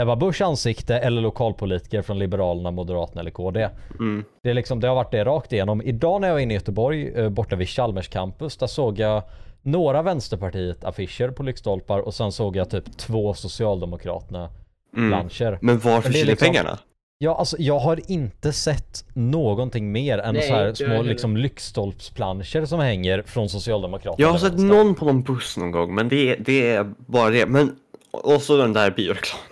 Ebba 0.00 0.16
Buschs 0.16 0.40
ansikte 0.40 0.98
eller 0.98 1.22
lokalpolitiker 1.22 2.02
från 2.02 2.18
Liberalerna, 2.18 2.70
Moderaterna 2.70 3.20
eller 3.20 3.30
KD. 3.30 3.68
Mm. 3.98 4.24
Det, 4.42 4.50
är 4.50 4.54
liksom, 4.54 4.80
det 4.80 4.88
har 4.88 4.94
varit 4.94 5.10
det 5.10 5.24
rakt 5.24 5.52
igenom. 5.52 5.82
Idag 5.82 6.20
när 6.20 6.28
jag 6.28 6.34
var 6.34 6.40
inne 6.40 6.54
i 6.54 6.56
Göteborg, 6.56 7.08
eh, 7.14 7.28
borta 7.28 7.56
vid 7.56 7.68
Chalmers 7.68 8.08
campus, 8.08 8.56
där 8.56 8.66
såg 8.66 8.98
jag 8.98 9.22
några 9.62 10.02
Vänsterpartiet-affischer 10.02 11.30
på 11.30 11.42
lyktstolpar 11.42 11.98
och 11.98 12.14
sen 12.14 12.32
såg 12.32 12.56
jag 12.56 12.70
typ 12.70 12.96
två 12.98 13.34
Socialdemokraterna 13.34 14.50
Mm. 14.96 15.10
Men 15.10 15.18
var 15.18 15.58
Men 15.60 15.80
det 15.80 15.88
är 15.90 16.00
försvinner 16.00 16.26
liksom- 16.26 16.46
pengarna? 16.46 16.78
Ja, 17.18 17.36
alltså 17.36 17.56
jag 17.58 17.78
har 17.78 18.10
inte 18.10 18.52
sett 18.52 19.04
någonting 19.14 19.92
mer 19.92 20.18
än 20.18 20.34
Nej, 20.34 20.48
så 20.48 20.54
här 20.54 20.74
små 20.74 21.02
liksom 21.02 21.36
lyktstolpsplanscher 21.36 22.64
som 22.64 22.80
hänger 22.80 23.22
från 23.22 23.48
Socialdemokraterna. 23.48 24.26
Jag 24.26 24.32
har 24.32 24.38
sett 24.38 24.58
någon 24.58 24.94
på 24.94 25.04
någon 25.04 25.22
buss 25.22 25.56
någon 25.56 25.70
gång, 25.70 25.94
men 25.94 26.08
det, 26.08 26.34
det 26.34 26.70
är 26.70 26.92
bara 27.06 27.30
det. 27.30 27.46
Men, 27.46 27.76
och 28.10 28.42
så 28.42 28.56
den 28.56 28.72
där 28.72 28.90
bioreklamen. 28.90 29.51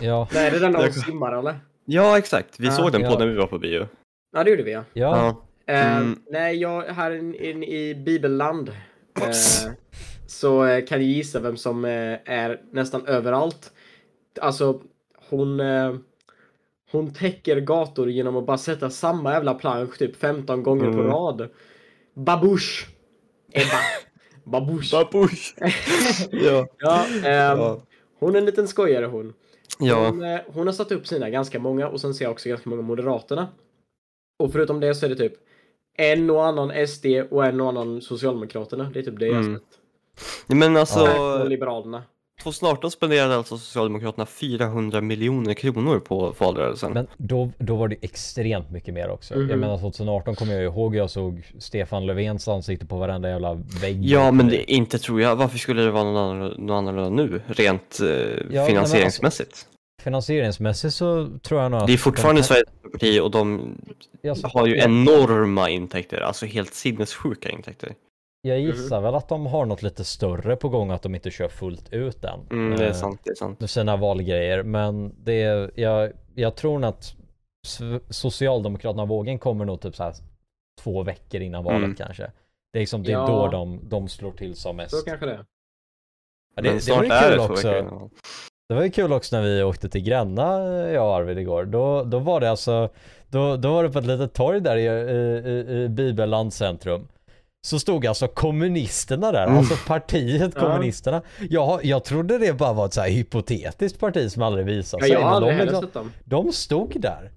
Ja, 0.00 0.28
Nej, 0.32 0.50
det 0.50 0.56
är 0.56 0.60
den 0.60 0.72
där 0.72 0.86
de 0.86 0.92
simmar 0.92 1.32
eller? 1.38 1.60
Ja, 1.84 2.18
exakt. 2.18 2.60
Vi 2.60 2.66
Ja. 2.66 2.72
såg 2.72 2.92
den 2.92 3.00
på 3.00 3.06
Ja. 3.06 3.18
när 3.18 3.26
vi 3.26 3.36
var 3.36 3.46
på 3.46 3.58
bio. 3.58 3.88
Ja, 4.32 4.44
det 4.44 4.50
gjorde 4.50 4.62
vi 4.62 4.72
ja. 4.72 4.84
ja. 4.92 5.44
Eh, 5.66 5.96
Mm. 5.96 6.18
Nej, 6.30 6.56
jag 6.56 6.82
här 6.82 7.10
in, 7.10 7.34
in 7.34 7.62
i 7.64 7.94
bibelland 7.94 8.68
eh, 9.20 9.30
så 10.26 10.64
eh, 10.64 10.84
kan 10.84 10.98
jag 11.00 11.08
gissa 11.08 11.40
vem 11.40 11.56
som 11.56 11.84
eh, 11.84 12.18
är 12.24 12.60
nästan 12.72 13.06
överallt. 13.06 13.72
Alltså, 14.40 14.80
hon, 15.30 15.60
hon 16.92 17.14
täcker 17.14 17.60
gator 17.60 18.10
genom 18.10 18.36
att 18.36 18.46
bara 18.46 18.58
sätta 18.58 18.90
samma 18.90 19.32
jävla 19.32 19.54
plansch 19.54 19.98
typ 19.98 20.16
15 20.16 20.62
gånger 20.62 20.84
på 20.92 20.98
Mm. 20.98 21.06
rad. 21.06 21.48
Babush! 22.14 22.86
Ebba. 23.52 23.78
Babush. 24.44 24.92
Babush! 24.92 25.54
ja. 26.30 26.66
Ja, 26.78 27.04
ehm, 27.24 27.58
Ja. 27.58 27.80
Hon 28.22 28.34
är 28.34 28.38
en 28.38 28.46
liten 28.46 28.68
skojare 28.68 29.06
hon. 29.06 29.34
ja. 29.78 30.08
Hon, 30.08 30.22
eh, 30.24 30.40
hon 30.46 30.66
har 30.66 30.74
satt 30.74 30.92
upp 30.92 31.06
sina 31.06 31.30
ganska 31.30 31.58
många 31.58 31.88
och 31.88 32.00
sen 32.00 32.14
ser 32.14 32.24
jag 32.24 32.32
också 32.32 32.48
ganska 32.48 32.70
många 32.70 32.82
Moderaterna. 32.82 33.48
Och 34.38 34.52
förutom 34.52 34.80
det 34.80 34.94
så 34.94 35.06
är 35.06 35.10
det 35.10 35.16
typ 35.16 35.32
en 35.98 36.30
och 36.30 36.44
annan 36.46 36.86
SD 36.88 37.06
och 37.30 37.44
en 37.46 37.60
och 37.60 37.68
annan 37.68 38.00
Socialdemokraterna. 38.00 38.90
Det 38.92 38.98
är 38.98 39.02
typ 39.02 39.18
det 39.18 39.26
jag 39.26 39.34
har 39.34 39.40
Mm. 39.42 39.54
sett. 39.58 39.78
Men 40.58 40.76
alltså, 40.76 41.00
Och 41.00 41.48
Liberalerna. 41.48 42.02
2018 42.42 42.90
spenderade 42.90 43.36
alltså 43.36 43.58
Socialdemokraterna 43.58 44.26
400 44.26 45.00
miljoner 45.00 45.54
kronor 45.54 45.98
på 45.98 46.34
valrörelsen. 46.38 46.92
Men 46.92 47.06
då, 47.16 47.50
då 47.58 47.76
var 47.76 47.88
det 47.88 47.96
extremt 48.02 48.70
mycket 48.70 48.94
mer 48.94 49.10
också. 49.10 49.34
Mhm. 49.34 49.50
Jag 49.50 49.58
menar 49.58 49.78
2018 49.78 50.34
kommer 50.34 50.52
jag 50.54 50.62
ihåg 50.64 50.96
jag 50.96 51.10
såg 51.10 51.52
Stefan 51.58 52.06
Löfvens 52.06 52.48
ansikte 52.48 52.86
på 52.86 52.96
varenda 52.96 53.28
jävla 53.28 53.54
vägg. 53.54 54.04
Ja, 54.04 54.30
men 54.30 54.48
det, 54.48 54.72
inte 54.72 54.98
tror 54.98 55.20
jag. 55.20 55.36
Varför 55.36 55.58
skulle 55.58 55.82
det 55.82 55.90
vara 55.90 56.04
någon 56.04 56.16
annorlunda, 56.16 56.74
annorlunda 56.74 57.22
nu, 57.22 57.42
rent 57.46 58.00
eh, 58.00 58.06
men 58.50 58.66
finansieringsmässigt? 58.66 59.66
Finansieringsmässigt 60.02 60.94
så 60.94 61.28
tror 61.42 61.60
jag 61.60 61.70
nog 61.70 61.80
att... 61.80 61.86
Det 61.86 61.92
är 61.92 61.96
fortfarande 61.98 62.40
de- 62.40 62.44
Sveriges 62.44 62.68
parti 62.92 63.20
och 63.20 63.30
de 63.30 63.74
har 64.42 64.66
ju 64.66 64.78
enorma 64.78 65.70
intäkter, 65.70 66.20
alltså 66.20 66.46
helt 66.46 66.74
sinnessjuka 66.74 67.48
intäkter. 67.50 67.92
Jag 68.42 68.60
gissar 68.60 69.00
väl 69.00 69.14
att 69.14 69.28
de 69.28 69.46
har 69.46 69.64
något 69.66 69.82
lite 69.82 70.04
större 70.04 70.56
på 70.56 70.68
gång 70.68 70.90
att 70.90 71.02
de 71.02 71.14
inte 71.14 71.30
kör 71.30 71.48
fullt 71.48 71.92
ut 71.92 72.24
än. 72.24 72.40
Mm, 72.50 72.78
det 72.78 72.84
är 72.84 72.88
Eh, 72.88 72.94
sant, 72.94 73.20
det 73.24 73.30
är 73.30 73.34
sant. 73.34 73.60
med 73.60 73.70
sina 73.70 73.96
valgrejer. 73.96 74.62
Men 74.62 75.14
det 75.24 75.42
är, 75.42 75.70
jag, 75.74 76.12
jag 76.34 76.54
tror 76.56 76.78
nog 76.78 76.88
att 76.88 77.14
Socialdemokraterna-vågen 78.10 79.38
kommer 79.38 79.64
nog 79.64 79.80
typ 79.80 79.96
så 79.96 80.02
här 80.02 80.14
två 80.80 81.02
veckor 81.02 81.40
innan 81.40 81.64
valet 81.64 81.78
Mm. 81.84 81.94
kanske. 81.94 82.22
Det 82.72 82.78
är 82.78 82.80
liksom, 82.80 83.02
det 83.02 83.10
är 83.12 83.16
Ja. 83.16 83.26
då 83.26 83.48
de, 83.48 83.80
de 83.88 84.08
slår 84.08 84.32
till 84.32 84.54
som 84.56 84.76
mest. 84.76 84.90
Så 84.98 85.04
kanske 85.06 85.26
det. 85.26 85.32
Ja, 85.34 86.62
Men 86.62 86.64
det, 86.64 86.86
det 86.86 86.92
var 86.92 87.02
ju 87.02 87.10
kul 87.10 87.36
det 87.38 87.44
också. 87.44 87.68
Det 88.68 88.74
var 88.74 88.82
ju 88.82 88.90
kul 88.90 89.12
också 89.12 89.36
när 89.36 89.42
vi 89.42 89.62
åkte 89.62 89.88
till 89.88 90.02
Gränna, 90.02 90.58
jag 90.90 91.06
och 91.06 91.14
Arvid 91.16 91.38
igår. 91.38 91.64
Då, 91.64 92.04
då 92.04 92.18
var 92.18 92.40
det 92.40 92.50
alltså, 92.50 92.88
då, 93.28 93.56
då 93.56 93.72
var 93.72 93.82
det 93.84 93.90
på 93.90 93.98
ett 93.98 94.06
litet 94.06 94.32
torg 94.34 94.60
där 94.60 94.76
i, 94.76 94.84
i, 94.86 95.50
i, 95.50 95.82
i 95.84 95.88
Bibelland 95.88 96.52
centrum. 96.52 97.08
Så 97.64 97.78
stod 97.78 98.06
alltså 98.06 98.28
kommunisterna 98.28 99.32
där, 99.32 99.44
Mm. 99.46 99.58
alltså 99.58 99.74
partiet 99.86 100.52
Ja. 100.54 100.60
kommunisterna. 100.60 101.22
Jag, 101.50 101.84
jag 101.84 102.04
trodde 102.04 102.38
det 102.38 102.52
bara 102.52 102.72
var 102.72 102.86
ett 102.86 102.94
så 102.94 103.00
här 103.00 103.08
hypotetiskt 103.10 104.00
parti 104.00 104.30
som 104.32 104.42
aldrig 104.42 104.66
visade 104.66 105.02
Ja, 105.02 105.06
sig. 105.06 105.12
jag 105.12 105.28
har 105.28 105.36
aldrig 105.36 105.56
de, 105.58 105.62
liksom, 105.64 105.82
sett 105.82 105.94
dem. 105.94 106.12
de 106.24 106.52
stod 106.52 107.00
där. 107.00 107.30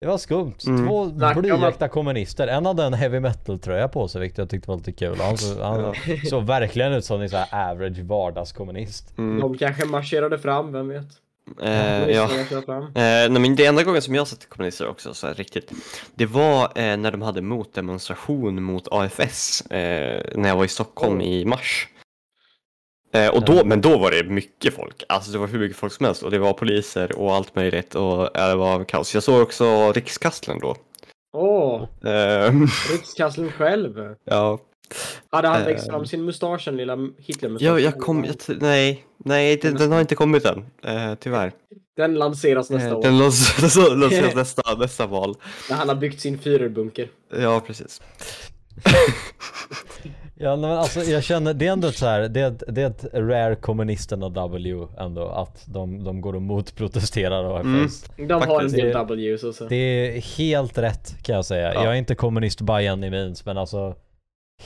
Det 0.00 0.06
var 0.06 0.18
skumt. 0.18 0.54
Mm. 0.66 0.86
Två 0.88 1.04
blyäkta 1.40 1.88
kommunister. 1.88 2.46
En 2.48 2.66
hade 2.66 2.84
en 2.84 2.94
heavy 2.94 3.20
metal 3.20 3.58
tröja 3.58 3.88
på 3.88 4.08
sig 4.08 4.20
vilket 4.20 4.38
jag 4.38 4.50
tyckte 4.50 4.70
var 4.70 4.76
lite 4.76 4.92
kul. 4.92 5.16
Han, 5.20 5.38
så, 5.38 5.62
han 5.62 5.80
Ja. 5.80 5.92
såg 6.30 6.42
verkligen 6.44 6.92
ut 6.92 7.04
som 7.04 7.20
en 7.22 7.30
så 7.30 7.36
här 7.36 7.70
average 7.70 7.98
vardagskommunist. 7.98 9.18
Mm. 9.18 9.40
De 9.40 9.58
kanske 9.58 9.84
marscherade 9.84 10.38
fram, 10.38 10.72
vem 10.72 10.88
vet? 10.88 11.06
Eh, 11.62 12.08
ja. 12.10 12.28
Eh, 12.30 12.90
nej, 12.94 13.28
men 13.30 13.56
det 13.56 13.66
enda 13.66 13.82
gången 13.82 14.02
som 14.02 14.14
jag 14.14 14.26
sett 14.28 14.48
kommunister 14.48 14.88
också, 14.88 15.14
så 15.14 15.26
här, 15.26 15.34
riktigt, 15.34 15.72
det 16.14 16.26
var 16.26 16.64
eh, 16.64 16.96
när 16.96 17.10
de 17.10 17.22
hade 17.22 17.42
motdemonstration 17.42 18.62
mot 18.62 18.88
AFS 18.90 19.60
eh, 19.70 20.22
när 20.34 20.48
jag 20.48 20.56
var 20.56 20.64
i 20.64 20.68
Stockholm 20.68 21.18
Oh. 21.20 21.24
i 21.26 21.44
mars. 21.44 21.88
Eh, 23.12 23.28
och 23.28 23.44
då, 23.44 23.64
men 23.64 23.80
då 23.80 23.98
var 23.98 24.10
det 24.10 24.24
mycket 24.24 24.74
folk, 24.74 25.02
alltså 25.08 25.30
det 25.32 25.38
var 25.38 25.46
hur 25.46 25.58
mycket 25.58 25.76
folk 25.76 25.92
som 25.92 26.06
helst 26.06 26.22
och 26.22 26.30
det 26.30 26.38
var 26.38 26.52
poliser 26.52 27.18
och 27.18 27.34
allt 27.34 27.54
möjligt 27.56 27.94
och 27.94 28.30
ja, 28.34 28.48
det 28.48 28.54
var 28.54 28.84
kaos. 28.84 29.14
Jag 29.14 29.22
såg 29.22 29.42
också 29.42 29.92
Rikskastlern 29.92 30.58
då. 30.60 30.76
Åh, 31.36 31.82
Eh, 32.04 32.52
Rikskanslern 32.92 33.50
själv. 33.52 34.14
ja, 34.24 34.58
Hade 35.32 35.48
han 35.48 35.60
Eh. 35.60 35.66
växt 35.66 35.86
fram 35.86 36.06
sin 36.06 36.24
mustasch, 36.24 36.64
den 36.64 36.76
lilla 36.76 36.96
Hitlermustaschen? 37.18 37.74
jag, 37.74 37.80
jag 37.80 37.98
kom, 37.98 38.24
jag, 38.24 38.36
nej, 38.60 39.04
nej 39.28 39.56
den, 39.56 39.74
den 39.74 39.92
har 39.92 40.00
inte 40.00 40.14
kommit 40.14 40.44
än, 40.44 40.64
eh, 40.84 41.14
tyvärr. 41.20 41.52
Den 41.96 42.14
lanseras 42.14 42.70
nästa 42.70 42.88
Eh, 42.90 42.96
år. 42.96 43.02
den 43.02 43.18
lanseras 43.18 43.76
lanseras 43.76 44.34
nästa, 44.34 44.74
nästa 44.74 45.06
val. 45.06 45.34
När 45.70 45.76
han 45.76 45.88
har 45.88 45.96
byggt 45.96 46.20
sin 46.20 46.38
Führerbunker. 46.38 47.08
Ja, 47.42 47.60
precis. 47.66 48.02
Ja 50.40 50.56
men 50.56 50.70
alltså 50.70 51.00
jag 51.00 51.24
känner, 51.24 51.54
det 51.54 51.66
är 51.66 51.72
ändå 51.72 51.92
så 51.92 52.06
här, 52.06 52.28
det 52.28 52.40
är 52.40 52.48
ett, 52.50 52.62
det 52.68 52.82
är 52.82 52.86
ett 52.86 53.04
rare 53.14 53.54
kommunisterna 53.56 54.28
W 54.28 54.86
ändå 54.98 55.28
att 55.28 55.62
de, 55.66 56.04
de 56.04 56.20
går 56.20 56.34
och 56.34 56.42
motprotesterar 56.42 57.56
AFS. 57.60 58.04
De 58.16 58.32
har 58.32 58.60
en 58.62 58.72
del 58.72 58.86
Det- 58.86 58.94
W's 59.14 59.44
och 59.44 59.54
så. 59.54 59.64
Det 59.64 59.76
är 59.76 60.20
helt 60.38 60.78
rätt 60.78 61.16
kan 61.22 61.34
jag 61.36 61.44
säga. 61.44 61.74
Ja. 61.74 61.84
Jag 61.84 61.92
är 61.92 61.96
inte 61.98 62.14
kommunist 62.14 62.60
by 62.60 62.86
any 62.86 63.10
means 63.10 63.44
men 63.46 63.58
alltså 63.58 63.94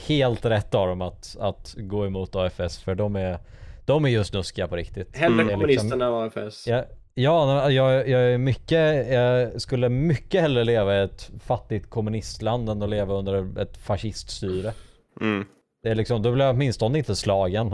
helt 0.07 0.45
rätt 0.45 0.75
av 0.75 0.87
dem 0.87 1.01
att, 1.01 1.37
att 1.39 1.75
gå 1.77 2.05
emot 2.05 2.35
AFS 2.35 2.77
för 2.79 2.95
de 2.95 3.15
är, 3.15 3.37
de 3.85 4.05
är 4.05 4.09
just 4.09 4.29
snuskiga 4.29 4.67
på 4.67 4.75
riktigt. 4.75 5.17
Hellre 5.17 5.43
Det 5.43 5.49
är 5.51 5.53
kommunisterna 5.53 6.05
än 6.05 6.13
AFS. 6.13 6.67
Ja, 6.67 6.85
ja 7.13 7.71
jag, 7.71 8.09
jag 8.09 8.21
är 8.21 8.37
mycket, 8.37 9.07
jag 9.11 9.61
skulle 9.61 9.89
mycket 9.89 10.41
hellre 10.41 10.63
leva 10.63 10.95
i 10.95 11.03
ett 11.03 11.31
fattigt 11.45 11.89
kommunistland 11.89 12.69
än 12.69 12.81
att 12.81 12.89
leva 12.89 13.13
under 13.13 13.59
ett 13.61 13.77
fasciststyre. 13.77 14.73
Mm. 15.21 15.45
Det 15.83 15.89
är 15.89 15.95
liksom, 15.95 16.21
då 16.21 16.31
blir 16.31 16.45
jag 16.45 16.55
åtminstone 16.55 16.97
inte 16.97 17.15
slagen. 17.15 17.69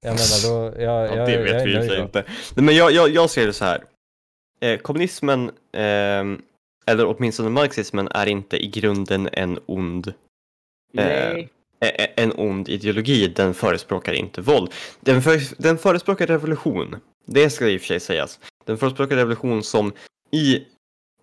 Jag 0.00 0.10
menar 0.10 0.48
då, 0.48 0.82
jag, 0.82 1.06
Ja, 1.06 1.16
jag, 1.16 1.26
det 1.26 1.32
jag, 1.32 1.42
vet 1.42 1.52
är 1.52 1.66
vi 1.66 1.78
och 1.78 1.96
då. 1.96 2.02
inte. 2.02 2.24
Nej, 2.54 2.64
men 2.64 2.76
jag, 2.76 2.92
jag, 2.92 3.10
jag 3.10 3.30
ser 3.30 3.46
det 3.46 3.52
så 3.52 3.64
här. 3.64 3.84
Eh, 4.60 4.78
kommunismen, 4.78 5.50
ehm, 5.72 6.42
eller 6.86 7.06
åtminstone 7.06 7.50
marxismen, 7.50 8.08
är 8.10 8.26
inte 8.26 8.64
i 8.64 8.66
grunden 8.66 9.28
en 9.32 9.58
ond, 9.66 10.12
Nej. 10.92 11.06
eh, 11.06 11.30
eh, 11.30 11.46
en 12.16 12.32
ond 12.36 12.68
ideologi. 12.68 13.28
Den 13.28 13.54
förespråkar 13.54 14.12
inte 14.12 14.40
våld. 14.40 14.72
Den, 15.00 15.22
för, 15.22 15.62
den 15.62 15.78
förespråkar 15.78 16.26
revolution. 16.26 16.96
Det 17.26 17.50
ska 17.50 17.68
i 17.68 17.76
och 17.76 17.80
för 17.80 17.86
sig 17.86 18.00
sägas. 18.00 18.40
Den 18.64 18.78
förespråkar 18.78 19.16
revolution 19.16 19.62
som 19.62 19.92
i 20.30 20.62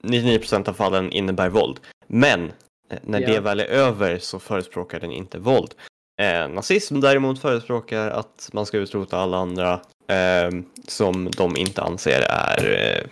99% 0.03 0.69
av 0.69 0.73
fallen 0.73 1.11
innebär 1.11 1.49
våld. 1.49 1.79
Men 2.07 2.45
eh, 2.89 2.97
när 3.03 3.21
Ja. 3.21 3.27
det 3.27 3.39
väl 3.39 3.59
är 3.59 3.65
över 3.65 4.17
så 4.17 4.39
förespråkar 4.39 4.99
den 4.99 5.11
inte 5.11 5.39
våld. 5.39 5.73
Eh, 6.21 6.47
nazism 6.47 6.99
däremot 6.99 7.41
förespråkar 7.41 8.09
att 8.09 8.49
man 8.53 8.65
ska 8.65 8.77
utrota 8.77 9.17
alla 9.17 9.37
andra 9.37 9.73
eh, 10.07 10.49
som 10.87 11.31
de 11.37 11.57
inte 11.57 11.81
anser 11.81 12.21
är 12.29 12.97
eh, 12.97 13.09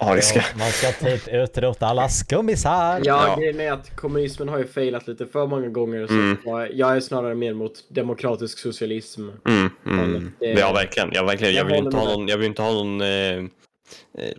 ariska. 0.00 0.38
Ja, 0.52 0.58
man 0.58 0.70
ska 0.70 0.92
typ 1.06 1.28
utrota 1.28 1.86
alla 1.86 2.08
skummisar. 2.08 3.00
Ja, 3.04 3.24
Ja. 3.28 3.36
grejen 3.38 3.60
är 3.60 3.72
att 3.72 3.96
kommunismen 3.96 4.48
har 4.48 4.58
ju 4.58 4.66
failat 4.66 5.08
lite 5.08 5.26
för 5.26 5.46
många 5.46 5.68
gånger. 5.68 6.06
Så 6.06 6.12
Mm. 6.12 6.36
jag- 6.44 6.96
är 6.96 7.00
snarare 7.00 7.34
mer 7.34 7.54
mot 7.54 7.72
demokratisk 7.88 8.58
socialism. 8.58 9.28
Mm, 9.48 9.70
mm. 9.86 10.32
Det- 10.40 10.46
Ja, 10.46 10.72
verkligen. 10.72 11.10
Ja, 11.12 11.24
verkligen. 11.24 11.54
Jag 11.54 11.60
Jag 11.60 11.70
vill 11.70 11.84
inte 11.84 11.96
ha 11.96 12.04
någon, 12.16 12.28
jag 12.28 12.36
vill 12.38 12.46
inte 12.46 12.62
ha 12.62 12.72
någon, 12.72 13.00
eh, 13.00 13.08
eh, 13.08 13.42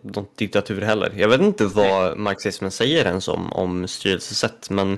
någon 0.02 0.26
diktatur 0.36 0.82
heller. 0.82 1.12
Jag 1.16 1.28
vet 1.30 1.42
inte 1.42 1.66
vad 1.66 2.18
marxismen 2.18 2.72
säger 2.72 3.06
ens 3.06 3.28
om, 3.28 3.54
om 3.54 3.88
styrelsesätt, 3.88 4.70
men 4.70 4.98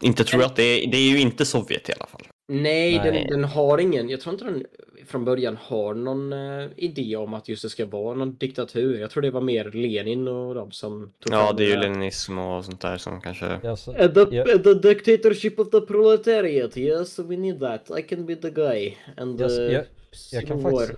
inte 0.00 0.24
tror 0.24 0.42
jag 0.42 0.48
att 0.50 0.56
det 0.56 0.62
är, 0.62 0.90
det 0.90 0.96
är 0.96 1.08
ju 1.10 1.20
inte 1.20 1.44
Sovjet 1.46 1.88
i 1.88 1.92
alla 1.92 2.06
fall. 2.06 2.22
Nej, 2.48 2.98
Nej. 2.98 3.12
Den, 3.12 3.26
den 3.40 3.44
har 3.44 3.78
ingen. 3.78 4.08
Jag 4.08 4.20
tror 4.20 4.32
inte 4.34 4.44
den 4.44 4.64
från 5.06 5.24
början 5.24 5.58
har 5.60 5.94
någon 5.94 6.32
eh, 6.32 6.68
idé 6.76 7.16
om 7.16 7.34
att 7.34 7.48
just 7.48 7.62
det 7.62 7.68
ska 7.68 7.86
vara 7.86 8.14
någon 8.14 8.36
diktatur. 8.36 9.00
Jag 9.00 9.10
tror 9.10 9.22
det 9.22 9.30
var 9.30 9.40
mer 9.40 9.64
Lenin 9.64 10.28
och 10.28 10.54
de 10.54 10.70
som 10.72 11.12
tog 11.20 11.34
Ja, 11.34 11.52
det 11.52 11.64
är 11.64 11.68
ju 11.68 11.76
leninism 11.76 12.38
och 12.38 12.64
sånt 12.64 12.80
där 12.80 12.96
som 12.96 13.20
kanske... 13.20 13.60
Ja, 13.62 13.76
så, 13.76 13.92
Uh, 13.92 14.12
the, 14.12 14.36
Ja. 14.36 14.44
the 14.44 14.74
dictatorship 14.74 15.58
of 15.58 15.70
the 15.70 15.80
proletariat, 15.80 16.76
yes, 16.76 17.18
we 17.18 17.36
need 17.36 17.60
that. 17.60 17.98
I 17.98 18.02
can 18.02 18.26
be 18.26 18.36
the 18.36 18.50
guy. 18.50 18.94
And 19.16 19.40
Yes, 19.40 19.58
uh, 19.58 19.64
jag- 19.72 19.84
jag 20.32 20.46
kan 20.46 20.62
faktiskt 20.62 20.92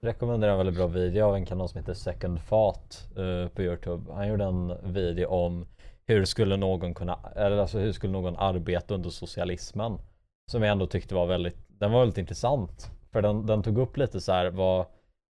rekommendera 0.00 0.50
en 0.52 0.58
väldigt 0.58 0.76
bra 0.76 0.86
video 0.86 1.24
av 1.24 1.34
en 1.34 1.46
kanal 1.46 1.68
som 1.68 1.78
heter 1.80 1.94
Second 1.94 2.40
Fat 2.40 3.08
eh, 3.16 3.48
på 3.48 3.62
Youtube. 3.62 4.12
Han 4.12 4.28
gjorde 4.28 4.44
en 4.44 4.92
video 4.92 5.26
om 5.28 5.66
hur 6.06 6.24
skulle 6.24 6.56
någon 6.56 6.94
kunna, 6.94 7.18
eller 7.36 7.56
alltså 7.56 7.78
hur 7.78 7.92
skulle 7.92 8.12
någon 8.12 8.36
arbeta 8.36 8.94
under 8.94 9.10
socialismen? 9.10 9.98
Som 10.50 10.62
jag 10.62 10.72
ändå 10.72 10.86
tyckte 10.86 11.14
var 11.14 11.26
väldigt, 11.26 11.56
den 11.68 11.92
var 11.92 12.00
väldigt 12.00 12.18
intressant. 12.18 12.90
För 13.12 13.22
den, 13.22 13.46
den 13.46 13.62
tog 13.62 13.78
upp 13.78 13.96
lite 13.96 14.20
så 14.20 14.32
här 14.32 14.50
vad, 14.50 14.86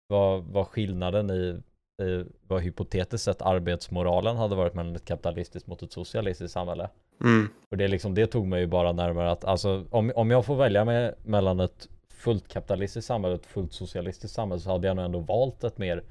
vad, 0.08 0.44
vad 0.44 0.66
skillnaden 0.66 1.30
i 1.30 1.60
eh, 2.02 2.26
vad 2.48 2.62
hypotetiskt 2.62 3.24
sett 3.24 3.42
arbetsmoralen 3.42 4.36
hade 4.36 4.56
varit 4.56 4.74
mellan 4.74 4.96
ett 4.96 5.04
kapitalistiskt 5.04 5.68
mot 5.68 5.82
ett 5.82 5.92
socialistiskt 5.92 6.52
samhälle. 6.52 6.88
Mm. 7.20 7.48
Och 7.70 7.76
det, 7.76 7.88
liksom, 7.88 8.14
det 8.14 8.26
tog 8.26 8.46
mig 8.46 8.60
ju 8.60 8.66
bara 8.66 8.92
närmare 8.92 9.30
att 9.30 9.44
alltså, 9.44 9.84
om, 9.90 10.12
om 10.16 10.30
jag 10.30 10.44
får 10.44 10.56
välja 10.56 10.84
med, 10.84 11.14
mellan 11.22 11.60
ett 11.60 11.88
fullt 12.08 12.48
kapitalistiskt 12.48 13.06
samhälle 13.06 13.34
och 13.34 13.40
ett 13.40 13.46
fullt 13.46 13.72
socialistiskt 13.72 14.34
samhälle 14.34 14.60
så 14.60 14.70
hade 14.70 14.86
jag 14.86 14.96
nog 14.96 15.04
ändå 15.04 15.18
valt 15.18 15.64
ett 15.64 15.78
mer 15.78 16.04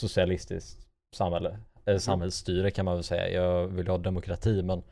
socialistiskt 0.00 0.88
samhälle. 1.16 1.58
Eller 1.84 1.98
samhällsstyre 1.98 2.70
kan 2.70 2.84
man 2.84 2.94
väl 2.94 3.04
säga. 3.04 3.30
Jag 3.30 3.66
vill 3.66 3.88
ha 3.88 3.98
demokrati 3.98 4.62
men 4.62 4.82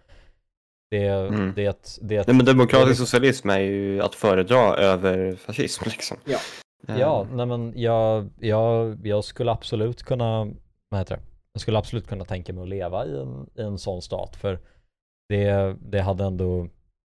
det, 0.91 1.07
Mm. 1.07 1.53
det, 1.57 1.99
det, 2.03 2.17
Nej, 2.17 2.37
men 2.37 2.39
det 2.39 2.53
demokratisk 2.53 2.89
liksom- 2.89 3.07
socialism 3.07 3.51
är 3.51 3.59
ju 3.59 4.03
att 4.03 4.15
föredra 4.15 4.77
över 4.77 5.35
fascism 5.37 5.85
liksom. 5.87 6.17
Ja. 6.25 6.39
Eh, 6.89 6.99
Ja, 7.01 7.27
nej 7.33 7.47
men 7.47 7.73
jag, 7.77 8.29
jag, 8.41 8.99
jag 9.07 9.25
skulle 9.25 9.51
absolut 9.51 10.03
kunna, 10.03 10.45
vad 10.89 11.01
heter 11.01 11.17
det? 11.17 11.23
Jag 11.53 11.61
skulle 11.61 11.79
absolut 11.79 12.07
kunna 12.09 12.25
tänka 12.25 12.53
mig 12.53 12.63
att 12.63 12.69
leva 12.69 13.07
i 13.07 13.21
en, 13.21 13.47
i 13.55 13.63
en 13.63 13.79
sån 13.79 14.03
stat 14.03 14.37
för 14.37 14.59
det, 15.29 15.77
det 15.81 16.01
hade 16.01 16.25
ändå 16.25 16.69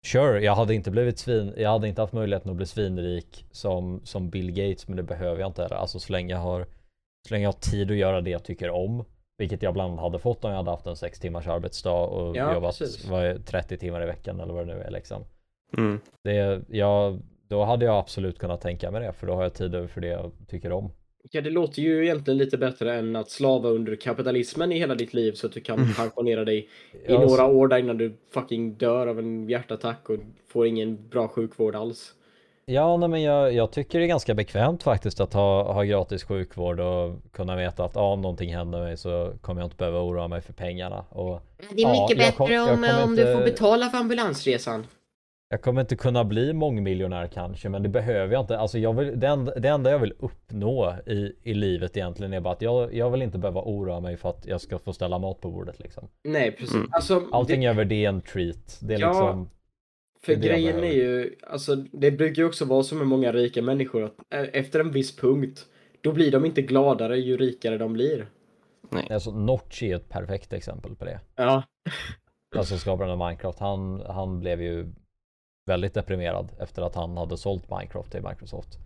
Sure, 0.07 0.41
jag 0.45 0.55
hade 0.55 0.75
inte 0.75 0.91
blivit 0.91 1.19
svin, 1.19 1.55
jag 1.57 1.71
hade 1.71 1.89
inte 1.89 2.01
haft 2.01 2.13
möjligheten 2.13 2.51
att 2.51 2.57
bli 2.57 2.67
svinrik 2.67 3.47
som, 3.51 4.01
som 4.05 4.31
Bill 4.31 4.51
Gates 4.51 4.89
men 4.89 4.97
det 4.97 5.03
behöver 5.03 5.41
jag 5.41 5.49
inte 5.49 5.63
heller. 5.63 5.77
Alltså 5.77 5.99
så 5.99 6.13
länge 6.13 6.35
jag 6.35 6.41
har 6.41 6.67
så 7.29 7.35
länge 7.35 7.45
jag 7.45 7.53
har 7.53 7.61
tid 7.71 7.91
att 7.91 7.97
göra 7.97 8.21
det 8.21 8.31
jag 8.31 8.45
tycker 8.45 8.71
om 8.71 9.05
vilket 9.43 9.63
jag 9.63 9.75
bland 9.75 9.93
annat 9.93 10.03
hade 10.03 10.19
fått 10.19 10.45
om 10.45 10.51
jag 10.51 10.57
hade 10.57 10.71
haft 10.71 10.87
en 10.87 10.97
sex 10.97 11.19
timmars 11.21 11.47
arbetsdag 11.49 11.93
och 12.07 12.37
Ja, 12.37 12.55
jobbat 12.55 12.79
precis. 12.79 13.11
är, 13.11 13.39
30 13.39 13.77
timmar 13.79 14.03
i 14.03 14.07
veckan 14.07 14.41
eller 14.41 14.55
vad 14.55 14.67
det 14.67 14.75
nu 14.75 14.81
är 14.81 14.91
liksom. 14.91 15.25
Mm. 15.79 16.01
Det, 16.25 16.63
jag, 16.69 17.21
då 17.49 17.65
hade 17.65 17.85
jag 17.85 17.97
absolut 17.99 18.39
kunnat 18.39 18.61
tänka 18.61 18.91
mig 18.91 19.01
det 19.07 19.13
för 19.13 19.27
då 19.27 19.35
har 19.35 19.43
jag 19.43 19.55
tid 19.55 19.75
över 19.75 19.89
för 19.89 20.01
det 20.01 20.07
jag 20.09 20.33
tycker 20.49 20.73
om. 20.73 20.91
Ja, 21.31 21.41
det 21.41 21.51
låter 21.51 21.83
ju 21.83 22.05
egentligen 22.05 22.39
lite 22.39 22.59
bättre 22.59 22.95
än 22.95 23.17
att 23.17 23.31
slava 23.31 23.69
under 23.69 23.97
kapitalismen 23.97 24.73
i 24.73 24.79
hela 24.79 24.95
ditt 24.95 25.15
liv 25.15 25.33
så 25.33 25.47
att 25.47 25.53
du 25.53 25.61
kan 25.61 25.79
Mm. 25.79 25.93
pensionera 25.95 26.45
dig 26.45 26.69
i 27.07 27.13
några 27.13 27.47
år 27.47 27.69
där 27.69 27.79
innan 27.79 27.99
du 27.99 28.17
fucking 28.35 28.75
dör 28.75 29.07
av 29.07 29.19
en 29.19 29.49
hjärtattack 29.49 30.11
och 30.11 30.17
får 30.49 30.67
ingen 30.67 31.09
bra 31.09 31.29
sjukvård 31.29 31.75
alls. 31.77 32.15
Ja, 32.67 32.97
nej, 32.97 33.09
men 33.09 33.23
jag, 33.23 33.53
jag 33.53 33.71
tycker 33.73 33.99
det 33.99 34.05
är 34.05 34.09
ganska 34.09 34.35
bekvämt 34.35 34.83
faktiskt 34.83 35.21
att 35.21 35.33
ha, 35.33 35.73
ha 35.73 35.83
gratis 35.83 36.25
sjukvård 36.25 36.81
och 36.81 37.15
kunna 37.33 37.57
veta 37.57 37.85
att 37.85 37.95
ja, 37.95 38.03
om 38.13 38.23
någonting 38.23 38.55
händer 38.55 38.81
mig 38.81 38.97
så 38.97 39.33
kommer 39.41 39.61
jag 39.61 39.67
inte 39.67 39.77
behöva 39.77 40.01
oroa 40.03 40.29
mig 40.29 40.41
för 40.41 40.53
pengarna. 40.53 41.05
Och 41.09 41.41
Det 41.73 41.83
är 41.83 41.91
mycket 42.03 42.19
bättre 42.19 42.33
kom- 42.57 42.85
om, 42.85 43.05
om 43.05 43.17
du 43.17 43.23
inte- 43.23 43.35
får 43.35 43.45
betala 43.45 43.91
för 43.91 43.99
ambulansresan. 43.99 44.87
jag 45.49 45.63
kommer 45.63 45.81
inte 45.81 45.97
kunna 45.97 46.25
bli 46.25 46.53
mångmiljonär 46.53 47.27
kanske, 47.27 47.69
men 47.69 47.83
det 47.83 47.89
behöver 47.89 48.33
jag 48.35 48.43
inte. 48.43 48.59
Alltså 48.59 48.79
jag 48.79 48.93
vill, 48.93 49.21
det, 49.21 49.27
enda, 49.27 49.55
det 49.55 49.69
enda 49.69 49.91
jag 49.91 49.99
vill 49.99 50.15
uppnå 50.19 50.95
i, 51.07 51.33
i 51.43 51.55
livet 51.55 51.97
egentligen 51.97 52.33
är 52.33 52.41
bara 52.41 52.53
att 52.55 52.63
jag, 52.63 52.95
jag 52.95 53.11
vill 53.11 53.23
inte 53.23 53.39
behöva 53.39 53.61
oroa 53.61 54.01
mig 54.01 54.17
för 54.17 54.29
att 54.31 54.47
jag 54.47 54.61
ska 54.61 54.79
få 54.79 54.93
ställa 54.93 55.19
mat 55.19 55.41
på 55.41 55.51
bordet 55.51 55.79
liksom. 55.81 56.09
Nej, 56.25 56.53
precis. 56.53 56.75
Mm. 56.75 56.89
Alltså, 56.93 57.23
Allting 57.33 57.61
det, 57.61 57.67
över 57.67 57.85
det 57.85 58.05
är 58.05 58.09
en 58.09 58.21
treat. 58.21 58.79
Det 58.81 58.95
är 58.95 58.99
Ja. 59.01 59.09
liksom, 59.09 59.49
för 60.25 60.35
grejen 60.35 60.85
är 60.85 60.93
ju, 60.93 61.37
alltså 61.47 61.77
det 61.77 62.11
brukar 62.11 62.43
ju 62.43 62.49
också 62.49 62.65
vara 62.65 62.83
så 62.83 62.95
med 62.95 63.07
många 63.07 63.33
rika 63.33 63.63
människor 63.63 64.05
att 64.05 64.15
eh, 64.31 64.49
efter 64.53 64.81
en 64.81 64.91
viss 64.91 65.17
punkt, 65.17 65.67
då 66.01 66.13
blir 66.13 66.31
de 66.33 66.45
inte 66.45 66.63
gladare 66.63 67.19
ju 67.19 67.37
rikare 67.37 67.79
de 67.79 67.93
blir. 67.93 68.27
alltså 69.11 69.31
Notch 69.31 69.83
är 69.83 69.97
ett 69.97 70.09
perfekt 70.09 70.53
exempel 70.53 70.97
på 70.97 71.05
det. 71.05 71.21
Ja, 71.37 71.63
Alltså 72.57 72.79
skaparen 72.79 73.11
av 73.11 73.19
Minecraft, 73.19 73.59
han, 73.59 74.01
han 74.07 74.41
blev 74.41 74.63
ju 74.63 74.93
väldigt 75.67 75.95
deprimerad 75.95 76.53
efter 76.61 76.83
att 76.83 76.95
han 76.95 77.17
hade 77.17 77.37
sålt 77.37 77.71
Minecraft 77.71 78.13
till 78.13 78.23
Microsoft. 78.23 78.79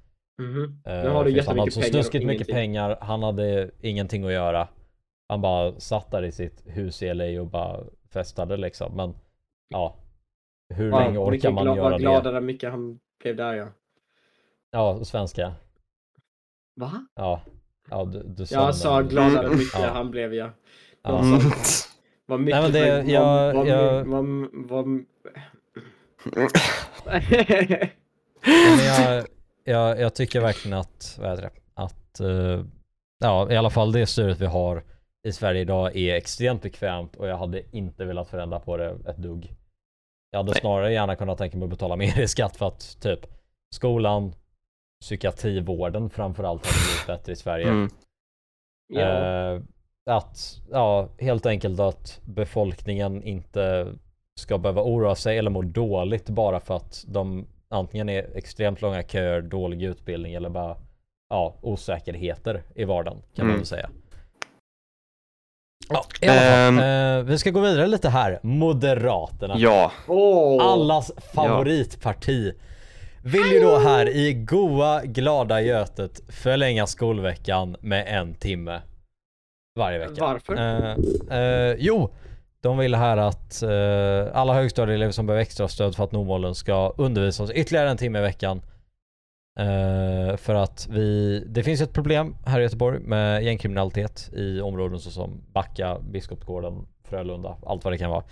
mhm. 0.43 0.83
Eh, 0.87 1.03
Nu 1.03 1.09
har 1.09 1.25
du 1.25 1.43
han 1.47 1.59
hade 1.59 1.71
så 1.71 1.83
snuskigt 1.83 2.27
mycket 2.27 2.49
pengar, 2.49 2.99
han 3.01 3.23
hade 3.23 3.71
ingenting 3.81 4.25
att 4.25 4.33
göra. 4.33 4.69
Han 5.29 5.41
bara 5.41 5.81
satt 5.81 6.11
där 6.11 6.23
i 6.23 6.33
sitt 6.33 6.63
hus 6.67 7.03
i 7.03 7.15
LA 7.15 7.41
och 7.41 7.47
bara 7.47 7.85
festade 8.11 8.57
liksom. 8.57 8.97
Men 8.97 9.15
ja, 9.69 9.97
hur 10.75 10.91
Ja, 10.91 10.99
länge 11.01 11.19
orkar 11.19 11.31
mycket 11.31 11.53
man 11.55 11.65
göra 11.67 11.83
vad 11.83 11.93
det? 11.93 11.99
gladare 11.99 12.41
mycket 12.41 12.71
han 12.71 12.99
blev 13.23 13.37
där 13.37 13.55
ja. 13.55 13.67
Ja, 14.71 15.05
svenska. 15.05 15.53
Va? 16.77 17.07
Ja, 17.15 17.41
ja 17.91 18.05
du, 18.05 18.23
du 18.23 18.45
Jag 18.51 18.75
sa 18.75 19.03
gladare 19.03 19.49
mycket 19.51 19.81
Ja. 19.81 19.87
han 19.93 20.11
blev 20.11 20.35
ja. 20.35 20.51
Ja. 21.03 21.19
Mm. 21.23 21.41
Vad 22.27 22.41
mycket 22.41 22.55
Nej, 22.55 22.63
men 22.63 22.73
det- 22.73 23.03
för- 23.05 23.13
jag- 23.13 23.55
vad, 23.55 23.67
jag- 23.67 24.05
vad, 24.05 24.25
vad, 24.53 24.69
vad... 24.69 24.87
Men 27.05 28.79
jag, 28.87 29.27
jag, 29.65 30.01
jag 30.01 30.15
tycker 30.15 30.41
verkligen 30.41 30.79
att, 30.79 31.19
vad 31.21 31.31
heter 31.31 31.43
det, 31.43 31.51
att 31.75 32.21
eh, 32.21 32.65
ja, 33.19 33.51
i 33.53 33.57
alla 33.57 33.71
fall 33.71 33.93
det 33.93 34.07
styret 34.07 34.41
vi 34.41 34.47
har 34.47 34.83
i 35.27 35.33
Sverige 35.33 35.61
idag 35.61 35.97
är 35.97 36.15
extremt 36.15 36.63
bekvämt 36.63 37.17
och 37.17 37.29
jag 37.29 37.37
hade 37.39 37.77
inte 37.77 38.05
velat 38.05 38.29
förändra 38.29 38.61
på 38.61 38.77
det 38.77 38.91
ett 39.09 39.17
dugg. 39.17 39.53
Jag 40.37 40.41
hade 40.41 40.53
Nej. 40.53 40.61
snarare 40.61 40.93
gärna 40.93 41.17
kunnat 41.17 41.39
tänka 41.39 41.57
mig 41.57 41.65
att 41.65 41.71
betala 41.71 41.97
mer 41.97 42.21
i 42.21 42.29
skatt 42.29 42.57
för 42.57 42.67
att 42.67 42.97
typ 43.01 43.21
skolan, 43.75 44.33
psykiatrivården 45.01 46.11
framförallt 46.11 46.67
hade 46.67 46.79
blivit 46.79 47.07
bättre 47.07 47.33
i 47.33 47.37
Sverige. 47.37 47.69
Mm. 47.69 47.91
ja. 48.87 49.01
Eh, 49.01 49.61
att, 50.11 50.61
ja, 50.71 51.09
helt 51.19 51.47
enkelt 51.47 51.81
att 51.81 52.21
befolkningen 52.25 53.23
inte 53.23 53.87
ska 54.41 54.59
behöva 54.59 54.83
oroa 54.83 55.15
sig 55.15 55.39
eller 55.39 55.51
må 55.51 55.63
dåligt 55.63 56.29
bara 56.29 56.61
för 56.61 56.77
att 56.77 57.05
de 57.09 57.47
antingen 57.69 58.09
är 58.09 58.37
extremt 58.37 58.83
långa 58.83 59.03
köer, 59.03 59.41
dålig 59.43 59.83
utbildning 59.83 60.35
eller 60.35 60.49
bara 60.49 60.77
ja, 61.29 61.55
osäkerheter 61.61 62.63
i 62.75 62.85
vardagen 62.85 63.23
kan 63.35 63.47
man 63.47 63.51
Mm. 63.51 63.57
väl 63.57 63.67
säga. 63.67 63.91
Ja, 65.89 66.05
i 66.21 66.29
alla 66.29 66.41
fall. 66.41 66.79
Ehm. 66.79 67.19
Eh, 67.19 67.25
vi 67.25 67.39
ska 67.39 67.51
gå 67.51 67.61
vidare 67.61 67.87
lite 67.87 68.09
här. 68.09 68.41
Moderaterna. 68.43 69.55
Ja. 69.59 69.93
Allas 70.61 71.13
favoritparti. 71.35 72.55
Vill 73.23 73.53
ju 73.53 73.61
då 73.61 73.79
här 73.79 74.09
i 74.09 74.33
goa 74.33 75.03
glada 75.05 75.61
Götet 75.61 76.21
förlänga 76.29 76.87
skolveckan 76.87 77.77
med 77.81 78.05
en 78.09 78.35
timme. 78.35 78.81
Varje 79.79 79.99
vecka. 79.99 80.15
Varför? 80.19 80.57
Eh, 80.57 81.39
eh, 81.39 81.77
jo, 81.79 82.15
de 82.61 82.79
vill 82.79 82.95
här 82.95 83.17
att 83.17 83.63
eh, 83.63 84.37
alla 84.37 84.55
högstadieelever 84.55 85.13
som 85.13 85.27
behöver 85.27 85.43
extra 85.43 85.69
stöd 85.69 85.97
för 85.97 86.05
att 86.05 86.13
nå 86.13 86.25
målen 86.25 86.55
ska 86.55 86.95
undervisas 86.97 87.51
ytterligare 87.51 87.91
en 87.91 87.97
timme 87.97 88.19
i 88.19 88.23
veckan. 88.23 88.63
Uh, 89.61 90.37
för 90.37 90.55
att 90.55 90.89
vi, 90.91 91.39
det 91.47 91.63
finns 91.63 91.81
ett 91.81 91.93
problem 91.93 92.37
här 92.47 92.61
i 92.61 92.63
Göteborg 92.63 93.01
med 93.01 93.45
gängkriminalitet 93.45 94.31
i 94.33 94.61
områden 94.61 95.01
såsom 95.01 95.43
Backa, 95.53 95.99
Biskopsgården, 96.11 96.87
Frölunda, 97.05 97.57
allt 97.67 97.85
vad 97.85 97.93
det 97.93 97.99
kan 97.99 98.11
vara. 98.11 98.25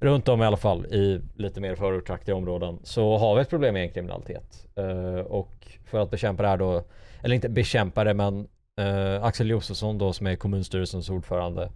Runt 0.00 0.28
om 0.28 0.42
i 0.42 0.44
alla 0.44 0.56
fall 0.56 0.86
i 0.86 1.20
lite 1.36 1.60
mer 1.60 1.74
förortsaktiga 1.74 2.34
områden 2.34 2.78
så 2.82 3.18
har 3.18 3.34
vi 3.34 3.40
ett 3.40 3.50
problem 3.50 3.74
med 3.74 3.80
gängkriminalitet. 3.80 4.66
Uh, 4.78 5.20
och 5.20 5.66
för 5.84 5.98
att 5.98 6.10
bekämpa 6.10 6.42
det 6.42 6.48
här 6.48 6.56
då, 6.56 6.84
eller 7.22 7.34
inte 7.34 7.48
bekämpa 7.48 8.04
det 8.04 8.14
men 8.14 8.46
uh, 8.80 9.24
Axel 9.24 9.50
Josefsson 9.50 9.98
då 9.98 10.12
som 10.12 10.26
är 10.26 10.36
kommunstyrelsens 10.36 11.10
ordförande 11.10 11.70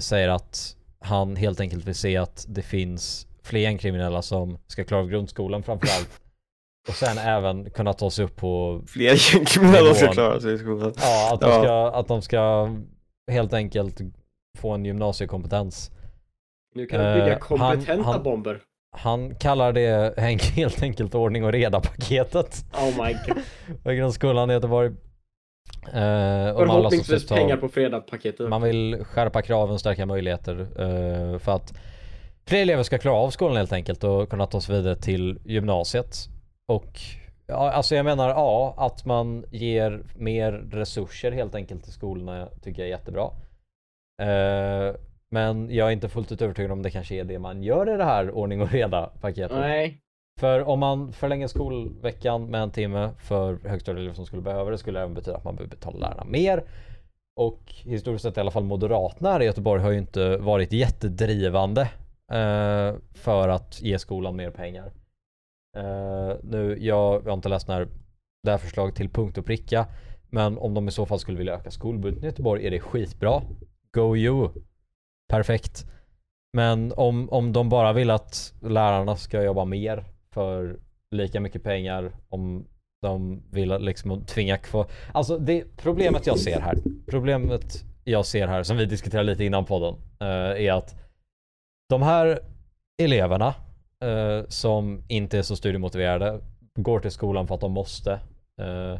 säger 0.00 0.28
att 0.28 0.76
han 1.00 1.36
helt 1.36 1.60
enkelt 1.60 1.84
vill 1.84 1.94
se 1.94 2.16
att 2.16 2.46
det 2.48 2.62
finns 2.62 3.26
fler 3.42 3.60
gängkriminella 3.60 4.22
som 4.22 4.58
ska 4.66 4.84
klara 4.84 5.00
av 5.00 5.08
grundskolan 5.08 5.62
framförallt. 5.62 6.20
Och 6.88 6.94
sen 6.94 7.18
även 7.18 7.70
kunna 7.70 7.92
ta 7.92 8.10
sig 8.10 8.24
upp 8.24 8.36
på 8.36 8.82
Fler 8.86 9.34
gängkriminella 9.34 9.94
ska 9.94 10.12
klara 10.12 10.40
sig 10.40 10.54
i 10.54 10.58
skolan. 10.58 10.92
Ja, 10.96 11.30
att 11.34 11.40
de, 11.40 11.50
Ja. 11.50 11.62
ska, 11.62 11.90
att 11.98 12.08
de 12.08 12.22
ska 12.22 12.68
helt 13.32 13.52
enkelt 13.52 14.00
få 14.58 14.70
en 14.70 14.84
gymnasiekompetens. 14.84 15.90
Nu 16.74 16.86
kan 16.86 17.04
du 17.04 17.12
bygga 17.12 17.32
eh, 17.32 17.38
kompetenta 17.38 17.92
han- 17.92 18.04
han- 18.04 18.22
bomber. 18.22 18.60
Han 18.96 19.34
kallar 19.34 19.72
det 19.72 20.14
helt 20.56 20.82
enkelt 20.82 21.14
ordning 21.14 21.44
och 21.44 21.52
reda 21.52 21.80
paketet 21.80 22.64
Oh 22.74 23.04
my 23.06 23.12
god. 23.12 23.42
för 23.82 23.92
grundskolan 23.92 24.50
i 24.50 24.52
Göteborg. 24.52 24.86
Eh, 25.92 26.46
alltså 26.46 26.58
Förhoppningsvis 26.66 27.20
typ 27.20 27.28
ta- 27.28 27.34
pengar 27.36 27.56
på 27.56 27.68
fredagspaketet. 27.68 28.48
Man 28.48 28.62
vill 28.62 29.04
skärpa 29.04 29.42
kraven, 29.42 29.78
stärka 29.78 30.06
möjligheter 30.06 30.60
eh, 30.60 31.38
för 31.38 31.52
att 31.52 31.72
fler 32.46 32.62
elever 32.62 32.82
ska 32.82 32.98
klara 32.98 33.16
av 33.16 33.30
skolan 33.30 33.56
helt 33.56 33.72
enkelt 33.72 34.04
och 34.04 34.30
kunna 34.30 34.46
ta 34.46 34.60
sig 34.60 34.76
vidare 34.76 34.96
till 34.96 35.38
gymnasiet. 35.44 36.16
Och 36.70 37.00
ja, 37.46 37.70
alltså 37.70 37.94
jag 37.94 38.04
menar 38.04 38.28
ja, 38.28 38.74
att 38.76 39.04
man 39.04 39.44
ger 39.50 40.02
mer 40.16 40.52
resurser 40.52 41.32
helt 41.32 41.54
enkelt 41.54 41.84
till 41.84 41.92
skolorna 41.92 42.48
tycker 42.62 42.82
jag 42.82 42.86
är 42.86 42.90
jättebra. 42.90 43.30
Eh, 44.22 44.94
men 45.30 45.70
jag 45.70 45.88
är 45.88 45.92
inte 45.92 46.08
fullt 46.08 46.32
ut 46.32 46.42
övertygad 46.42 46.72
om 46.72 46.82
det 46.82 46.90
kanske 46.90 47.14
är 47.14 47.24
det 47.24 47.38
man 47.38 47.62
gör 47.62 47.94
i 47.94 47.96
det 47.96 48.04
här 48.04 48.30
ordning 48.30 48.62
och 48.62 48.70
reda 48.70 49.06
paketet. 49.20 49.58
Nej. 49.58 49.98
För 50.40 50.68
om 50.68 50.78
man 50.78 51.12
förlänger 51.12 51.46
skolveckan 51.46 52.46
med 52.46 52.62
en 52.62 52.70
timme 52.70 53.10
för 53.18 53.58
högstadieelever 53.68 54.14
som 54.14 54.26
skulle 54.26 54.42
behöva 54.42 54.70
det 54.70 54.78
skulle 54.78 54.98
det 54.98 55.02
även 55.02 55.14
betyda 55.14 55.36
att 55.36 55.44
man 55.44 55.56
behöver 55.56 55.76
betala 55.76 55.98
lärarna 55.98 56.24
mer. 56.24 56.64
Och 57.36 57.60
historiskt 57.84 58.22
sett 58.22 58.36
i 58.36 58.40
alla 58.40 58.50
fall 58.50 58.64
Moderaterna 58.64 59.32
här 59.32 59.42
i 59.42 59.44
Göteborg 59.44 59.82
har 59.82 59.90
ju 59.90 59.98
inte 59.98 60.36
varit 60.36 60.72
jättedrivande 60.72 61.80
eh, 62.32 62.94
för 63.14 63.48
att 63.48 63.82
ge 63.82 63.98
skolan 63.98 64.36
mer 64.36 64.50
pengar. 64.50 64.92
Uh, 65.76 66.36
nu, 66.42 66.76
jag, 66.80 67.22
jag 67.24 67.30
har 67.30 67.32
inte 67.32 67.48
läst 67.48 67.68
när 67.68 67.88
det 68.42 68.50
här 68.50 68.58
förslaget 68.58 68.94
till 68.94 69.08
punkt 69.08 69.38
och 69.38 69.46
pricka. 69.46 69.86
Men 70.30 70.58
om 70.58 70.74
de 70.74 70.88
i 70.88 70.90
så 70.90 71.06
fall 71.06 71.18
skulle 71.18 71.38
vilja 71.38 71.54
öka 71.54 71.70
skolbudgeten 71.70 72.24
i 72.24 72.26
Göteborg 72.26 72.66
är 72.66 72.70
det 72.70 72.80
skitbra. 72.80 73.42
Go 73.92 74.16
you! 74.16 74.50
Perfekt. 75.28 75.86
Men 76.52 76.92
om, 76.96 77.30
om 77.30 77.52
de 77.52 77.68
bara 77.68 77.92
vill 77.92 78.10
att 78.10 78.54
lärarna 78.60 79.16
ska 79.16 79.42
jobba 79.42 79.64
mer 79.64 80.04
för 80.32 80.78
lika 81.10 81.40
mycket 81.40 81.62
pengar, 81.62 82.12
om 82.28 82.66
de 83.02 83.42
vill 83.50 83.68
liksom 83.78 84.24
tvinga 84.24 84.56
kvar. 84.56 84.86
Alltså 85.12 85.38
det 85.38 85.76
problemet 85.76 86.26
jag 86.26 86.38
ser 86.38 86.60
här, 86.60 86.78
problemet 87.06 87.84
jag 88.04 88.26
ser 88.26 88.46
här 88.46 88.62
som 88.62 88.76
vi 88.76 88.86
diskuterade 88.86 89.30
lite 89.30 89.44
innan 89.44 89.64
podden, 89.64 89.94
eh, 90.20 90.66
är 90.66 90.72
att 90.72 90.94
de 91.88 92.02
här 92.02 92.40
eleverna 93.02 93.54
eh, 94.04 94.44
som 94.48 95.02
inte 95.08 95.38
är 95.38 95.42
så 95.42 95.56
studiemotiverade 95.56 96.40
går 96.74 97.00
till 97.00 97.10
skolan 97.10 97.46
för 97.46 97.54
att 97.54 97.60
de 97.60 97.72
måste 97.72 98.12
eh, 98.60 98.98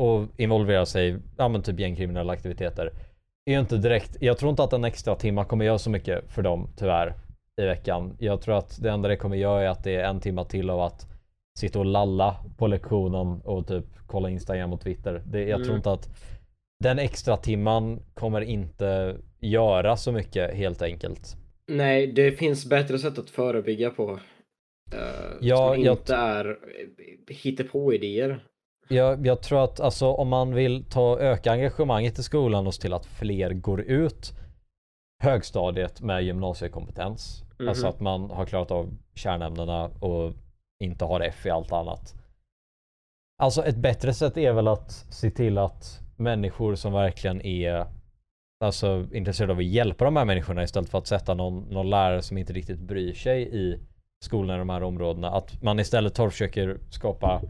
och 0.00 0.26
involverar 0.36 0.84
sig 0.84 1.16
ja 1.36 1.48
men 1.48 1.62
typ 1.62 1.80
gängkriminella 1.80 2.32
aktiviteter 2.32 2.90
är 3.50 3.58
inte 3.60 3.76
direkt, 3.76 4.16
jag 4.20 4.38
tror 4.38 4.50
inte 4.50 4.62
att 4.64 4.72
en 4.72 4.84
extra 4.84 5.14
timma 5.14 5.44
kommer 5.44 5.64
göra 5.64 5.78
så 5.78 5.90
mycket 5.90 6.32
för 6.32 6.42
dem 6.42 6.68
tyvärr 6.76 7.14
i 7.62 7.64
veckan. 7.64 8.16
Jag 8.18 8.40
tror 8.40 8.58
att 8.58 8.82
det 8.82 8.90
enda 8.90 9.08
det 9.08 9.16
kommer 9.16 9.36
göra 9.36 9.62
är 9.62 9.68
att 9.68 9.84
det 9.84 9.94
är 9.96 10.04
en 10.04 10.20
timma 10.20 10.44
till 10.44 10.70
av 10.70 10.80
att 10.80 11.06
sitta 11.58 11.78
och 11.78 11.84
lalla 11.84 12.36
på 12.56 12.66
lektionen 12.66 13.40
och 13.44 13.66
typ 13.66 13.84
kolla 14.06 14.30
Instagram 14.30 14.72
och 14.72 14.80
Twitter. 14.80 15.22
Det, 15.26 15.40
jag 15.40 15.48
Mm. 15.50 15.64
tror 15.64 15.76
inte 15.76 15.92
att 15.92 16.08
den 16.84 16.98
extra 16.98 17.36
timman 17.36 18.00
kommer 18.14 18.40
inte 18.40 19.16
göra 19.40 19.96
så 19.96 20.12
mycket 20.12 20.54
helt 20.54 20.82
enkelt. 20.82 21.36
Nej, 21.66 22.06
det 22.06 22.32
finns 22.32 22.66
bättre 22.66 22.98
sätt 22.98 23.18
att 23.18 23.30
förebygga 23.30 23.90
på. 23.90 24.12
Uh, 24.12 24.18
Ja, 25.40 25.56
som 25.74 25.82
jag- 25.82 25.98
inte 25.98 26.14
är 26.14 26.58
hittepå-idéer. 27.28 28.44
Jag, 28.88 29.26
jag 29.26 29.42
tror 29.42 29.64
att 29.64 29.80
alltså 29.80 30.06
om 30.06 30.28
man 30.28 30.54
vill 30.54 30.84
ta 30.84 31.18
öka 31.20 31.52
engagemanget 31.52 32.18
i 32.18 32.22
skolan 32.22 32.66
och 32.66 32.74
se 32.74 32.82
till 32.82 32.92
att 32.92 33.06
fler 33.06 33.50
går 33.52 33.80
ut 33.80 34.32
högstadiet 35.22 36.00
med 36.00 36.22
gymnasiekompetens. 36.22 37.42
Mhm. 37.58 37.68
Alltså 37.68 37.86
att 37.86 38.00
man 38.00 38.30
har 38.30 38.46
klarat 38.46 38.70
av 38.70 38.96
kärnämnena 39.14 39.84
och 39.84 40.32
inte 40.84 41.04
har 41.04 41.20
F 41.20 41.46
i 41.46 41.50
allt 41.50 41.72
annat. 41.72 42.14
Alltså 43.42 43.64
ett 43.64 43.76
bättre 43.76 44.14
sätt 44.14 44.36
är 44.36 44.52
väl 44.52 44.68
att 44.68 44.90
se 44.92 45.30
till 45.30 45.58
att 45.58 46.00
människor 46.16 46.74
som 46.74 46.92
verkligen 46.92 47.40
är 47.42 47.86
alltså 48.60 49.06
intresserad 49.12 49.50
av 49.50 49.58
att 49.58 49.64
hjälpa 49.64 50.04
de 50.04 50.16
här 50.16 50.24
människorna 50.24 50.62
istället 50.62 50.90
för 50.90 50.98
att 50.98 51.06
sätta 51.06 51.34
någon, 51.34 51.62
någon 51.62 51.90
lärare 51.90 52.22
som 52.22 52.38
inte 52.38 52.52
riktigt 52.52 52.78
bryr 52.78 53.14
sig 53.14 53.42
i 53.42 53.78
skolorna 54.24 54.54
i 54.54 54.58
de 54.58 54.68
här 54.68 54.82
områdena. 54.82 55.30
Att 55.30 55.62
man 55.62 55.80
istället 55.80 56.14
tar 56.14 56.26
och 56.26 56.32
försöker 56.32 56.78
skapa 56.90 57.42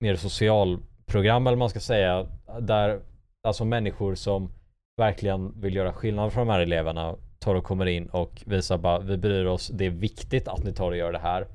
mer 0.00 0.16
socialprogram 0.16 1.46
eller 1.46 1.56
vad 1.56 1.58
man 1.58 1.70
ska 1.70 1.80
säga. 1.80 2.26
Där 2.60 3.00
alltså 3.42 3.64
människor 3.64 4.14
som 4.14 4.52
verkligen 4.96 5.60
vill 5.60 5.74
göra 5.74 5.92
skillnad 5.92 6.32
för 6.32 6.40
de 6.40 6.48
här 6.48 6.60
eleverna 6.60 7.16
tar 7.38 7.54
och 7.54 7.64
kommer 7.64 7.86
in 7.86 8.08
och 8.08 8.42
visar 8.46 8.78
bara 8.78 8.98
vi 8.98 9.16
bryr 9.16 9.44
oss, 9.44 9.68
det 9.68 9.86
är 9.86 9.90
viktigt 9.90 10.48
att 10.48 10.64
ni 10.64 10.72
tar 10.72 10.90
och 10.90 10.96
gör 10.96 11.12
det 11.12 11.18
här. 11.18 11.46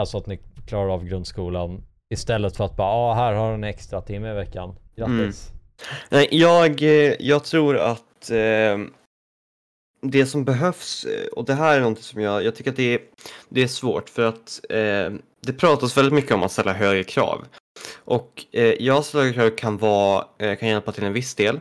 Alltså 0.00 0.18
att 0.18 0.26
ni 0.26 0.36
klarar 0.66 0.88
av 0.88 1.04
grundskolan 1.04 1.82
istället 2.14 2.56
för 2.56 2.64
att 2.64 2.76
bara 2.76 2.88
ah, 2.88 3.14
här 3.14 3.34
har 3.34 3.48
ni 3.48 3.54
en 3.54 3.64
extra 3.64 4.00
timme 4.00 4.30
i 4.30 4.34
veckan. 4.34 4.76
Grattis. 4.96 5.50
Mm. 5.50 5.57
Nej, 6.08 6.28
jag, 6.30 6.82
eh, 6.82 7.14
jag 7.18 7.44
tror 7.44 7.76
att 7.76 8.30
eh, 8.30 8.78
det 10.02 10.26
som 10.26 10.44
behövs, 10.44 11.04
eh, 11.04 11.26
och 11.26 11.44
det 11.44 11.54
här 11.54 11.76
är 11.76 11.80
något 11.80 12.02
som 12.02 12.20
jag, 12.20 12.44
jag 12.44 12.54
tycker 12.56 12.70
att 12.70 12.76
det 12.76 12.94
är, 12.94 13.00
det 13.48 13.62
är 13.62 13.68
svårt 13.68 14.08
för 14.10 14.22
att 14.22 14.60
eh, 14.70 15.12
det 15.40 15.52
pratas 15.58 15.96
väldigt 15.96 16.14
mycket 16.14 16.32
om 16.32 16.42
att 16.42 16.52
ställa 16.52 16.72
högre 16.72 17.04
krav. 17.04 17.44
Och 18.04 18.44
eh, 18.52 18.64
jag 18.64 19.04
ställa 19.04 19.24
högre 19.24 19.34
krav 19.34 19.50
kan, 19.50 19.78
vara, 19.78 20.24
eh, 20.38 20.56
kan 20.58 20.68
hjälpa 20.68 20.92
till 20.92 21.04
en 21.04 21.12
viss 21.12 21.34
del. 21.34 21.60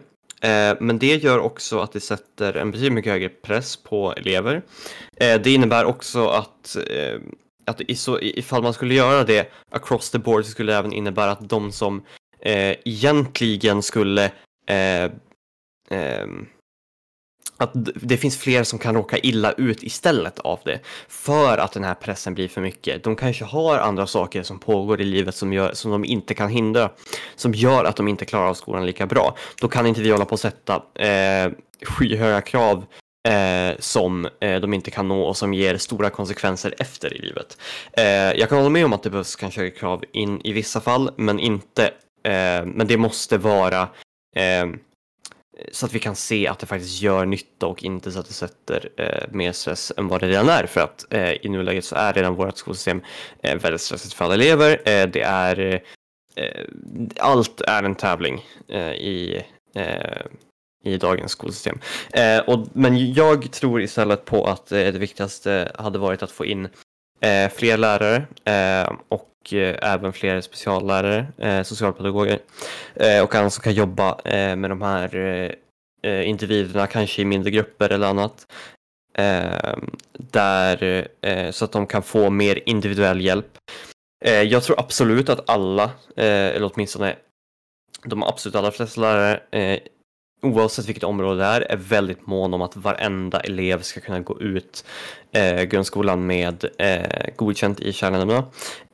Men 0.80 1.00
det 1.00 1.16
gör 1.16 1.40
också 1.40 1.80
att 1.80 1.92
det 1.92 2.00
sätter 2.00 2.54
en 2.54 2.72
betydligt 2.72 2.94
mycket 2.94 3.12
högre 3.12 3.30
press 3.30 3.78
på 3.78 4.14
elever. 4.14 4.62
Det 5.18 5.48
innebär 5.48 5.86
också 5.86 6.28
att 6.28 6.78
att 7.68 7.82
i 7.82 7.96
så, 7.96 8.20
ifall 8.20 8.64
man 8.64 8.74
skulle 8.74 8.94
göra 8.94 9.24
det 9.24 9.52
across 9.72 10.10
the 10.10 10.18
board 10.18 10.46
så 10.46 10.52
skulle 10.52 10.72
det 10.72 10.78
även 10.78 10.94
innebära 10.94 11.32
att 11.32 11.50
de 11.50 11.72
som 11.72 12.04
eh, 12.40 12.76
egentligen 12.86 13.82
skulle 13.84 14.26
eh, 14.68 15.04
eh, 15.92 16.28
att 17.58 17.72
det 17.96 18.18
finns 18.18 18.38
fler 18.38 18.64
som 18.64 18.80
kan 18.80 18.96
råka 18.96 19.18
illa 19.18 19.52
ut 19.52 19.84
istället 19.84 20.40
av 20.40 20.60
det 20.66 20.80
för 21.08 21.58
att 21.58 21.72
den 21.72 21.84
här 21.84 21.94
pressen 21.94 22.34
blir 22.34 22.48
för 22.48 22.62
mycket. 22.62 23.04
De 23.04 23.16
kanske 23.16 23.46
har 23.46 23.78
andra 23.78 24.08
saker 24.08 24.44
som 24.44 24.60
pågår 24.60 25.02
i 25.02 25.04
livet 25.04 25.36
som, 25.36 25.54
gör, 25.54 25.74
som 25.74 25.92
de 25.92 26.06
inte 26.06 26.34
kan 26.34 26.50
hindra, 26.50 26.90
som 27.36 27.54
gör 27.54 27.86
att 27.86 27.96
de 27.96 28.08
inte 28.08 28.26
klarar 28.26 28.48
av 28.48 28.54
skolan 28.54 28.86
lika 28.86 29.06
bra. 29.06 29.38
Då 29.62 29.68
kan 29.68 29.86
inte 29.86 30.02
vi 30.02 30.12
hålla 30.12 30.26
på 30.26 30.36
att 30.36 30.42
sätta 30.42 30.76
eh, 30.96 31.52
skyhöga 31.86 32.42
krav 32.42 32.86
eh, 33.28 33.76
som 33.80 34.28
eh, 34.42 34.60
de 34.62 34.74
inte 34.74 34.92
kan 34.92 35.08
nå 35.08 35.24
och 35.24 35.38
som 35.38 35.54
ger 35.54 35.78
stora 35.78 36.10
konsekvenser 36.10 36.74
efter 36.80 37.14
i 37.14 37.20
livet. 37.20 37.58
Eh, 37.94 38.06
jag 38.40 38.50
kan 38.50 38.58
hålla 38.58 38.70
med 38.70 38.86
om 38.86 38.94
att 38.94 39.04
det 39.04 39.10
behövs 39.10 39.36
kanske 39.36 39.70
krav 39.70 40.04
in 40.14 40.42
i 40.44 40.54
vissa 40.54 40.82
fall, 40.82 41.12
men 41.18 41.40
inte 41.40 41.92
Eh, 42.28 42.66
men 42.66 42.88
det 42.88 42.98
måste 42.98 43.38
vara 43.38 43.82
eh, 44.36 44.68
så 45.72 45.86
att 45.86 45.94
vi 45.94 46.00
kan 46.00 46.16
se 46.16 46.48
att 46.48 46.60
det 46.60 46.66
faktiskt 46.66 47.02
gör 47.02 47.26
nytta 47.26 47.68
och 47.68 47.84
inte 47.84 48.12
så 48.12 48.20
att 48.20 48.28
det 48.28 48.34
sätter 48.34 48.90
eh, 48.98 49.32
mer 49.32 49.52
stress 49.52 49.92
än 49.98 50.08
vad 50.08 50.22
det 50.22 50.28
redan 50.28 50.50
är. 50.50 50.66
För 50.66 50.82
att 50.82 51.14
eh, 51.14 51.32
i 51.32 51.50
nuläget 51.50 51.86
så 51.86 51.96
är 51.96 52.14
redan 52.14 52.36
vårt 52.36 52.58
skolsystem 52.58 53.02
eh, 53.42 53.56
väldigt 53.56 53.82
stressigt 53.82 54.14
för 54.14 54.26
alla 54.26 54.34
elever. 54.34 54.90
Eh, 54.90 55.08
det 55.08 55.22
är, 55.22 55.82
eh, 56.36 56.66
allt 57.20 57.62
är 57.62 57.84
en 57.84 57.96
tävling 57.96 58.46
eh, 58.68 58.92
i, 58.92 59.44
eh, 59.76 60.22
i 60.84 60.98
dagens 60.98 61.32
skolsystem. 61.32 61.80
Eh, 62.14 62.40
och, 62.40 62.68
men 62.74 63.14
jag 63.14 63.52
tror 63.52 63.82
istället 63.82 64.26
på 64.26 64.46
att 64.46 64.72
eh, 64.72 64.78
det 64.78 65.00
viktigaste 65.00 65.72
hade 65.76 66.00
varit 66.00 66.24
att 66.24 66.32
få 66.32 66.46
in 66.46 66.70
eh, 67.22 67.50
fler 67.50 67.78
lärare 67.78 68.26
eh, 68.46 68.92
och 69.48 69.54
eh, 69.54 69.94
även 69.94 70.14
fler 70.14 70.42
speciallärare, 70.42 71.28
eh, 71.38 71.64
socialpedagoger 71.64 72.40
eh, 72.96 73.24
och 73.24 73.36
andra 73.36 73.50
som 73.50 73.64
kan 73.64 73.74
jobba 73.74 74.20
eh, 74.26 74.56
med 74.56 74.70
de 74.70 74.82
här 74.82 75.16
eh, 75.16 75.52
eh 76.04 76.30
individerna, 76.30 76.88
kanske 76.88 77.22
i 77.22 77.26
mindre 77.26 77.52
grupper 77.52 77.92
eller 77.92 78.08
annat. 78.08 78.46
Eh, 79.18 79.76
där, 80.12 81.08
eh, 81.22 81.52
så 81.52 81.66
att 81.66 81.72
de 81.72 81.88
kan 81.88 82.04
få 82.04 82.30
mer 82.30 82.60
individuell 82.66 83.22
hjälp. 83.22 83.58
Eh, 84.26 84.42
jag 84.42 84.64
tror 84.64 84.80
absolut 84.80 85.30
att 85.30 85.50
alla, 85.50 85.84
eh, 86.16 86.56
eller 86.56 86.72
åtminstone 86.74 87.16
de 88.04 88.24
absolut 88.24 88.56
allra 88.56 88.72
flesta 88.72 89.02
lärare, 89.02 89.42
eh, 89.52 89.80
oavsett 90.42 90.88
vilket 90.88 91.04
område 91.04 91.40
det 91.40 91.46
är, 91.46 91.62
är 91.62 91.78
väldigt 91.78 92.28
mån 92.28 92.54
om 92.54 92.62
att 92.62 92.76
varenda 92.76 93.40
elev 93.40 93.82
ska 93.82 94.00
kunna 94.00 94.20
gå 94.20 94.42
ut 94.42 94.86
eh, 95.32 95.64
grundskolan 95.64 96.26
med 96.26 96.66
eh, 96.78 97.30
godkänt 97.36 97.80
i 97.80 97.94
kärnämnena 97.94 98.46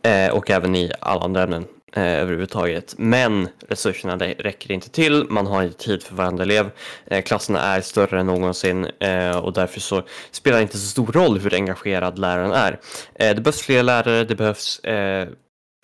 eh, 0.04 0.32
och 0.34 0.52
även 0.52 0.76
i 0.76 0.92
alla 1.00 1.22
andra 1.22 1.44
ämnen 1.44 1.66
eh, 1.94 2.04
överhuvudtaget. 2.04 2.96
Men 2.98 3.48
resurserna 3.68 4.18
räcker 4.18 4.72
inte 4.72 4.90
till, 4.90 5.26
man 5.30 5.48
har 5.48 5.64
inte 5.64 5.78
tid 5.78 6.04
för 6.04 6.16
varenda 6.16 6.44
elev. 6.44 6.72
Eh, 7.06 7.22
klasserna 7.22 7.60
är 7.60 7.82
större 7.82 8.20
än 8.20 8.26
någonsin 8.26 8.88
eh, 9.00 9.38
och 9.38 9.54
därför 9.54 9.80
så 9.80 10.04
spelar 10.32 10.58
det 10.58 10.64
inte 10.64 10.78
så 10.78 10.88
stor 10.88 11.12
roll 11.12 11.40
hur 11.40 11.54
engagerad 11.54 12.20
läraren 12.20 12.52
är. 12.52 12.80
Eh, 13.16 13.36
det 13.36 13.42
behövs 13.42 13.62
fler 13.62 13.84
lärare, 13.84 14.24
det 14.24 14.36
behövs 14.36 14.80
eh, 14.80 15.28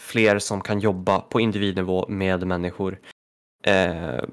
fler 0.02 0.40
som 0.40 0.62
kan 0.62 0.80
jobba 0.80 1.20
på 1.20 1.40
individnivå 1.40 2.06
med 2.10 2.48
människor. 2.48 3.00
Eh, 3.66 4.24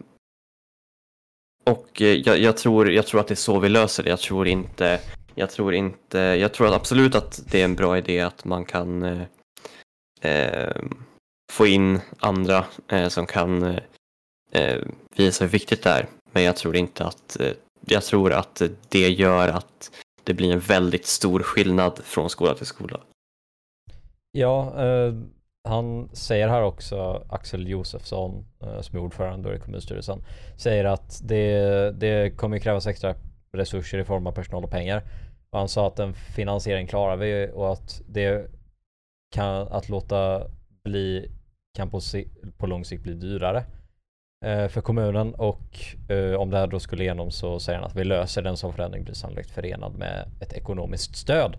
och 1.70 2.02
eh, 2.02 2.14
jag, 2.14 2.38
jag, 2.38 2.56
tror, 2.56 2.90
jag 2.90 3.06
tror 3.06 3.20
att 3.20 3.28
det 3.28 3.34
är 3.34 3.36
så 3.36 3.58
vi 3.58 3.68
löser 3.68 4.02
det. 4.02 4.10
Jag 4.10 4.20
tror 4.20 4.48
inte, 4.48 5.00
jag 5.34 5.50
tror 5.50 5.74
inte, 5.74 6.18
jag 6.18 6.52
tror 6.52 6.66
att 6.66 6.74
absolut 6.74 7.14
att 7.14 7.40
det 7.50 7.60
är 7.60 7.64
en 7.64 7.74
bra 7.74 7.98
idé 7.98 8.20
att 8.20 8.44
man 8.44 8.64
kan 8.64 9.02
eh, 9.02 9.22
eh, 10.20 10.82
få 11.52 11.66
in 11.66 12.00
andra 12.18 12.64
eh, 12.88 13.08
som 13.08 13.26
kan 13.26 13.62
eh, 13.62 13.82
eh, 14.52 14.82
visa 15.16 15.44
hur 15.44 15.50
viktigt 15.50 15.82
det 15.82 15.90
är. 15.90 16.06
Men 16.32 16.42
jag 16.42 16.56
tror 16.56 16.76
inte 16.76 17.04
att, 17.04 17.40
eh, 17.40 17.52
jag 17.86 18.04
tror 18.04 18.32
att 18.32 18.62
det 18.88 19.08
gör 19.08 19.48
att 19.48 19.90
det 20.24 20.34
blir 20.34 20.52
en 20.52 20.60
väldigt 20.60 21.06
stor 21.06 21.40
skillnad 21.40 22.00
från 22.04 22.30
skola 22.30 22.54
till 22.54 22.66
skola. 22.66 23.00
Ja, 24.32 24.84
eh, 24.84 25.14
han 25.66 26.08
säger 26.12 26.48
här 26.48 26.62
också, 26.62 27.26
Axel 27.28 27.68
Josefsson 27.68 28.44
eh, 28.62 28.80
som 28.80 28.98
är 28.98 29.02
ordförande 29.02 29.56
i 29.56 29.58
kommunstyrelsen, 29.58 30.24
säger 30.56 30.84
att 30.84 31.20
det, 31.24 31.90
det 32.00 32.36
kommer 32.36 32.58
krävas 32.58 32.86
extra 32.86 33.14
resurser 33.52 33.98
i 33.98 34.04
form 34.04 34.26
av 34.26 34.32
personal 34.32 34.64
och 34.64 34.70
pengar. 34.70 35.02
Och 35.50 35.58
han 35.58 35.68
sa 35.68 35.86
att 35.86 35.98
en 35.98 36.14
finansiering 36.14 36.86
klarar 36.86 37.16
vi 37.16 37.50
och 37.54 37.72
att 37.72 38.02
det 38.06 38.50
kan, 39.34 39.68
att 39.68 39.88
låta 39.88 40.42
bli, 40.84 41.30
kan 41.76 41.90
på, 41.90 42.00
på 42.56 42.66
lång 42.66 42.84
sikt 42.84 43.02
bli 43.02 43.14
dyrare 43.14 43.64
eh, 44.44 44.68
för 44.68 44.80
kommunen 44.80 45.34
och 45.34 45.78
eh, 46.08 46.34
om 46.34 46.50
det 46.50 46.58
här 46.58 46.66
då 46.66 46.80
skulle 46.80 47.02
igenom 47.02 47.30
så 47.30 47.60
säger 47.60 47.78
han 47.78 47.88
att 47.88 47.96
vi 47.96 48.04
löser 48.04 48.42
den 48.42 48.56
som 48.56 48.72
förändring 48.72 49.04
blir 49.04 49.14
sannolikt 49.14 49.50
förenad 49.50 49.98
med 49.98 50.28
ett 50.40 50.52
ekonomiskt 50.52 51.16
stöd. 51.16 51.56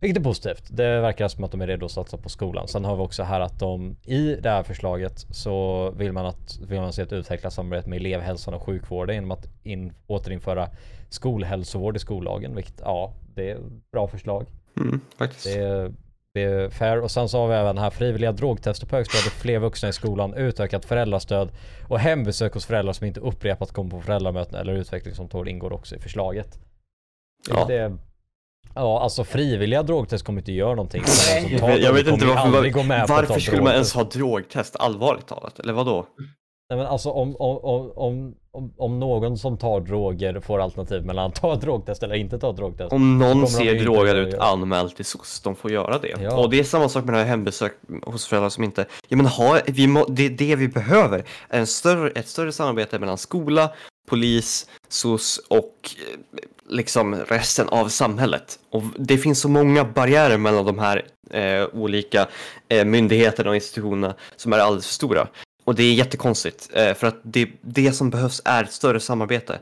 Vilket 0.00 0.20
är 0.20 0.24
positivt. 0.24 0.64
Det 0.70 1.00
verkar 1.00 1.28
som 1.28 1.44
att 1.44 1.50
de 1.50 1.60
är 1.60 1.66
redo 1.66 1.86
att 1.86 1.92
satsa 1.92 2.16
på 2.16 2.28
skolan. 2.28 2.68
Sen 2.68 2.84
har 2.84 2.96
vi 2.96 3.02
också 3.02 3.22
här 3.22 3.40
att 3.40 3.58
de 3.58 3.96
i 4.04 4.34
det 4.34 4.50
här 4.50 4.62
förslaget 4.62 5.26
så 5.30 5.90
vill 5.90 6.12
man, 6.12 6.26
att, 6.26 6.58
vill 6.68 6.80
man 6.80 6.92
se 6.92 7.02
ett 7.02 7.12
utvecklat 7.12 7.52
samarbete 7.52 7.88
med 7.88 7.96
elevhälsan 7.96 8.54
och 8.54 8.62
sjukvården 8.62 9.14
genom 9.14 9.30
att 9.30 9.48
in, 9.62 9.92
återinföra 10.06 10.68
skolhälsovård 11.08 11.96
i 11.96 11.98
skollagen. 11.98 12.54
Vilket 12.54 12.80
ja, 12.80 13.12
det 13.34 13.50
är 13.50 13.54
ett 13.54 13.90
bra 13.92 14.08
förslag. 14.08 14.46
Mm. 14.76 15.00
Det 15.44 15.54
är, 15.54 15.92
det 16.34 16.42
är 16.42 16.68
fair. 16.68 17.00
Och 17.00 17.10
sen 17.10 17.28
så 17.28 17.38
har 17.38 17.48
vi 17.48 17.54
även 17.54 17.78
här 17.78 17.90
frivilliga 17.90 18.32
drogtester 18.32 18.86
på 18.86 18.96
högstadiet, 18.96 19.32
fler 19.32 19.58
vuxna 19.58 19.88
i 19.88 19.92
skolan, 19.92 20.34
utökat 20.34 20.84
föräldrastöd 20.84 21.48
och 21.88 21.98
hembesök 21.98 22.54
hos 22.54 22.66
föräldrar 22.66 22.92
som 22.92 23.06
inte 23.06 23.20
upprepat 23.20 23.72
kommer 23.72 23.90
på 23.90 24.00
föräldramöten 24.00 24.54
eller 24.60 24.72
utvecklingssamtal 24.72 25.48
ingår 25.48 25.72
också 25.72 25.96
i 25.96 25.98
förslaget. 25.98 26.58
Ja. 27.50 27.64
Det, 27.64 27.96
ja, 28.74 29.02
alltså 29.02 29.24
frivilliga 29.24 29.82
drogtest 29.82 30.24
kommer 30.24 30.40
inte 30.40 30.52
göra 30.52 30.74
någonting. 30.74 31.02
Tar 31.58 31.70
Jag, 31.70 31.92
vet 31.92 32.06
inte 32.06 32.26
varför, 32.26 33.08
varför 33.08 33.40
skulle 33.40 33.62
man 33.62 33.72
ens 33.72 33.94
ha 33.94 34.04
drogtest, 34.04 34.76
allvarligt 34.76 35.26
talat? 35.26 35.58
Eller 35.58 35.72
vadå? 35.72 36.06
Nej 36.70 36.78
men 36.78 36.86
alltså 36.86 37.10
om, 37.10 37.36
om, 37.36 37.58
om, 37.96 38.34
om, 38.50 38.72
om, 38.76 39.00
någon 39.00 39.38
som 39.38 39.58
tar 39.58 39.80
droger 39.80 40.40
får 40.40 40.58
alternativ 40.58 41.04
mellan 41.04 41.26
att 41.26 41.34
ta 41.34 41.54
ett 41.54 41.60
drogtest 41.60 42.02
eller 42.02 42.14
inte 42.14 42.38
ta 42.38 42.50
ett 42.50 42.56
drogtest. 42.56 42.92
Om 42.92 43.18
någon 43.18 43.48
ser 43.48 43.74
drogad 43.74 44.16
ut, 44.16 44.34
anmäl 44.34 44.90
till 44.90 45.04
SOS, 45.04 45.40
de 45.40 45.56
får 45.56 45.70
göra 45.70 45.98
det. 45.98 46.14
Ja. 46.22 46.36
Och 46.36 46.50
det 46.50 46.58
är 46.58 46.64
samma 46.64 46.88
sak 46.88 47.04
med 47.04 47.14
det 47.14 47.18
här 47.18 47.26
hembesök 47.26 47.72
hos 48.02 48.26
föräldrar 48.26 48.48
som 48.48 48.64
inte... 48.64 48.86
Jag 49.08 49.16
menar, 49.16 49.30
ha, 49.30 49.60
vi 49.66 49.86
må, 49.86 50.04
det, 50.04 50.28
det 50.28 50.56
vi 50.56 50.68
behöver 50.68 51.24
är 51.48 51.60
en 51.60 51.66
större, 51.66 52.10
ett 52.10 52.28
större 52.28 52.52
samarbete 52.52 52.98
mellan 52.98 53.18
skola, 53.18 53.70
polis, 54.08 54.70
SOS 54.88 55.40
och 55.48 55.90
eh, 56.12 56.18
liksom 56.68 57.14
resten 57.14 57.68
av 57.68 57.88
samhället. 57.88 58.58
Och 58.70 58.82
det 58.98 59.18
finns 59.18 59.40
så 59.40 59.48
många 59.48 59.84
barriärer 59.84 60.38
mellan 60.38 60.66
de 60.66 60.78
här 60.78 61.06
eh, 61.30 61.66
olika 61.72 62.28
eh, 62.68 62.84
myndigheterna 62.84 63.50
och 63.50 63.56
institutionerna 63.56 64.14
som 64.36 64.52
är 64.52 64.58
alldeles 64.58 64.86
för 64.86 64.94
stora. 64.94 65.28
Och 65.66 65.74
det 65.74 65.82
är 65.82 65.94
jättekonstigt, 65.94 66.70
eh, 66.72 66.94
för 66.94 67.06
att 67.06 67.20
det, 67.22 67.50
det 67.60 67.92
som 67.92 68.10
behövs 68.10 68.42
är 68.44 68.64
ett 68.64 68.72
större 68.72 69.00
samarbete. 69.00 69.58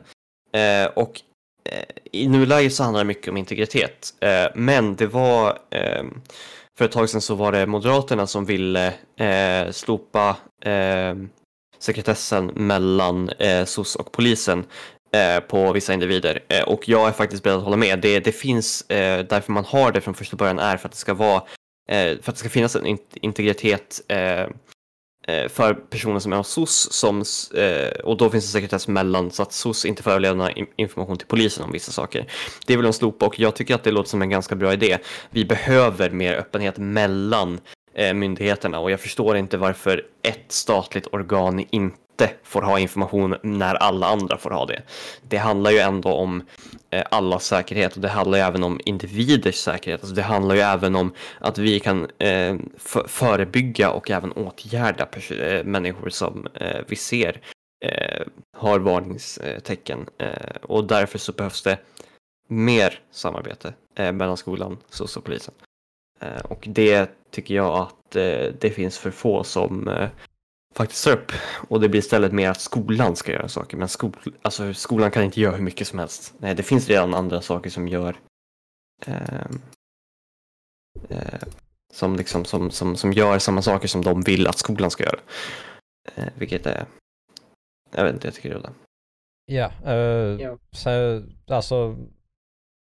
Eh, 0.53 0.85
och 0.85 1.21
eh, 1.69 1.83
i 2.11 2.27
nuläget 2.27 2.73
så 2.73 2.83
handlar 2.83 2.99
det 3.03 3.07
mycket 3.07 3.27
om 3.27 3.37
integritet. 3.37 4.13
Men 4.55 4.95
det 4.95 5.07
var, 5.07 5.59
ehm, 5.71 6.21
för 6.77 6.85
ett 6.85 6.91
tag 6.91 7.09
sedan 7.09 7.21
så 7.21 7.35
var 7.35 7.51
det 7.51 7.65
Moderaterna 7.65 8.27
som 8.27 8.45
ville 8.45 8.93
eh, 9.19 9.71
slopa 9.71 10.37
eh, 10.65 11.15
sekretessen 11.79 12.45
mellan 12.45 13.29
eh, 13.29 13.65
SOS 13.65 13.95
och 13.95 14.11
polisen 14.11 14.65
eh, 15.11 15.39
på 15.39 15.71
vissa 15.71 15.93
individer. 15.93 16.43
Eh, 16.47 16.63
och 16.63 16.89
jag 16.89 17.07
är 17.07 17.11
faktiskt 17.11 17.43
beredd 17.43 17.57
att 17.57 17.63
hålla 17.63 17.77
med. 17.77 17.99
Det, 17.99 18.19
det 18.19 18.31
finns, 18.31 18.85
därför 18.87 19.51
man 19.51 19.65
har 19.65 19.91
det 19.91 20.01
från 20.01 20.13
första 20.13 20.35
början 20.37 20.59
är 20.59 20.77
för 20.77 20.87
att 20.87 20.91
det 20.91 20.97
ska 20.97 21.13
vara, 21.13 21.43
för 21.89 22.13
att 22.15 22.25
det 22.25 22.35
ska 22.35 22.49
finnas 22.49 22.75
en 22.75 22.85
in- 22.85 22.97
integritet 23.13 24.01
Eh, 25.27 25.49
för 25.49 25.73
personer 25.73 26.19
som 26.19 26.33
är 26.33 26.37
hos 26.37 26.49
SOS 26.49 26.87
som, 26.91 27.23
eh, 27.61 27.99
och 28.03 28.17
då 28.17 28.29
finns 28.29 28.45
det 28.45 28.51
sekretess 28.51 28.87
mellan 28.87 29.31
så 29.31 29.43
att 29.43 29.53
SOS 29.53 29.85
inte 29.85 30.03
får 30.03 30.11
överlämna 30.11 30.51
information 30.75 31.17
till 31.17 31.27
polisen 31.27 31.63
om 31.63 31.71
vissa 31.71 31.91
saker. 31.91 32.27
Det 32.65 32.75
vill 32.75 32.85
de 32.85 32.93
slopa 32.93 33.25
och 33.25 33.39
jag 33.39 33.55
tycker 33.55 33.75
att 33.75 33.83
det 33.83 33.91
låter 33.91 34.09
som 34.09 34.21
en 34.21 34.29
ganska 34.29 34.55
bra 34.55 34.73
idé. 34.73 34.97
Vi 35.29 35.45
behöver 35.45 36.09
mer 36.09 36.33
öppenhet 36.33 36.77
mellan 36.77 37.53
eh, 37.53 37.59
Eh, 37.95 38.13
myndigheterna 38.13 38.79
och 38.79 38.91
jag 38.91 38.99
förstår 38.99 39.37
inte 39.37 39.57
varför 39.57 40.05
ett 40.21 40.51
statligt 40.51 41.07
organ 41.11 41.65
inte 41.71 42.29
får 42.43 42.61
ha 42.61 42.79
information 42.79 43.35
när 43.41 43.75
alla 43.75 44.07
andra 44.07 44.37
får 44.37 44.49
ha 44.49 44.65
det. 44.65 44.81
Det 45.21 45.37
handlar 45.37 45.71
ju 45.71 45.77
ändå 45.77 46.09
om 46.09 46.43
eh, 46.89 47.03
allas 47.11 47.45
säkerhet 47.45 47.95
och 47.95 48.01
det 48.01 48.07
handlar 48.07 48.37
ju 48.37 48.43
även 48.43 48.63
om 48.63 48.79
individers 48.85 49.55
säkerhet. 49.55 50.01
Alltså 50.01 50.15
det 50.15 50.21
handlar 50.21 50.55
ju 50.55 50.61
även 50.61 50.95
om 50.95 51.13
att 51.39 51.57
vi 51.57 51.79
kan 51.79 52.07
eh, 52.17 52.55
förebygga 53.07 53.91
och 53.91 54.11
även 54.11 54.31
åtgärda 54.31 55.07
eh, 55.29 55.63
människor 55.63 56.09
som 56.09 56.47
eh, 56.53 56.81
vi 56.87 56.95
ser 56.95 57.41
eh, 57.85 58.21
har 58.57 58.79
varningstecken. 58.79 60.05
Och 60.61 60.87
därför 60.87 61.19
så 61.19 61.31
behövs 61.31 61.61
det 61.61 61.77
mer 62.47 62.99
samarbete 63.11 63.73
mellan 63.97 64.37
skolan, 64.37 64.77
SOS 64.89 65.17
och 65.17 65.23
polisen. 65.23 65.53
Eh, 66.19 66.39
och 66.39 66.67
det 66.69 67.09
tycker 67.31 67.55
jag 67.55 67.75
att 67.75 68.15
eh, 68.15 68.53
det 68.59 68.73
finns 68.75 68.97
för 68.97 69.11
få 69.11 69.43
som 69.43 69.87
eh, 69.87 70.09
faktiskt 70.75 71.03
tar 71.03 71.11
upp. 71.11 71.31
Och 71.67 71.81
det 71.81 71.89
blir 71.89 71.99
istället 71.99 72.31
mer 72.31 72.49
att 72.49 72.61
skolan 72.61 73.15
ska 73.15 73.31
göra 73.31 73.47
saker. 73.47 73.77
Men 73.77 73.87
skol, 73.87 74.11
alltså, 74.41 74.73
skolan 74.73 75.11
kan 75.11 75.23
inte 75.23 75.41
göra 75.41 75.55
hur 75.55 75.63
mycket 75.63 75.87
som 75.87 75.99
helst. 75.99 76.33
Nej, 76.37 76.55
det 76.55 76.63
finns 76.63 76.87
redan 76.87 77.13
andra 77.13 77.41
saker 77.41 77.69
som 77.69 77.87
gör 77.87 78.15
ehm, 79.05 79.61
eh, 81.09 81.41
som, 81.93 82.15
liksom, 82.15 82.45
som, 82.45 82.71
som, 82.71 82.95
som 82.95 83.13
gör 83.13 83.39
samma 83.39 83.61
saker 83.61 83.87
som 83.87 84.03
de 84.03 84.21
vill 84.21 84.47
att 84.47 84.57
skolan 84.57 84.91
ska 84.91 85.03
göra. 85.03 85.19
Eh, 86.15 86.29
vilket 86.35 86.65
är, 86.65 86.85
jag 87.91 88.03
vet 88.03 88.13
inte, 88.13 88.27
jag 88.27 88.35
tycker 88.35 88.49
det 88.49 88.55
är 88.55 88.61
det. 88.61 88.73
Ja, 89.45 89.91
eh. 89.91 90.55
Så, 90.71 91.23
alltså 91.47 91.95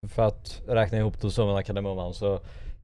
för 0.07 0.21
att 0.21 0.61
räkna 0.67 0.97
ihop 0.97 1.21
då 1.21 1.29
summan 1.29 1.57
av 1.57 1.61
kardemumman 1.61 2.13
så 2.13 2.39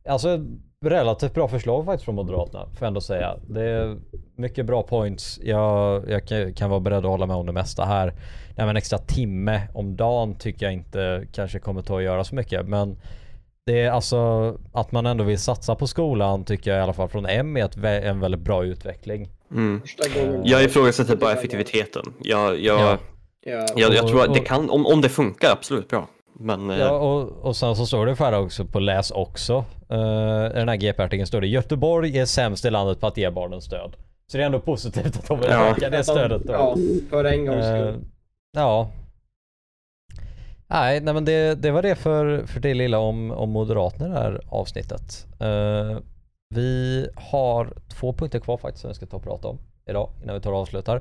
Alltså 0.10 0.40
relativt 0.86 1.34
bra 1.34 1.48
förslag 1.48 1.86
faktiskt 1.86 2.06
från 2.06 2.16
Moderaterna 2.16 2.66
får 2.66 2.78
jag 2.80 2.88
ändå 2.88 3.02
säga. 3.02 3.36
Det 3.48 3.62
är 3.64 3.98
mycket 4.36 4.66
bra 4.66 4.84
points. 4.84 5.40
Jag, 5.44 6.04
jag 6.10 6.28
kan- 6.56 6.70
vara 6.70 6.80
beredd 6.80 6.98
att 6.98 7.12
hålla 7.12 7.26
med 7.26 7.36
om 7.36 7.46
det 7.46 7.52
mesta 7.52 7.86
här. 7.86 8.14
Med 8.58 8.70
en 8.70 8.78
extra 8.78 8.98
timme 9.00 9.62
om 9.74 9.96
dagen 9.96 10.36
tycker 10.36 10.66
jag 10.66 10.74
inte 10.74 11.28
kanske 11.34 11.60
kommer 11.60 11.82
ta 11.82 11.98
att 11.98 12.04
göra 12.04 12.24
så 12.24 12.36
mycket 12.36 12.68
men 12.68 12.98
det 13.66 13.82
är 13.82 13.92
alltså 13.92 14.18
att 14.74 14.92
man 14.92 15.06
ändå 15.06 15.24
vill 15.24 15.40
satsa 15.40 15.76
på 15.76 15.88
skolan 15.88 16.44
tycker 16.46 16.72
jag 16.72 16.80
i 16.80 16.84
alla 16.84 16.94
fall 16.94 17.10
från 17.10 17.26
M 17.26 17.58
är 17.58 17.66
ett, 17.66 17.78
en 18.06 18.20
väldigt 18.20 18.42
bra 18.42 18.64
utveckling. 18.66 19.30
Mm. 19.52 19.82
Jag 20.44 20.64
ifrågasätter 20.64 21.16
bara 21.16 21.32
effektiviteten. 21.34 22.04
Jag, 22.22 22.60
jag, 22.60 22.80
Ja. 22.82 22.98
Ja. 23.46 23.66
jag, 23.76 23.94
jag 23.94 24.08
tror 24.08 24.22
att 24.24 24.34
det 24.34 24.40
kan, 24.40 24.70
om, 24.70 24.86
om 24.86 25.02
det 25.02 25.10
funkar, 25.10 25.52
absolut 25.52 25.88
bra. 25.88 26.08
Men 26.42 26.70
eh, 26.70 26.78
Ja, 26.78 26.90
och, 26.92 27.30
och 27.46 27.56
sen 27.56 27.76
så 27.76 27.86
står 27.86 28.06
det 28.06 28.16
för 28.16 28.26
här 28.26 28.40
också 28.40 28.66
på 28.66 28.80
läs 28.80 29.12
också. 29.12 29.66
Uh, 29.92 30.46
I 30.46 30.54
den 30.54 30.70
här 30.70 30.76
GP-artikeln 30.76 31.28
står 31.28 31.42
det 31.42 31.48
Göteborg 31.48 32.18
är 32.20 32.26
sämst 32.26 32.66
i 32.66 32.70
landet 32.70 33.00
på 33.00 33.08
att 33.08 33.18
ge 33.18 33.30
barnen 33.30 33.62
stöd. 33.62 33.96
Så 34.32 34.38
det 34.38 34.44
är 34.44 34.46
ändå 34.46 34.60
positivt 34.60 35.18
att 35.18 35.28
de 35.28 35.40
vill 35.40 35.50
Ja. 35.50 35.66
öka 35.70 35.90
det 35.90 36.04
stödet 36.04 36.42
då. 36.46 36.54
Ja, 36.54 36.76
för 37.10 37.24
en 37.26 37.46
gångs 37.46 37.66
Eh, 37.66 37.80
skull. 37.90 38.02
ja. 38.52 38.90
Nej, 40.68 41.02
nej 41.02 41.14
men 41.14 41.26
det, 41.26 41.56
det 41.56 41.72
var 41.72 41.82
det 41.82 41.96
för, 41.96 42.46
för 42.46 42.60
det 42.60 42.74
lilla 42.74 43.00
om, 43.00 43.32
om 43.32 43.50
Moderaterna 43.50 44.06
i 44.08 44.10
det 44.10 44.16
här 44.20 44.42
avsnittet. 44.50 45.28
Eh, 45.40 45.98
vi 46.56 47.08
har 47.16 47.74
två 48.00 48.14
punkter 48.14 48.40
kvar 48.40 48.58
faktiskt 48.58 48.82
som 48.82 48.88
vi 48.88 48.94
ska 48.96 49.06
ta 49.06 49.18
och 49.18 49.24
prata 49.24 49.48
om 49.48 49.58
idag 49.90 50.10
innan 50.24 50.36
vi 50.36 50.42
tar 50.42 50.52
och 50.52 50.58
avslutar. 50.60 50.96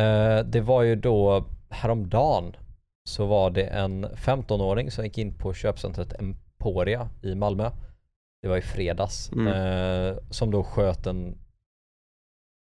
Eh, 0.00 0.44
det 0.44 0.60
var 0.60 0.82
ju 0.82 0.96
då 0.96 1.44
häromdagen 1.70 2.56
så 3.04 3.26
var 3.26 3.50
det 3.50 3.64
en 3.64 4.06
15-åring 4.06 4.90
som 4.90 5.04
gick 5.04 5.18
in 5.18 5.34
på 5.34 5.54
köpcentret 5.54 6.20
Emporia 6.20 7.08
i 7.22 7.34
Malmö. 7.34 7.70
Det 8.42 8.48
var 8.48 8.56
i 8.56 8.62
fredags. 8.62 9.32
Mm. 9.32 9.46
Eh, 9.46 10.16
som 10.30 10.50
då 10.50 10.64
sköt 10.64 11.06
en, 11.06 11.38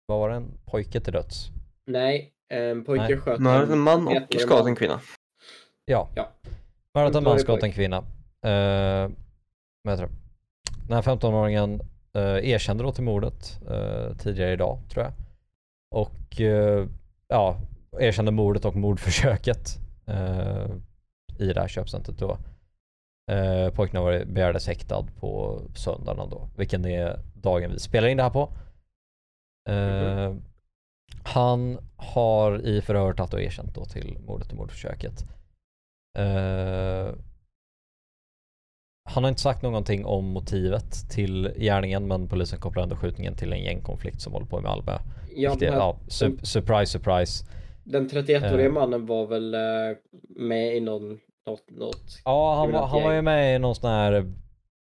vad 0.07 0.19
var 0.19 0.31
det, 0.31 0.37
en 0.37 0.59
pojke 0.65 1.01
till 1.01 1.13
döds? 1.13 1.51
Nej, 1.87 2.33
en 2.49 2.85
pojke 2.85 3.05
Nej. 3.05 3.19
sköt 3.19 3.41
mördat 3.41 3.71
en 3.71 3.79
man 3.79 4.09
och 4.09 4.41
skadat 4.41 4.67
en 4.67 4.77
kvinna. 4.77 5.01
Ja. 5.85 6.09
Ja. 6.15 6.29
Mördat 6.95 7.15
en 7.15 7.25
man, 7.25 7.33
15-årig 7.33 7.39
skadat 7.39 7.63
en 7.63 7.73
kvinna. 7.73 8.05
Det? 9.85 10.09
Den 10.89 10.97
här 10.97 11.03
15-åringen 11.03 11.81
eh, 12.15 12.51
erkände 12.51 12.85
då 12.85 12.93
till 12.93 13.05
mordet 13.05 13.61
eh, 13.71 14.17
tidigare 14.17 14.53
idag 14.53 14.79
tror 14.89 15.05
jag. 15.05 15.13
Och 15.91 16.41
eh, 16.41 16.87
ja, 17.29 17.57
erkände 17.99 18.33
mordet 18.33 18.65
och 18.65 18.77
mordförsöket 18.77 19.79
eh, 19.79 19.82
i 21.39 21.53
det 21.53 21.61
här 21.61 21.69
köpcentret 21.69 22.19
då. 22.19 22.39
Uh, 23.33 23.69
pojken 23.71 24.03
varit 24.03 24.29
begärdes 24.29 24.67
häktad 24.67 25.07
på 25.21 25.61
söndagen 25.75 26.31
då, 26.31 26.49
vilken 26.57 26.85
är 26.85 27.21
dagen 27.35 27.73
vi 27.73 27.79
spelar 27.79 28.09
in 28.09 28.17
det 28.17 28.23
här 28.23 28.31
på. 28.31 28.53
Eh, 29.69 30.35
Han 31.25 31.79
har 31.97 32.59
i 32.67 32.81
förhör 32.81 33.13
tagit 33.13 33.35
och 33.35 33.41
erkänt 33.43 33.75
då 33.75 33.85
till 33.85 34.19
mordet 34.27 34.51
och 34.53 34.57
mordförsöket. 34.59 35.25
Eh, 36.19 37.15
han 39.11 39.25
har 39.25 39.29
inte 39.29 39.41
sagt 39.41 39.63
någonting 39.63 40.05
om 40.07 40.25
motivet 40.25 41.11
till 41.11 41.53
gärningen 41.57 42.07
men 42.07 42.29
polisen 42.29 42.61
kopplar 42.61 42.83
ändå 42.83 42.97
skjutningen 42.97 43.35
till 43.37 43.53
en 43.53 43.63
gängkonflikt 43.63 44.21
som 44.21 44.33
håller 44.33 44.47
på 44.47 44.59
i 44.59 44.63
Malmö. 44.63 44.99
Ja, 45.37 45.57
här, 45.61 45.67
ja, 45.67 45.97
su- 46.09 46.45
surprise 46.45 46.87
surprise. 46.93 47.45
Den 47.85 48.09
31-åriga 48.09 48.67
Eh. 48.67 48.73
mannen 48.73 49.07
var 49.07 49.27
väl 49.27 49.55
eh, 49.55 49.61
med 50.29 50.77
i 50.77 50.81
någon, 50.81 51.21
något, 51.47 51.71
något. 51.71 52.21
Ja 52.25 52.55
han 52.55 52.73
var, 52.73 52.87
han 52.87 53.03
var 53.03 53.13
ju 53.13 53.23
med 53.23 53.57
i 53.57 53.59
någon 53.59 53.75
sån 53.75 53.91
här 53.91 54.33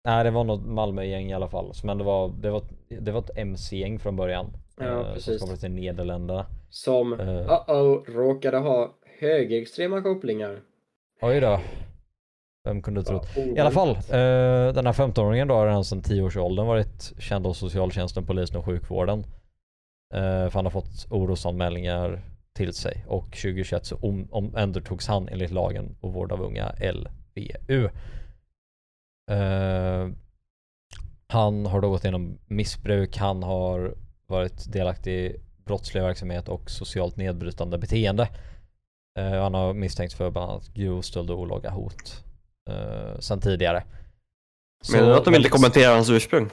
Nej 0.06 0.24
det 0.24 0.32
var 0.32 0.44
något 0.44 0.66
Malmö-gäng 0.66 1.32
i 1.32 1.34
alla 1.34 1.48
fall. 1.50 1.72
Men 1.84 1.98
det 1.98 2.04
var, 2.04 2.28
det 2.41 2.50
var, 2.50 2.64
det 3.02 3.12
var 3.12 3.20
ett 3.20 3.38
MC-gäng 3.38 4.00
från 4.00 4.16
början. 4.16 4.46
Ja, 4.78 4.86
eh, 4.86 5.04
Som 5.04 5.14
precis. 5.14 5.41
kommer 5.41 5.56
till 5.56 5.72
Nederländerna. 5.72 6.46
Som, 6.70 7.14
Eh. 7.14 7.20
uh-oh, 7.28 8.06
råkade 8.06 8.58
ha 8.58 8.94
högerextrema 9.20 10.02
kopplingar. 10.02 10.60
Oj 11.22 11.39
då. 11.39 11.60
Vem 12.66 12.82
kunde 12.82 13.04
tro? 13.04 13.20
Ja, 13.36 13.41
I 13.41 13.60
alla 13.60 13.72
fall, 13.72 13.89
eh, 13.89 14.74
den 14.74 14.86
här 14.86 14.94
15-åringen 14.94 15.48
då 15.48 15.54
har 15.54 15.68
redan 15.68 15.86
sedan 15.86 16.02
10-årsåldern 16.02 16.68
varit 16.68 17.14
känd 17.20 17.48
av 17.48 17.54
socialtjänsten, 17.54 18.26
polisen 18.26 18.58
och 18.58 18.66
sjukvården. 18.66 19.20
Eh, 20.14 20.20
för 20.22 20.54
han 20.54 20.66
har 20.66 20.72
fått 20.72 21.08
orosanmälningar 21.10 22.22
till 22.54 22.74
sig 22.74 23.06
och 23.08 23.26
2021 23.26 23.86
så 23.86 23.95
om, 23.95 24.28
omhändertogs 24.32 25.08
han 25.08 25.30
enligt 25.30 25.51
lagen 25.51 25.95
om 26.01 26.12
vård 26.12 26.32
av 26.32 26.41
unga 26.41 26.76
LVU. 26.80 27.89
Eh, 29.32 30.10
han 31.28 31.66
har 31.66 31.82
då 31.82 31.89
gått 31.89 32.04
igenom 32.04 32.38
missbruk, 32.47 33.18
han 33.18 33.43
har 33.43 33.95
varit 34.28 34.72
delaktig 34.74 35.14
i 35.14 35.36
brottslig 35.66 36.01
verksamhet 36.01 36.49
och 36.49 36.70
socialt 36.72 37.18
nedbrytande 37.18 37.78
beteende. 37.78 38.30
Eh, 39.20 39.41
han 39.41 39.54
har 39.54 39.74
misstänkts 39.74 40.16
för 40.16 40.32
bland 40.32 40.51
annat 40.51 40.74
grov 40.74 41.01
stöld 41.01 41.30
och 41.32 41.39
olaga 41.39 41.70
hot 41.70 42.24
eh, 42.70 43.20
sen 43.20 43.41
tidigare. 43.41 43.84
Menar 44.91 45.08
du 45.08 45.16
att 45.16 45.26
de 45.26 45.36
inte 45.36 45.49
kommenterar 45.49 45.95
hans 45.95 46.10
ursprung? 46.10 46.49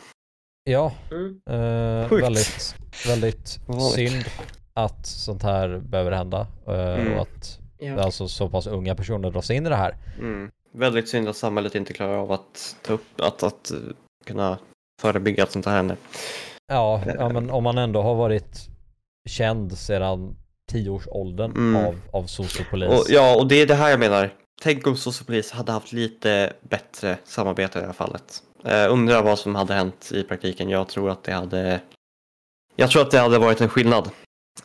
Ja, 0.65 0.93
Mm. 1.11 1.41
väldigt, 2.09 2.77
väldigt 3.07 3.49
synd 3.95 4.25
att 4.85 5.07
sånt 5.07 5.43
här 5.43 5.79
behöver 5.79 6.13
hända 6.13 6.47
eh, 6.67 6.75
Mm. 7.01 7.13
och 7.13 7.23
att 7.23 7.57
Ja. 7.83 8.01
alltså 8.03 8.29
så 8.29 8.49
pass 8.49 8.67
unga 8.67 8.95
personer 8.95 9.31
dras 9.31 9.51
in 9.51 9.67
i 9.67 9.69
det 9.69 9.77
här. 9.77 9.97
Mm. 10.19 10.51
Väldigt 10.73 11.09
synd 11.09 11.29
att 11.29 11.37
samhället 11.37 11.75
inte 11.75 11.93
klarar 11.93 12.17
av 12.19 12.33
att 12.33 12.77
ta 12.83 12.93
upp, 12.93 13.21
att, 13.21 13.43
att 13.43 13.71
eh, 13.71 13.77
kunna 14.27 14.59
förebygga 15.03 15.43
att 15.43 15.53
sånt 15.53 15.67
här 15.67 15.77
händer. 15.77 15.97
Ja, 16.73 17.03
ja 17.19 17.29
men 17.29 17.51
om 17.51 17.65
man 17.65 17.79
ändå 17.79 18.03
har 18.03 18.15
varit 18.15 18.69
känd 19.29 19.79
sedan 19.79 20.37
tioårsåldern 20.73 21.51
Mm. 21.51 21.87
av, 21.87 21.97
av 22.13 22.27
sociopolis. 22.27 22.89
Och, 23.01 23.05
ja, 23.09 23.37
och 23.37 23.47
det 23.49 23.63
är 23.63 23.67
det 23.67 23.75
här 23.75 23.91
jag 23.91 24.01
menar. 24.01 24.35
Tänk 24.63 24.87
om 24.87 24.97
sociopolis 24.97 25.51
hade 25.53 25.73
haft 25.73 25.93
lite 25.93 26.53
bättre 26.63 27.19
samarbete 27.25 27.79
i 27.79 27.81
det 27.81 27.87
här 27.87 27.95
fallet. 27.95 28.43
Eh, 28.65 28.93
undrar 28.93 29.23
vad 29.23 29.39
som 29.39 29.55
hade 29.55 29.75
hänt 29.75 30.11
i 30.15 30.23
praktiken. 30.23 30.69
Jag 30.69 30.89
tror 30.89 31.11
att 31.11 31.23
det 31.25 31.33
hade 31.33 31.81
Jag 32.77 32.91
tror 32.91 33.03
att 33.03 33.11
det 33.11 33.19
hade 33.19 33.39
varit 33.39 33.61
en 33.61 33.69
skillnad. 33.69 34.11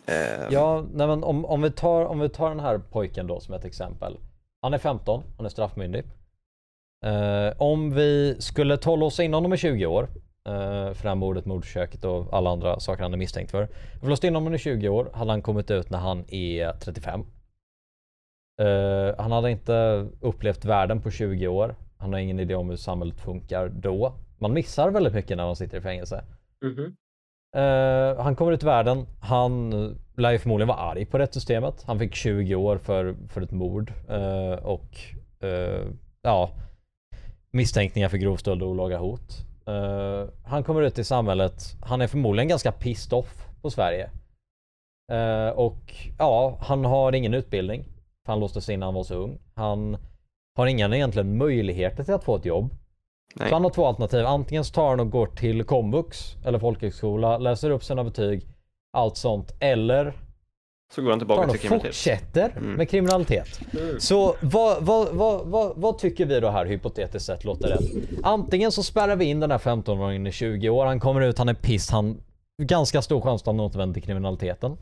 Eh, 0.06 0.48
Ja, 0.52 0.86
nej 0.94 1.08
men 1.08 1.24
om, 1.24 1.46
om, 1.46 1.62
vi 1.62 1.72
tar, 1.72 2.06
om 2.06 2.20
vi 2.20 2.30
tar 2.30 2.50
den 2.50 2.60
här 2.60 2.78
pojken 2.78 3.28
då 3.28 3.40
som 3.40 3.54
ett 3.54 3.66
exempel. 3.66 4.18
Han 4.62 4.74
är 4.74 4.78
15, 4.78 5.24
han 5.38 5.46
är 5.46 5.50
straffmyndig. 5.50 6.04
Eh, 7.06 7.54
om 7.58 7.94
vi 7.94 8.36
skulle 8.40 8.78
ta 8.78 8.96
låsa 8.96 9.24
in 9.24 9.34
honom 9.34 9.54
i 9.54 9.58
20 9.58 9.86
år 9.86 10.04
eh, 10.48 10.94
för 10.94 11.04
det 11.04 11.10
här 11.10 11.16
mordet, 11.16 11.46
mordförsöket 11.46 12.06
och 12.06 12.34
alla 12.34 12.50
andra 12.50 12.80
saker 12.80 13.04
han 13.04 13.14
är 13.14 13.18
misstänkt 13.18 13.52
för. 13.52 13.62
Om 13.64 13.70
vi 14.02 14.10
låste 14.10 14.28
in 14.28 14.36
honom 14.36 14.54
i 14.54 14.58
20 14.58 14.90
år 14.90 15.10
hade 15.14 15.32
han 15.32 15.42
kommit 15.42 15.72
ut 15.72 15.90
när 15.90 16.00
han 16.00 16.26
är 16.28 16.72
35. 16.72 17.26
Eh, 18.62 19.16
han 19.18 19.32
hade 19.32 19.52
inte 19.52 20.08
upplevt 20.22 20.66
världen 20.66 21.02
på 21.02 21.12
20 21.12 21.48
år. 21.48 21.76
Han 21.98 22.14
har 22.14 22.20
ingen 22.20 22.40
idé 22.40 22.56
om 22.56 22.70
hur 22.70 22.78
samhället 22.78 23.22
funkar 23.22 23.70
då. 23.70 24.14
Man 24.38 24.54
missar 24.54 24.90
väldigt 24.92 25.14
mycket 25.14 25.38
när 25.38 25.46
man 25.46 25.56
sitter 25.56 25.78
i 25.78 25.82
fängelse. 25.82 26.24
Mhm. 26.66 26.96
Uh, 27.56 28.22
han 28.22 28.36
kommer 28.36 28.52
ut 28.52 28.64
i 28.64 28.66
världen. 28.66 29.06
Han 29.20 29.74
eh, 29.74 29.92
lär 30.16 30.32
ju 30.32 30.40
förmodligen 30.40 30.68
vara 30.68 30.78
arg 30.78 31.06
på 31.06 31.20
rättssystemet. 31.20 31.84
Han 31.88 32.00
fick 32.00 32.16
20 32.16 32.56
år 32.56 32.78
för, 32.78 33.16
för 33.30 33.42
ett 33.42 33.52
mord 33.52 33.94
uh, 34.10 34.66
och 34.66 34.98
uh, 35.44 35.86
ja, 36.22 36.50
misstänkningar 37.52 38.10
för 38.10 38.18
grov 38.18 38.38
stöld 38.38 38.64
och 38.64 38.70
olaga 38.70 38.98
hot. 38.98 39.46
Han 40.46 40.64
kommer 40.64 40.82
ut 40.82 41.00
i 41.00 41.04
samhället. 41.04 41.78
Han 41.82 42.02
är 42.02 42.08
förmodligen 42.08 42.48
ganska 42.48 42.72
pissed 42.72 43.14
off 43.14 43.48
på 43.62 43.70
Sverige. 43.70 44.10
Och 45.56 45.96
ja, 46.18 46.58
han 46.62 46.86
har 46.86 47.16
ingen 47.16 47.34
utbildning. 47.34 47.84
För 48.26 48.32
han 48.34 48.40
låstes 48.40 48.70
in 48.70 48.80
när 48.80 48.88
han 48.88 48.94
var 48.94 49.04
så 49.04 49.16
ung. 49.16 49.38
Han 49.56 49.98
har 50.56 50.68
ingen 50.68 50.94
egentligen 50.94 51.38
möjligheter 51.38 52.04
till 52.04 52.14
att 52.14 52.24
få 52.24 52.36
ett 52.36 52.46
jobb 52.46 52.70
nej. 53.36 53.50
Så 53.50 53.56
han 53.56 53.64
har 53.64 53.70
två 53.72 53.86
alternativ. 53.86 54.26
Antingen 54.26 54.66
så 54.66 54.74
tar 54.74 54.90
han 54.90 55.00
och 55.00 55.10
går 55.12 55.28
till 55.28 55.64
komvux 55.64 56.36
eller 56.46 56.60
folkhögskola, 56.60 57.38
läser 57.38 57.70
upp 57.70 57.84
sina 57.84 58.04
betyg, 58.04 58.48
allt 58.98 59.18
sånt. 59.18 59.56
Eller 59.60 60.14
Så 60.96 61.02
går 61.02 61.10
han 61.10 61.20
tillbaka 61.20 61.42
han 61.42 61.50
till 61.50 61.60
kriminalitet. 61.60 61.96
fortsätter 61.96 62.54
Mm. 62.58 62.74
med 62.74 62.90
kriminalitet. 62.90 63.60
Mm. 63.80 64.00
Så 64.00 64.36
vad, 64.42 64.84
vad, 64.84 65.08
vad, 65.16 65.46
vad, 65.48 65.74
vad 65.76 65.98
tycker 65.98 66.26
vi 66.26 66.40
då 66.40 66.50
här 66.50 66.66
hypotetiskt 66.66 67.26
sett 67.26 67.44
låter 67.44 67.68
rätt? 67.68 67.92
Antingen 68.24 68.72
så 68.72 68.84
spärrar 68.84 69.16
vi 69.16 69.26
in 69.26 69.40
den 69.40 69.52
här 69.52 69.58
15-åringen 69.58 70.28
i 70.28 70.32
20 70.32 70.70
år, 70.70 70.86
han 70.86 71.00
kommer 71.00 71.22
ut, 71.22 71.38
han 71.38 71.50
är 71.50 71.54
piss, 71.54 71.90
han 71.90 72.18
ganska 72.62 73.02
stor 73.02 73.22
chans 73.22 73.42
att 73.42 73.46
han 73.48 73.60
återvänder 73.60 73.94
till 73.94 74.04
kriminaliteten. 74.04 74.78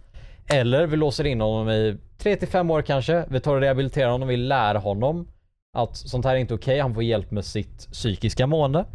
Eller 0.47 0.87
vi 0.87 0.97
låser 0.97 1.25
in 1.25 1.41
honom 1.41 1.69
i 1.69 1.97
3-5 2.19 2.71
år 2.73 2.81
kanske, 2.81 3.25
vi 3.29 3.39
tar 3.39 3.55
och 3.55 3.61
rehabiliterar 3.61 4.09
honom, 4.11 4.27
vi 4.27 4.37
lär 4.37 4.75
honom 4.75 5.27
att 5.73 5.97
sånt 5.97 6.25
här 6.25 6.35
är 6.35 6.39
inte 6.39 6.53
okej, 6.53 6.79
han 6.79 6.93
får 6.93 7.03
hjälp 7.03 7.31
med 7.31 7.45
sitt 7.45 7.91
psykiska 7.91 8.47
mående. 8.47 8.85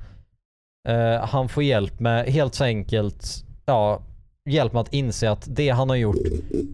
Uh, 0.89 1.25
han 1.25 1.49
får 1.49 1.63
hjälp 1.63 2.01
med 2.01 2.27
helt 2.27 2.61
enkelt, 2.61 3.45
ja, 3.67 4.03
hjälp 4.51 4.73
med 4.73 4.81
att 4.81 4.93
inse 4.93 5.31
att 5.31 5.47
det 5.51 5.69
han 5.69 5.89
har 5.89 5.97
gjort 5.97 6.17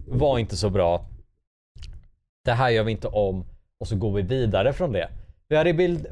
var 0.07 0.39
inte 0.39 0.57
så 0.57 0.69
bra. 0.69 1.05
Det 2.45 2.51
här 2.51 2.69
gör 2.69 2.83
vi 2.83 2.91
inte 2.91 3.07
om 3.07 3.45
och 3.79 3.87
så 3.87 3.95
går 3.95 4.11
vi 4.11 4.21
vidare 4.21 4.73
från 4.73 4.91
det. 4.91 5.09
Vi 5.47 5.55
har, 5.55 5.65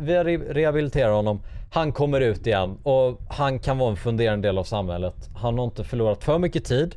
vi 0.03 0.15
har 0.15 0.53
rehabiliterat 0.53 1.15
honom, 1.15 1.39
han 1.71 1.91
kommer 1.91 2.21
ut 2.21 2.47
igen 2.47 2.77
och 2.83 3.21
han 3.29 3.59
kan 3.59 3.77
vara 3.77 3.89
en 3.89 3.97
funderande 3.97 4.47
del 4.47 4.57
av 4.57 4.63
samhället. 4.63 5.29
Han 5.35 5.57
har 5.57 5.65
inte 5.65 5.83
förlorat 5.83 6.23
för 6.23 6.39
mycket 6.39 6.65
tid. 6.65 6.95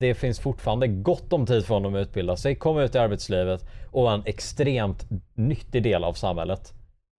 Det 0.00 0.14
finns 0.14 0.40
fortfarande 0.40 0.88
gott 0.88 1.32
om 1.32 1.46
tid 1.46 1.66
för 1.66 1.74
honom 1.74 1.94
att 1.94 2.00
utbilda 2.00 2.36
sig, 2.36 2.54
komma 2.54 2.84
ut 2.84 2.94
i 2.94 2.98
arbetslivet 2.98 3.64
och 3.90 4.02
vara 4.02 4.14
en 4.14 4.22
extremt 4.26 5.06
nyttig 5.34 5.82
del 5.82 6.04
av 6.04 6.12
samhället. 6.12 6.72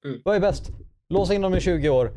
Mm. 0.05 0.21
Vad 0.25 0.35
är 0.35 0.39
bäst? 0.39 0.71
Låsa 1.09 1.33
in 1.33 1.43
honom 1.43 1.57
i 1.57 1.61
20 1.61 1.89
år 1.89 2.11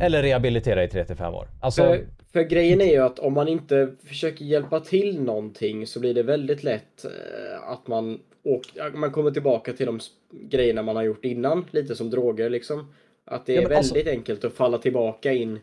eller 0.00 0.22
rehabilitera 0.22 0.84
i 0.84 0.88
35 0.88 1.34
år. 1.34 1.48
Alltså, 1.60 1.82
För, 1.82 2.06
för 2.32 2.42
grejen 2.42 2.80
är 2.80 2.92
ju 2.92 2.98
att 2.98 3.18
om 3.18 3.32
man 3.32 3.48
inte 3.48 3.94
försöker 4.06 4.44
hjälpa 4.44 4.80
till 4.80 5.22
någonting 5.22 5.86
så 5.86 6.00
blir 6.00 6.14
det 6.14 6.22
väldigt 6.22 6.62
lätt 6.62 7.04
eh, 7.04 7.70
att 7.70 7.88
man, 7.88 8.20
åker, 8.42 8.90
man 8.96 9.12
kommer 9.12 9.30
tillbaka 9.30 9.72
till 9.72 9.86
de 9.86 10.00
grejerna 10.30 10.82
man 10.82 10.96
har 10.96 11.02
gjort 11.02 11.24
innan. 11.24 11.64
Lite 11.70 11.96
som 11.96 12.10
droger 12.10 12.50
liksom. 12.50 12.92
Att 13.24 13.46
det 13.46 13.56
är 13.56 13.62
Ja, 13.62 13.68
men 13.68 13.78
alltså- 13.78 13.94
väldigt 13.94 14.12
enkelt 14.14 14.44
att 14.44 14.54
falla 14.54 14.78
tillbaka 14.78 15.32
in 15.32 15.58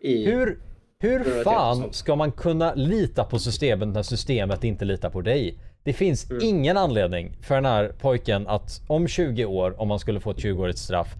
i... 0.00 0.24
Hur, 0.24 0.58
hur 0.98 1.44
fan 1.44 1.92
ska 1.92 2.16
man 2.16 2.32
kunna 2.32 2.74
lita 2.74 3.24
på 3.24 3.38
systemet 3.38 3.88
när 3.88 4.02
systemet 4.02 4.64
inte 4.64 4.84
litar 4.84 5.10
på 5.10 5.20
dig? 5.20 5.58
Det 5.82 5.92
finns 5.92 6.30
Mm. 6.30 6.42
ingen 6.44 6.76
anledning 6.76 7.36
för 7.42 7.54
den 7.54 7.64
här 7.64 7.92
pojken 8.00 8.48
att 8.48 8.80
om 8.86 9.08
20 9.08 9.44
år, 9.44 9.80
om 9.80 9.90
han 9.90 9.98
skulle 9.98 10.20
få 10.20 10.30
ett 10.30 10.38
20-årigt 10.38 10.76
straff, 10.78 11.14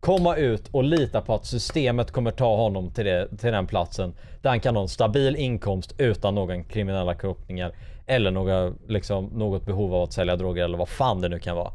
komma 0.00 0.36
ut 0.36 0.68
och 0.72 0.84
lita 0.84 1.20
på 1.20 1.34
att 1.34 1.46
systemet 1.46 2.10
kommer 2.10 2.30
ta 2.30 2.56
honom 2.56 2.90
till, 2.90 3.04
det, 3.04 3.28
till 3.38 3.52
den 3.52 3.66
platsen 3.66 4.14
där 4.42 4.50
han 4.50 4.60
kan 4.60 4.76
ha 4.76 4.82
en 4.82 4.88
stabil 4.88 5.36
inkomst 5.36 5.94
utan 5.98 6.34
någon 6.34 6.64
kriminella 6.64 7.14
kopplingar 7.14 7.72
eller 8.06 8.30
några, 8.30 8.72
liksom, 8.88 9.24
något 9.24 9.66
behov 9.66 9.94
av 9.94 10.02
att 10.02 10.12
sälja 10.12 10.36
droger 10.36 10.64
eller 10.64 10.78
vad 10.78 10.88
fan 10.88 11.20
det 11.20 11.28
nu 11.28 11.38
kan 11.38 11.56
vara. 11.56 11.72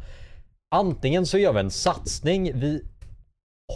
Antingen 0.75 1.25
så 1.25 1.37
gör 1.37 1.53
vi 1.53 1.59
en 1.59 1.71
satsning, 1.71 2.51
vi 2.59 2.83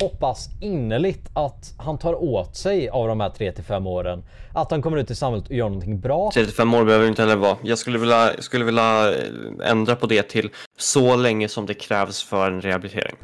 hoppas 0.02 0.50
innerligt 0.62 1.30
att 1.34 1.74
han 1.78 1.98
tar 1.98 2.24
åt 2.24 2.56
sig 2.56 2.90
av 2.90 3.08
de 3.08 3.20
här 3.20 3.30
3-5 3.30 3.88
åren. 3.88 4.24
Att 4.54 4.72
han 4.72 4.82
kommer 4.82 4.98
ut 4.98 5.12
i 5.12 5.16
samhället 5.16 5.48
och 5.48 5.54
gör 5.56 5.70
någonting 5.70 6.00
bra. 6.00 6.32
35 6.34 6.74
år 6.74 6.86
behöver 6.86 7.04
det 7.06 7.10
inte 7.10 7.22
heller 7.22 7.36
vara. 7.36 7.58
Jag 7.64 7.78
skulle 7.78 8.00
vilja, 8.00 8.32
skulle 8.40 8.66
vilja 8.66 9.10
eh, 9.12 9.72
ändra 9.72 9.96
på 9.96 10.08
det 10.08 10.24
till 10.30 10.50
så 10.78 11.16
länge 11.16 11.48
som 11.48 11.66
det 11.66 11.74
krävs 11.74 12.24
för 12.24 12.52
en 12.52 12.62
rehabilitering. 12.62 13.16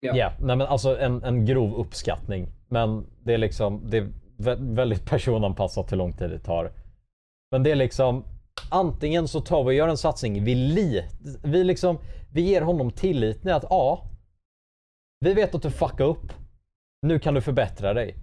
Ja. 0.00 0.16
Ja, 0.16 0.32
nej 0.40 0.56
men 0.56 0.66
alltså 0.66 0.98
en, 0.98 1.22
en 1.24 1.46
grov 1.46 1.74
uppskattning. 1.74 2.48
Men 2.68 3.06
det 3.24 3.34
är 3.34 3.38
liksom, 3.38 3.90
det 3.90 3.96
är 3.98 4.08
vä- 4.38 4.74
väldigt 4.76 5.04
personanpassat 5.04 5.92
hur 5.92 5.96
lång 5.96 6.12
tid 6.12 6.30
det 6.30 6.38
tar. 6.38 6.72
Men 7.50 7.62
det 7.62 7.70
är 7.70 7.74
liksom, 7.74 8.24
antingen 8.70 9.28
så 9.28 9.40
tar 9.40 9.62
vi 9.64 9.68
och 9.70 9.74
gör 9.74 9.88
en 9.88 9.96
satsning, 9.96 10.44
vi 10.44 10.54
li, 10.54 11.04
vi 11.42 11.64
liksom, 11.64 11.98
vi 12.32 12.40
ger 12.42 12.62
honom 12.62 12.90
tilliten 12.90 13.52
att 13.54 13.64
ja, 13.70 14.04
vi 15.20 15.34
vet 15.34 15.54
att 15.54 15.62
du 15.62 15.70
fuckar 15.70 16.04
upp. 16.04 16.32
Nu 17.02 17.18
kan 17.18 17.34
du 17.34 17.40
förbättra 17.40 17.94
dig. 17.94 18.16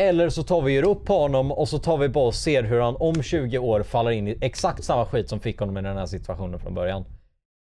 Eller 0.00 0.28
så 0.28 0.42
tar 0.42 0.62
vi 0.62 0.72
ger 0.72 0.82
upp 0.82 1.04
på 1.04 1.18
honom 1.18 1.52
och 1.52 1.68
så 1.68 1.78
tar 1.78 1.98
vi 1.98 2.08
bara 2.08 2.26
och 2.26 2.34
ser 2.34 2.62
hur 2.62 2.80
han 2.80 2.96
om 2.96 3.22
20 3.22 3.58
år 3.58 3.82
faller 3.82 4.10
in 4.10 4.28
i 4.28 4.38
exakt 4.40 4.84
samma 4.84 5.06
skit 5.06 5.28
som 5.28 5.40
fick 5.40 5.58
honom 5.58 5.78
i 5.78 5.82
den 5.82 5.96
här 5.96 6.06
situationen 6.06 6.60
från 6.60 6.74
början. 6.74 7.04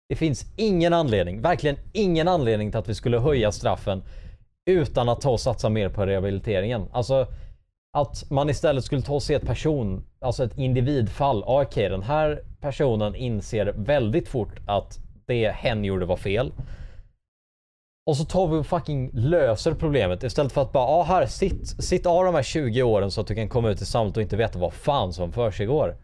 Det 0.08 0.16
finns 0.16 0.46
ingen 0.56 0.92
anledning, 0.92 1.40
verkligen 1.40 1.76
ingen 1.92 2.28
anledning 2.28 2.70
till 2.70 2.78
att 2.78 2.88
vi 2.88 2.94
skulle 2.94 3.18
höja 3.18 3.52
straffen 3.52 4.02
utan 4.66 5.08
att 5.08 5.20
ta 5.20 5.30
och 5.30 5.40
satsa 5.40 5.68
mer 5.68 5.88
på 5.88 6.06
rehabiliteringen. 6.06 6.88
Alltså 6.92 7.26
att 7.96 8.30
man 8.30 8.50
istället 8.50 8.84
skulle 8.84 9.02
ta 9.02 9.14
och 9.14 9.22
se 9.22 9.34
ett 9.34 9.46
person, 9.46 10.04
alltså 10.20 10.44
ett 10.44 10.58
individfall. 10.58 11.44
Ah, 11.46 11.62
Okej, 11.62 11.88
den 11.88 12.02
här 12.02 12.42
personen 12.60 13.14
inser 13.14 13.74
väldigt 13.76 14.28
fort 14.28 14.60
att 14.66 14.98
det 15.26 15.48
hen 15.50 15.84
gjorde 15.84 16.06
var 16.06 16.16
fel. 16.16 16.52
Och 18.06 18.16
så 18.16 18.24
tar 18.24 18.46
vi 18.46 18.56
och 18.56 18.66
fucking 18.66 19.10
löser 19.12 19.74
problemet 19.74 20.22
istället 20.22 20.52
för 20.52 20.62
att 20.62 20.72
bara, 20.72 20.84
ja 20.84 21.02
här, 21.02 21.26
sitt, 21.26 21.84
sitt 21.84 22.06
av 22.06 22.24
de 22.24 22.34
här 22.34 22.42
20 22.42 22.82
åren 22.82 23.10
så 23.10 23.20
att 23.20 23.26
du 23.26 23.34
kan 23.34 23.48
komma 23.48 23.70
ut 23.70 23.80
i 23.80 23.84
samhället 23.84 24.16
och 24.16 24.22
inte 24.22 24.36
veta 24.36 24.58
vad 24.58 24.72
fan 24.72 25.12
som 25.12 25.32
försiggår. 25.32 25.96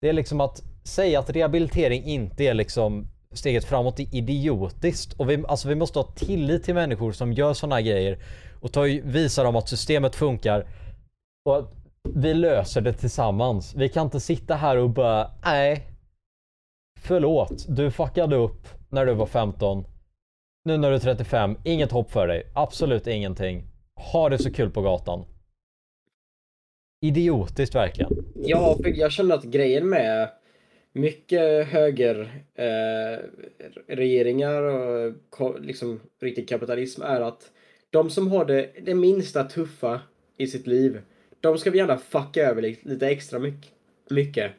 Det 0.00 0.08
är 0.08 0.12
liksom 0.12 0.40
att 0.40 0.62
säga 0.84 1.18
att 1.18 1.30
rehabilitering 1.30 2.04
inte 2.04 2.44
är 2.44 2.54
liksom 2.54 3.06
steget 3.32 3.64
framåt 3.64 4.00
är 4.00 4.14
idiotiskt. 4.14 5.12
Och 5.12 5.30
vi, 5.30 5.44
alltså 5.48 5.68
vi 5.68 5.74
måste 5.74 5.98
ha 5.98 6.06
tillit 6.06 6.64
till 6.64 6.74
människor 6.74 7.12
som 7.12 7.32
gör 7.32 7.54
sådana 7.54 7.74
här 7.74 7.82
grejer 7.82 8.18
och 8.60 8.72
ta, 8.72 8.82
visa 9.04 9.42
dem 9.42 9.56
att 9.56 9.68
systemet 9.68 10.16
funkar 10.16 10.66
och 11.44 11.58
att 11.58 11.74
vi 12.08 12.34
löser 12.34 12.80
det 12.80 12.92
tillsammans. 12.92 13.74
Vi 13.74 13.88
kan 13.88 14.06
inte 14.06 14.20
sitta 14.20 14.54
här 14.54 14.76
och 14.76 14.90
bara, 14.90 15.30
nej. 15.44 15.86
Förlåt, 17.00 17.66
du 17.68 17.90
fuckade 17.90 18.36
upp 18.36 18.68
när 18.88 19.06
du 19.06 19.14
var 19.14 19.26
15. 19.26 19.84
Nu 20.64 20.76
när 20.76 20.90
du 20.90 20.94
är 20.96 21.00
35, 21.00 21.56
inget 21.64 21.92
hopp 21.92 22.10
för 22.12 22.26
dig. 22.26 22.46
Absolut 22.54 23.06
ingenting. 23.06 23.62
Ha 24.12 24.28
det 24.28 24.38
så 24.38 24.52
kul 24.52 24.70
på 24.70 24.82
gatan. 24.82 25.24
Idiotiskt 27.04 27.74
verkligen. 27.74 28.10
Ja, 28.34 28.76
jag 28.84 29.12
känner 29.12 29.34
att 29.34 29.44
grejen 29.44 29.88
med 29.88 30.28
mycket 30.92 31.66
höger 31.68 32.32
eh, 32.54 33.18
regeringar 33.88 34.62
och 34.62 35.14
ko- 35.30 35.58
liksom 35.58 36.00
riktig 36.20 36.48
kapitalism 36.48 37.02
är 37.02 37.20
att 37.20 37.50
de 37.90 38.10
som 38.10 38.30
har 38.30 38.44
det, 38.44 38.70
det 38.82 38.94
minsta 38.94 39.44
tuffa 39.44 40.00
i 40.36 40.46
sitt 40.46 40.66
liv, 40.66 41.00
de 41.40 41.58
ska 41.58 41.70
vi 41.70 41.78
gärna 41.78 41.98
fucka 41.98 42.42
över 42.42 42.62
lite, 42.62 42.88
lite 42.88 43.08
extra 43.08 43.38
mycket. 43.38 43.70
mycket. 44.10 44.52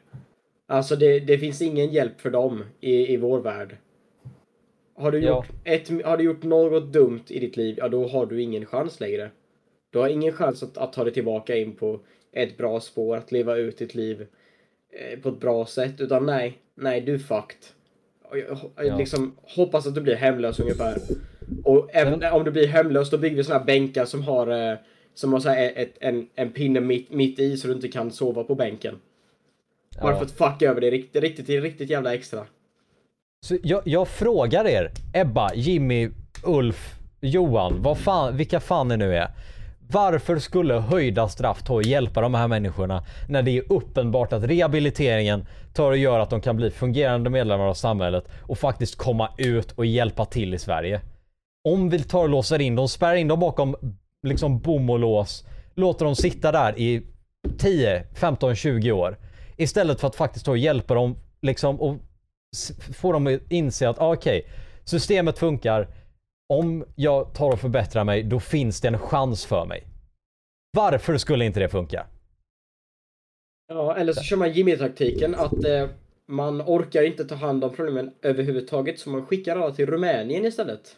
Alltså 0.66 0.96
det, 0.96 1.20
det 1.20 1.38
finns 1.38 1.62
ingen 1.62 1.92
hjälp 1.92 2.20
för 2.20 2.30
dem 2.30 2.64
i, 2.80 3.12
i 3.12 3.16
vår 3.16 3.40
värld. 3.40 3.76
Har 4.96 5.10
du, 5.12 5.18
Ja. 5.20 5.28
gjort 5.36 5.46
ett, 5.64 6.04
har 6.04 6.16
du 6.16 6.24
gjort 6.24 6.42
något 6.42 6.92
dumt 6.92 7.22
i 7.28 7.38
ditt 7.40 7.56
liv, 7.56 7.74
ja 7.78 7.88
då 7.88 8.08
har 8.08 8.26
du 8.26 8.42
ingen 8.42 8.66
chans 8.66 9.00
längre. 9.00 9.30
Du 9.90 9.98
har 9.98 10.08
ingen 10.08 10.32
chans 10.32 10.62
att, 10.62 10.78
att 10.78 10.92
ta 10.92 11.04
dig 11.04 11.12
tillbaka 11.12 11.56
in 11.56 11.72
på 11.76 12.00
ett 12.32 12.56
bra 12.56 12.80
spår, 12.80 13.16
att 13.16 13.32
leva 13.32 13.56
ut 13.56 13.78
ditt 13.78 13.94
liv 13.94 14.26
eh, 14.92 15.18
på 15.20 15.28
ett 15.28 15.40
bra 15.40 15.66
sätt. 15.66 16.00
Utan 16.00 16.26
nej, 16.26 16.58
nej 16.74 17.00
du 17.00 17.14
är 17.14 17.18
fucked. 17.18 17.56
Jag, 18.32 18.86
Ja. 18.86 18.96
liksom 18.98 19.36
hoppas 19.42 19.86
att 19.86 19.94
du 19.94 20.00
blir 20.00 20.14
hemlös 20.14 20.60
ungefär. 20.60 20.98
Och 21.64 21.88
även 21.92 22.32
om 22.32 22.44
du 22.44 22.50
blir 22.50 22.66
hemlös 22.66 23.10
då 23.10 23.18
bygger 23.18 23.36
vi 23.36 23.44
såna 23.44 23.58
här 23.58 23.64
bänkar 23.66 24.04
som 24.04 24.22
har, 24.22 24.70
eh, 24.72 24.78
som 25.14 25.32
har 25.32 25.40
så 25.40 25.48
här 25.48 25.72
ett, 25.76 25.94
en, 26.00 26.28
en 26.34 26.52
pinne 26.52 26.80
mitt, 26.80 27.10
mitt 27.10 27.38
i 27.38 27.56
så 27.56 27.68
du 27.68 27.74
inte 27.74 27.88
kan 27.88 28.10
sova 28.10 28.44
på 28.44 28.54
bänken. 28.54 28.94
Bara 30.02 30.12
Ja. 30.12 30.16
för 30.18 30.24
att 30.24 30.32
fucka 30.32 30.70
över 30.70 30.80
det 30.80 30.90
riktigt, 30.90 31.22
riktigt, 31.22 31.48
riktigt 31.62 31.90
jävla 31.90 32.14
extra. 32.14 32.46
Så 33.44 33.56
jag, 33.62 33.82
jag 33.84 34.08
frågar 34.08 34.66
er, 34.66 34.90
Ebba, 35.12 35.54
Jimmy, 35.54 36.10
Ulf, 36.42 36.94
Johan, 37.20 37.82
vad 37.82 37.98
fan, 37.98 38.36
vilka 38.36 38.60
fan 38.60 38.88
ni 38.88 38.96
nu 38.96 39.16
är. 39.16 39.30
Varför 39.90 40.38
skulle 40.38 40.74
höjda 40.74 41.28
straff 41.28 41.62
ta 41.62 41.74
och 41.74 41.82
hjälpa 41.82 42.20
de 42.20 42.34
här 42.34 42.48
människorna 42.48 43.04
när 43.28 43.42
det 43.42 43.50
är 43.50 43.72
uppenbart 43.72 44.32
att 44.32 44.42
rehabiliteringen 44.42 45.46
tar 45.74 45.90
och 45.90 45.96
gör 45.96 46.20
att 46.20 46.30
de 46.30 46.40
kan 46.40 46.56
bli 46.56 46.70
fungerande 46.70 47.30
medlemmar 47.30 47.64
av 47.64 47.74
samhället 47.74 48.28
och 48.42 48.58
faktiskt 48.58 48.96
komma 48.96 49.28
ut 49.38 49.72
och 49.72 49.86
hjälpa 49.86 50.24
till 50.24 50.54
i 50.54 50.58
Sverige? 50.58 51.00
Om 51.68 51.90
vi 51.90 51.98
tar 51.98 52.22
och 52.22 52.28
låser 52.28 52.60
in 52.60 52.76
dem, 52.76 52.88
spärrar 52.88 53.16
in 53.16 53.28
dem 53.28 53.40
bakom 53.40 53.76
liksom 54.26 54.58
bom 54.58 54.90
och 54.90 54.98
lås, 54.98 55.46
låter 55.74 56.04
dem 56.04 56.16
sitta 56.16 56.52
där 56.52 56.78
i 56.78 57.02
10, 57.58 58.04
15, 58.14 58.54
20 58.54 58.92
år. 58.92 59.18
Istället 59.56 60.00
för 60.00 60.08
att 60.08 60.16
faktiskt 60.16 60.44
ta 60.44 60.50
och 60.50 60.58
hjälpa 60.58 60.94
dem 60.94 61.16
liksom 61.42 61.80
och 61.80 61.96
s- 62.54 62.72
få 62.96 63.12
dem 63.12 63.26
att 63.26 63.40
inse 63.52 63.88
att 63.88 63.98
ah, 64.00 64.12
okej, 64.12 64.46
systemet 64.84 65.38
funkar. 65.38 65.88
Om 66.48 66.84
jag 66.96 67.34
tar 67.34 67.52
och 67.52 67.60
förbättrar 67.60 68.04
mig, 68.04 68.22
då 68.22 68.40
finns 68.40 68.80
det 68.80 68.88
en 68.88 68.98
chans 68.98 69.46
för 69.46 69.64
mig. 69.66 69.86
Varför 70.76 71.16
skulle 71.16 71.44
inte 71.44 71.60
det 71.60 71.68
funka? 71.68 72.06
Ja, 73.68 73.96
eller 73.96 74.12
så 74.12 74.22
kör 74.22 74.36
man 74.36 74.52
Jimmy-taktiken 74.52 75.34
att 75.34 75.64
eh, 75.64 75.86
man 76.28 76.62
orkar 76.62 77.02
inte 77.02 77.24
ta 77.24 77.34
hand 77.34 77.64
om 77.64 77.74
problemen 77.74 78.14
överhuvudtaget 78.22 78.98
så 78.98 79.10
man 79.10 79.26
skickar 79.26 79.56
alla 79.56 79.74
till 79.74 79.86
Rumänien 79.86 80.44
istället. 80.44 80.96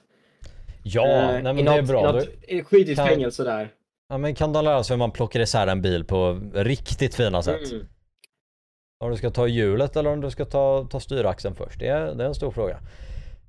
Ja, 0.83 1.07
Eh, 1.09 1.33
nej, 1.33 1.43
men 1.43 1.57
det 1.57 1.71
är 1.73 1.77
något- 1.83 1.89
bra. 1.89 2.01
i 2.01 2.07
Då, 2.07 2.13
något 2.13 2.29
eh, 2.49 2.65
skitigt 2.65 2.97
kan- 2.97 3.09
fängelse 3.09 3.45
där. 3.45 3.73
ja, 4.09 4.19
men 4.19 4.35
kan 4.35 4.53
de 4.53 4.65
lära 4.65 4.85
sig 4.85 4.95
hur 4.95 4.99
man 4.99 5.11
plockar 5.11 5.41
isär 5.41 5.67
en 5.67 5.83
bil 5.83 6.05
på 6.05 6.41
riktigt 6.55 7.15
fina 7.15 7.43
sätt? 7.43 7.73
Mm. 7.73 7.87
Om 9.05 9.11
du 9.11 9.17
ska 9.17 9.31
ta 9.31 9.47
hjulet 9.47 9.97
eller 9.97 10.11
om 10.11 10.21
du 10.21 10.31
ska 10.31 10.45
ta, 10.45 10.87
ta 10.91 11.01
styraxeln 11.01 11.55
först. 11.55 11.81
Det 11.81 11.89
är, 11.89 12.15
det 12.15 12.25
är 12.25 12.29
en 12.29 12.35
stor 12.35 12.51
fråga. 12.51 12.79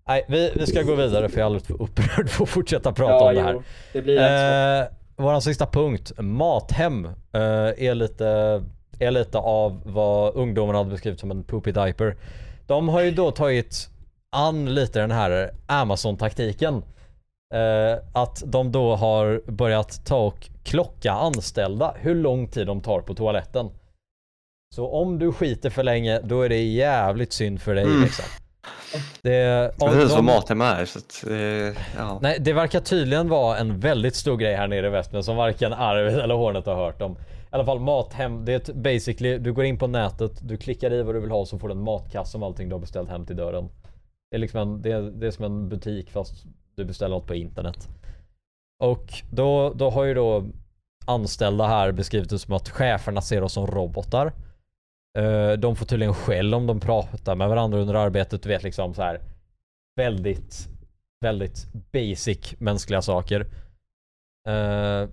Nej, 0.07 0.25
vi, 0.27 0.51
vi 0.55 0.65
ska 0.65 0.81
gå 0.81 0.95
vidare 0.95 1.29
för 1.29 1.37
jag 1.37 1.41
är 1.41 1.45
alldeles 1.45 1.67
för 1.67 1.81
upprörd 1.81 2.29
för 2.29 2.43
att 2.43 2.49
fortsätta 2.49 2.91
prata 2.93 3.13
Ja, 3.13 3.29
om 3.29 3.35
det 3.35 3.41
här. 3.41 3.53
jo, 3.53 3.63
det 3.93 4.01
blir. 4.01 4.17
Eh, 4.81 4.87
våran 5.15 5.41
sista 5.41 5.65
punkt, 5.65 6.11
Mathem, 6.17 7.05
eh, 7.05 7.41
är, 7.87 7.95
lite, 7.95 8.27
är 8.99 9.11
lite 9.11 9.37
av 9.37 9.81
vad 9.85 10.35
ungdomarna 10.35 10.77
hade 10.77 10.89
beskrivit 10.89 11.19
som 11.19 11.31
en 11.31 11.43
poopy 11.43 11.71
diaper. 11.71 12.15
De 12.67 12.89
har 12.89 13.01
ju 13.01 13.11
då 13.11 13.31
tagit 13.31 13.89
an 14.31 14.73
lite 14.75 14.99
den 14.99 15.11
här 15.11 15.51
Amazon-taktiken. 15.67 16.83
Eh, 17.53 17.97
att 18.13 18.43
de 18.45 18.71
då 18.71 18.95
har 18.95 19.41
börjat 19.51 20.05
ta 20.05 20.17
och 20.17 20.49
klocka 20.63 21.11
anställda 21.11 21.93
hur 21.99 22.15
lång 22.15 22.47
tid 22.47 22.67
de 22.67 22.81
tar 22.81 23.01
på 23.01 23.13
toaletten. 23.13 23.69
Så 24.75 24.87
om 24.91 25.19
du 25.19 25.31
skiter 25.31 25.69
för 25.69 25.83
länge, 25.83 26.19
då 26.23 26.41
är 26.41 26.49
det 26.49 26.63
jävligt 26.63 27.33
synd 27.33 27.61
för 27.61 27.75
dig 27.75 27.83
Mm. 27.83 28.01
liksom. 28.03 28.25
Det, 29.21 29.71
inte 29.81 29.95
de- 29.97 30.07
vad 30.07 30.23
Mathem 30.23 30.61
är, 30.61 30.85
så 30.85 30.99
att, 30.99 31.23
eh, 31.29 31.83
ja. 31.97 32.19
Nej, 32.21 32.37
det 32.39 32.53
verkar 32.53 32.79
tydligen 32.79 33.29
vara 33.29 33.57
en 33.57 33.79
väldigt 33.79 34.15
stor 34.15 34.37
grej 34.37 34.55
här 34.55 34.67
nere 34.67 34.87
i 34.87 34.89
väst 34.89 35.13
men 35.13 35.23
som 35.23 35.35
varken 35.35 35.73
Arvid 35.73 36.17
eller 36.19 36.35
Hornet 36.35 36.65
har 36.65 36.75
hört 36.75 37.01
om. 37.01 37.11
I 37.11 37.15
alla 37.49 37.65
fall 37.65 37.79
Mathem, 37.79 38.45
det 38.45 38.51
är 38.51 38.55
ett 38.55 38.75
basically, 38.75 39.37
du 39.37 39.53
går 39.53 39.65
in 39.65 39.77
på 39.77 39.87
nätet, 39.87 40.31
du 40.41 40.57
klickar 40.57 40.93
i 40.93 41.01
vad 41.03 41.15
du 41.15 41.19
vill 41.19 41.31
ha 41.31 41.45
så 41.45 41.59
får 41.59 41.67
du 41.67 41.71
en 41.73 41.83
matkasse 41.83 42.37
med 42.37 42.45
allting 42.47 42.69
du 42.69 42.75
har 42.75 42.79
beställt 42.79 43.09
hem 43.09 43.25
till 43.25 43.35
dörren. 43.35 43.69
Det 44.31 44.37
är 44.37 44.39
liksom 44.39 44.59
en, 44.61 44.81
det 44.81 44.91
är, 44.91 45.01
det 45.01 45.27
är 45.27 45.31
som 45.31 45.45
en 45.45 45.69
butik 45.69 46.11
fast 46.11 46.33
du 46.75 46.85
beställer 46.85 47.15
något 47.15 47.27
på 47.27 47.35
internet. 47.35 47.87
Och 48.83 49.13
då, 49.31 49.73
då 49.75 49.89
har 49.89 50.03
ju 50.03 50.13
då 50.13 50.45
anställda 51.05 51.67
här 51.67 51.91
beskrivit 51.91 52.29
det 52.29 52.39
som 52.39 52.53
att 52.53 52.69
cheferna 52.69 53.21
ser 53.21 53.43
oss 53.43 53.53
som 53.53 53.67
robotar. 53.67 54.33
Eh, 55.17 55.51
de 55.51 55.75
får 55.75 55.85
tydligen 55.85 56.13
skäll 56.13 56.53
om 56.53 56.67
de 56.67 56.79
pratar 56.79 57.35
med 57.35 57.49
varandra 57.49 57.79
under 57.79 57.93
arbetet, 57.93 58.43
du 58.43 58.49
vet 58.49 58.63
liksom 58.63 58.93
så 58.93 59.01
här 59.01 59.21
väldigt 59.95 60.77
väldigt 61.19 61.67
basic 61.91 62.55
mänskliga 62.59 63.01
saker. 63.01 63.47
Eh, 64.47 65.09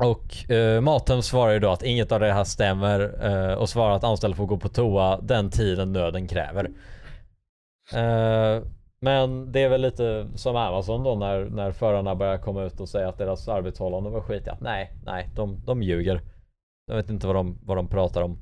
och 0.00 0.50
uh, 0.50 0.80
maten 0.80 1.22
svarar 1.22 1.52
ju 1.52 1.58
då 1.58 1.70
att 1.70 1.82
inget 1.82 2.12
av 2.12 2.20
det 2.20 2.32
här 2.32 2.44
stämmer 2.44 3.26
eh, 3.26 3.54
och 3.54 3.68
svarar 3.68 3.94
att 3.94 4.04
anställda 4.04 4.36
får 4.36 4.46
gå 4.46 4.56
på 4.56 4.68
toa 4.68 5.20
den 5.20 5.50
tiden 5.50 5.92
nöden 5.92 6.28
kräver. 6.28 6.64
Eh, 7.94 8.62
men 9.00 9.52
det 9.52 9.62
är 9.62 9.68
väl 9.68 9.80
lite 9.80 10.28
som 10.34 10.56
Amazon 10.56 11.04
då 11.04 11.14
när, 11.14 11.44
när 11.44 11.72
förarna 11.72 12.14
börjar 12.14 12.38
komma 12.38 12.62
ut 12.62 12.80
och 12.80 12.88
säga 12.88 13.08
att 13.08 13.18
deras 13.18 13.48
arbetsförhållanden 13.48 14.12
var 14.12 14.20
skitiga. 14.20 14.56
Nej, 14.60 14.92
nej, 15.04 15.28
de, 15.34 15.62
de 15.66 15.82
ljuger. 15.82 16.20
Jag 16.86 16.96
vet 16.96 17.10
inte 17.10 17.26
vad 17.26 17.36
de, 17.36 17.58
vad 17.62 17.76
de 17.76 17.88
pratar 17.88 18.22
om. 18.22 18.38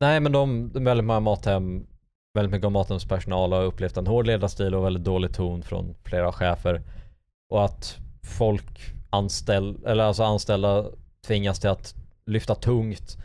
Nej 0.00 0.20
men 0.20 0.32
de, 0.32 0.72
de 0.72 0.84
väldigt 0.84 1.06
många 1.06 1.20
Mathem 1.20 1.86
väldigt 2.36 2.52
mycket 2.52 2.66
av 2.66 2.72
Mathems 2.72 3.04
personal 3.04 3.52
har 3.52 3.62
upplevt 3.62 3.96
en 3.96 4.06
hård 4.06 4.26
ledarstil 4.26 4.74
och 4.74 4.84
väldigt 4.84 5.04
dålig 5.04 5.34
ton 5.34 5.62
från 5.62 5.94
flera 6.04 6.32
chefer. 6.32 6.82
Och 7.48 7.64
att 7.64 7.98
folk 8.22 8.94
anställ, 9.10 9.86
eller 9.86 10.04
alltså 10.04 10.22
anställda 10.22 10.90
tvingas 11.26 11.60
till 11.60 11.70
att 11.70 11.94
lyfta 12.26 12.54
tungt 12.54 13.18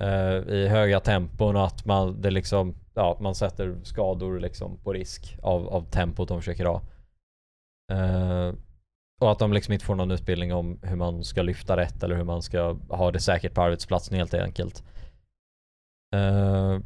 eh, 0.00 0.54
i 0.54 0.68
höga 0.68 1.00
tempon 1.00 1.56
och 1.56 1.66
att 1.66 1.84
man, 1.84 2.20
det 2.20 2.30
liksom, 2.30 2.74
ja, 2.94 3.18
man 3.20 3.34
sätter 3.34 3.78
skador 3.82 4.40
liksom 4.40 4.76
på 4.76 4.92
risk 4.92 5.38
av, 5.42 5.68
av 5.68 5.90
tempot 5.90 6.28
de 6.28 6.40
försöker 6.40 6.64
ha. 6.64 6.82
Eh, 7.92 8.54
och 9.20 9.32
att 9.32 9.38
de 9.38 9.52
liksom 9.52 9.72
inte 9.72 9.84
får 9.84 9.94
någon 9.94 10.10
utbildning 10.10 10.54
om 10.54 10.78
hur 10.82 10.96
man 10.96 11.24
ska 11.24 11.42
lyfta 11.42 11.76
rätt 11.76 12.02
eller 12.02 12.16
hur 12.16 12.24
man 12.24 12.42
ska 12.42 12.76
ha 12.88 13.10
det 13.10 13.20
säkert 13.20 13.54
på 13.54 13.62
arbetsplatsen 13.62 14.16
helt 14.16 14.34
enkelt. 14.34 14.84
Uh, 16.16 16.80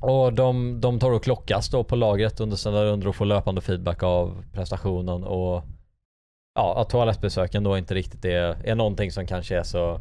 och 0.00 0.32
de, 0.32 0.80
de 0.80 0.98
tar 0.98 1.10
och 1.10 1.24
klockas 1.24 1.68
då 1.68 1.84
på 1.84 1.96
lagret 1.96 2.40
under 2.40 2.56
sina 2.56 2.84
rundor 2.84 3.08
och 3.08 3.16
får 3.16 3.24
löpande 3.24 3.60
feedback 3.60 4.02
av 4.02 4.44
prestationen 4.52 5.24
och 5.24 5.64
ja, 6.54 6.80
att 6.80 6.90
toalettbesöken 6.90 7.64
då 7.64 7.78
inte 7.78 7.94
riktigt 7.94 8.24
är, 8.24 8.56
är 8.64 8.74
någonting 8.74 9.12
som 9.12 9.26
kanske 9.26 9.58
är 9.58 9.62
så, 9.62 10.00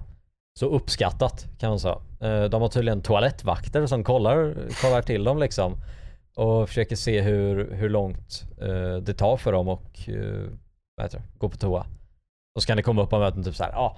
så 0.59 0.65
uppskattat 0.65 1.45
kan 1.59 1.69
man 1.69 1.79
säga. 1.79 1.97
Uh, 2.23 2.49
De 2.49 2.61
har 2.61 2.69
tydligen 2.69 3.01
toalettvakter 3.01 3.85
som 3.85 4.03
kollar, 4.03 4.55
kollar 4.81 5.01
till 5.01 5.23
dem 5.23 5.37
liksom 5.37 5.77
och 6.35 6.67
försöker 6.67 6.95
se 6.95 7.21
hur, 7.21 7.71
hur 7.71 7.89
långt 7.89 8.43
uh, 8.61 8.97
det 8.97 9.13
tar 9.13 9.37
för 9.37 9.51
dem 9.51 9.67
och 9.67 9.99
vad 10.95 11.05
heter 11.05 11.17
det, 11.17 11.23
gå 11.37 11.49
på 11.49 11.57
toa. 11.57 11.85
Och 12.55 12.61
så 12.61 12.67
kan 12.67 12.77
det 12.77 12.83
komma 12.83 13.03
upp 13.03 13.09
på 13.09 13.19
möten 13.19 13.43
typ 13.43 13.55
så 13.55 13.63
här, 13.63 13.71
ja, 13.71 13.77
ah, 13.77 13.97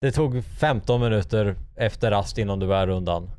det 0.00 0.12
tog 0.12 0.44
15 0.44 1.00
minuter 1.00 1.56
efter 1.76 2.10
rast 2.10 2.38
innan 2.38 2.58
du 2.58 2.66
började 2.66 2.92
rundan. 2.92 3.30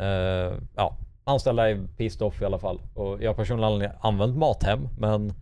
Eh, 0.00 0.54
ja, 0.76 0.96
anställda 1.24 1.70
är 1.70 1.86
pissed 1.96 2.22
off 2.22 2.42
i 2.42 2.44
alla 2.44 2.58
fall. 2.58 2.80
Och 2.94 3.22
jag 3.22 3.30
har 3.30 3.34
personligen 3.34 3.92
använt 4.00 4.36
Mathem, 4.36 4.88
men 4.98 5.32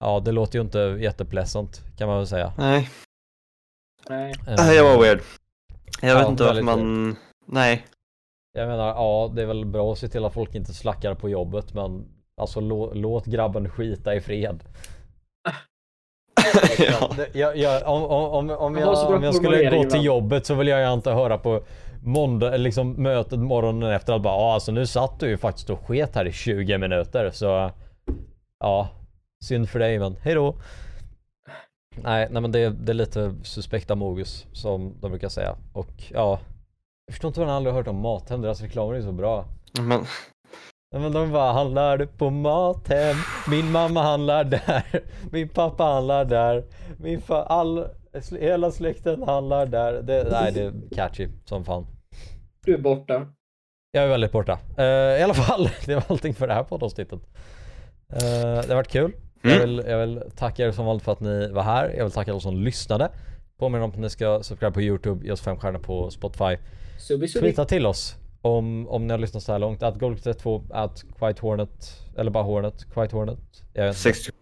ja, 0.00 0.20
det 0.20 0.32
låter 0.32 0.58
ju 0.58 0.64
inte 0.64 0.78
jättepleasant 0.78 1.82
kan 1.98 2.08
man 2.08 2.16
väl 2.16 2.26
säga. 2.26 2.52
Nej, 2.58 2.88
Nej. 4.08 4.34
Nej, 4.46 4.76
jag 4.76 4.84
var 4.84 5.02
weird. 5.02 5.20
Jag 6.02 6.14
vet 6.14 6.24
Ja, 6.24 6.30
inte 6.30 6.44
varför 6.44 6.62
man... 6.62 7.16
Nej. 7.46 7.86
Jag 8.52 8.68
menar, 8.68 8.88
ja 8.88 9.30
det 9.34 9.42
är 9.42 9.46
väl 9.46 9.64
bra 9.64 9.92
att 9.92 9.98
se 9.98 10.08
till 10.08 10.24
att 10.24 10.34
folk 10.34 10.54
inte 10.54 10.74
slackar 10.74 11.14
på 11.14 11.28
jobbet 11.28 11.74
men 11.74 12.04
alltså 12.36 12.60
lå, 12.60 12.94
låt 12.94 13.26
grabben 13.26 13.70
skita 13.70 14.14
i 14.14 14.20
fred. 14.20 14.64
ja. 16.78 17.10
Jag, 17.32 17.56
jag, 17.56 17.88
om, 17.88 18.02
om, 18.02 18.50
om, 18.50 18.50
Jag 18.76 19.10
om 19.14 19.22
jag 19.22 19.34
skulle 19.34 19.70
gå 19.70 19.90
till 19.90 20.04
jobbet 20.04 20.46
så 20.46 20.54
vill 20.54 20.68
jag 20.68 20.92
inte 20.92 21.10
höra 21.10 21.38
på 21.38 21.62
måndag, 22.04 22.56
liksom 22.56 22.92
mötet 23.02 23.38
morgonen 23.38 23.90
efter 23.92 24.12
att 24.12 24.22
bara 24.22 24.34
ja 24.34 24.54
alltså 24.54 24.72
nu 24.72 24.86
satt 24.86 25.20
du 25.20 25.28
ju 25.28 25.36
faktiskt 25.36 25.70
och 25.70 25.86
sket 25.86 26.14
här 26.14 26.24
i 26.26 26.32
20 26.32 26.78
minuter 26.78 27.30
så 27.30 27.70
ja 28.60 28.88
synd 29.44 29.68
för 29.68 29.78
dig 29.78 29.98
men 29.98 30.16
hejdå. 30.22 30.54
Nej, 32.02 32.28
nej 32.30 32.42
men 32.42 32.52
det, 32.52 32.70
det 32.70 32.92
är 32.92 32.94
lite 32.94 33.34
suspekta 33.42 33.94
mogus 33.94 34.46
som 34.52 35.00
de 35.00 35.10
brukar 35.10 35.28
säga 35.28 35.56
och 35.72 35.92
ja 36.10 36.38
jag 37.06 37.14
förstår 37.14 37.28
inte 37.28 37.40
vad 37.40 37.48
jag 37.48 37.56
aldrig 37.56 37.72
har 37.74 37.80
hört 37.80 37.88
om 37.88 37.96
Mathem, 38.00 38.40
deras 38.40 38.60
reklamer 38.60 38.94
är 38.94 39.02
så 39.02 39.12
bra. 39.12 39.44
Men, 39.80 40.04
Men 40.94 41.12
de 41.12 41.32
bara 41.32 41.52
handlar 41.52 42.06
på 42.06 42.30
Mathem, 42.30 43.16
min 43.50 43.72
mamma 43.72 44.02
handlar 44.02 44.44
där, 44.44 44.84
min 45.32 45.48
pappa 45.48 45.84
handlar 45.84 46.24
där, 46.24 46.64
min 46.98 47.20
fa- 47.20 47.44
all, 47.46 47.88
hela 48.40 48.70
släkten 48.70 49.22
handlar 49.22 49.66
där. 49.66 49.92
Det, 50.02 50.26
nej, 50.30 50.52
det 50.52 50.60
är 50.62 50.72
catchy 50.94 51.28
som 51.44 51.64
fan. 51.64 51.86
Du 52.64 52.74
är 52.74 52.78
borta. 52.78 53.26
Jag 53.92 54.04
är 54.04 54.08
väldigt 54.08 54.32
borta. 54.32 54.58
Eh, 54.78 54.84
I 54.84 55.22
alla 55.22 55.34
fall, 55.34 55.68
det 55.86 55.94
var 55.94 56.04
allting 56.08 56.34
för 56.34 56.46
det 56.48 56.54
här 56.54 56.64
poddavsnittet. 56.64 57.20
Uh, 58.12 58.18
det 58.62 58.68
har 58.68 58.74
varit 58.74 58.88
kul. 58.88 59.12
Jag, 59.42 59.52
Mm. 59.52 59.60
vill, 59.60 59.84
jag 59.88 59.98
vill 59.98 60.22
tacka 60.36 60.66
er 60.66 60.72
som 60.72 60.86
vanligt 60.86 61.04
för 61.04 61.12
att 61.12 61.20
ni 61.20 61.48
var 61.48 61.62
här. 61.62 61.94
Jag 61.96 62.04
vill 62.04 62.12
tacka 62.12 62.30
alla 62.30 62.40
som 62.40 62.56
lyssnade. 62.56 63.10
Påminner 63.58 63.84
om 63.84 63.90
att 63.90 63.98
ni 63.98 64.10
ska 64.10 64.42
subscribe 64.42 64.72
på 64.72 64.82
Youtube, 64.82 65.24
ge 65.26 65.32
oss 65.32 65.40
fem 65.40 65.56
stjärnor 65.56 65.78
på 65.78 66.10
Spotify. 66.10 66.56
Subi 66.98 67.28
subi. 67.28 67.40
Tweeta 67.42 67.64
till 67.64 67.86
oss 67.86 68.16
om, 68.42 68.88
om 68.88 69.06
ni 69.06 69.12
har 69.12 69.18
lyssnat 69.18 69.42
så 69.42 69.52
här 69.52 69.58
långt. 69.58 69.82
Att 69.82 69.94
Golf32, 69.94 70.62
att 70.72 71.04
Quiet 71.18 71.38
Hornet, 71.38 72.00
eller 72.16 72.30
bara 72.30 72.44
Hornet, 72.44 72.84
Quiet 72.94 73.12
Hornet. 73.12 73.38
Jag 73.72 73.82
vet 73.84 73.90
inte. 73.90 74.00
60. 74.00 74.32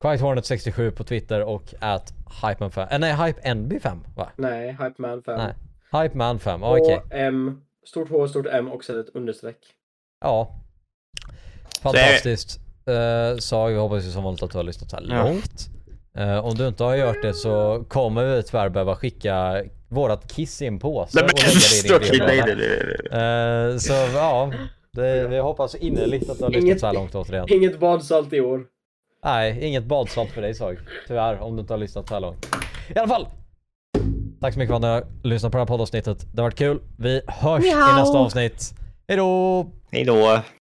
Quiet 0.00 0.20
Hornet 0.20 0.46
67 0.46 0.90
på 0.90 1.04
Twitter 1.04 1.42
och 1.44 1.74
att 1.80 2.14
Hypeman5, 2.42 2.92
äh, 2.92 2.98
nej 2.98 3.12
Hype 3.26 3.40
NB5 3.40 3.98
va? 4.16 4.28
Nej, 4.36 4.76
Hypeman 4.80 5.22
5. 5.22 5.38
Nej. 5.38 5.54
Hypeman 6.02 6.38
5, 6.38 6.60
ja, 6.62 6.78
okej. 6.78 6.94
H, 6.96 7.02
M, 7.10 7.60
stort 7.86 8.08
H, 8.10 8.28
stort 8.28 8.46
M 8.50 8.68
och 8.68 8.84
sen 8.84 9.00
ett 9.00 9.08
understreck. 9.14 9.56
Ja. 10.20 10.54
Fantastiskt. 11.82 12.60
Uh, 12.88 13.38
sa 13.38 13.70
jag 13.70 13.80
hoppas 13.80 14.04
ju 14.04 14.10
som 14.10 14.24
vanligt 14.24 14.42
att 14.42 14.50
du 14.50 14.58
har 14.58 14.64
lyssnat 14.64 14.90
så 14.90 14.96
här 14.96 15.06
Ja. 15.08 15.24
långt. 15.24 15.68
Eh, 16.14 16.44
om 16.46 16.54
du 16.54 16.68
inte 16.68 16.84
har 16.84 16.96
gjort 16.96 17.22
det 17.22 17.34
så 17.34 17.84
kommer 17.88 18.24
vi 18.24 18.42
tyvärr 18.42 18.68
behöva 18.68 18.96
skicka 18.96 19.64
vårat 19.88 20.32
kiss 20.32 20.62
i 20.62 20.66
en 20.66 20.78
påse 20.78 21.10
Nej, 21.20 21.24
och 21.24 21.30
men, 21.34 21.52
lägga 21.88 21.98
det 21.98 22.06
i 22.06 22.10
din 22.10 22.22
okej, 22.22 22.36
nej, 22.36 22.42
brevlåda. 22.42 23.18
nej. 23.18 23.72
Eh, 23.72 23.76
Så 23.76 23.92
ja, 24.14 24.52
det, 24.92 25.28
vi 25.28 25.38
hoppas 25.38 25.74
innerligt 25.74 26.30
att 26.30 26.38
du 26.38 26.44
har 26.44 26.50
lyssnat 26.50 26.80
så 26.80 26.86
här 26.86 26.94
långt 26.94 27.14
återigen. 27.14 27.46
Inget 27.48 27.80
badsalt 27.80 28.32
i 28.32 28.40
år. 28.40 28.64
Nej, 29.24 29.64
inget 29.66 29.84
badsalt 29.84 30.30
för 30.30 30.42
dig 30.42 30.54
Sag. 30.54 30.78
Tyvärr, 31.08 31.38
om 31.38 31.56
du 31.56 31.60
inte 31.60 31.72
har 31.72 31.78
lyssnat 31.78 32.08
så 32.08 32.14
här 32.14 32.20
långt. 32.20 32.46
I 32.94 32.98
alla 32.98 33.08
fall. 33.08 33.26
Tack 34.40 34.52
så 34.54 34.58
mycket 34.58 34.70
för 34.70 34.76
att 34.76 34.82
ni 34.82 34.88
har 34.88 35.04
lyssnat 35.22 35.52
på 35.52 35.58
det 35.58 35.62
här 35.62 35.66
poddavsnittet. 35.66 36.26
Det 36.32 36.40
har 36.40 36.46
varit 36.46 36.58
kul. 36.58 36.80
Vi 36.98 37.22
hörs 37.26 37.64
i 37.64 37.74
nästa 37.74 38.18
avsnitt. 38.18 38.74
Hejdå! 39.08 39.66
Hej 39.90 40.04
då. 40.04 40.40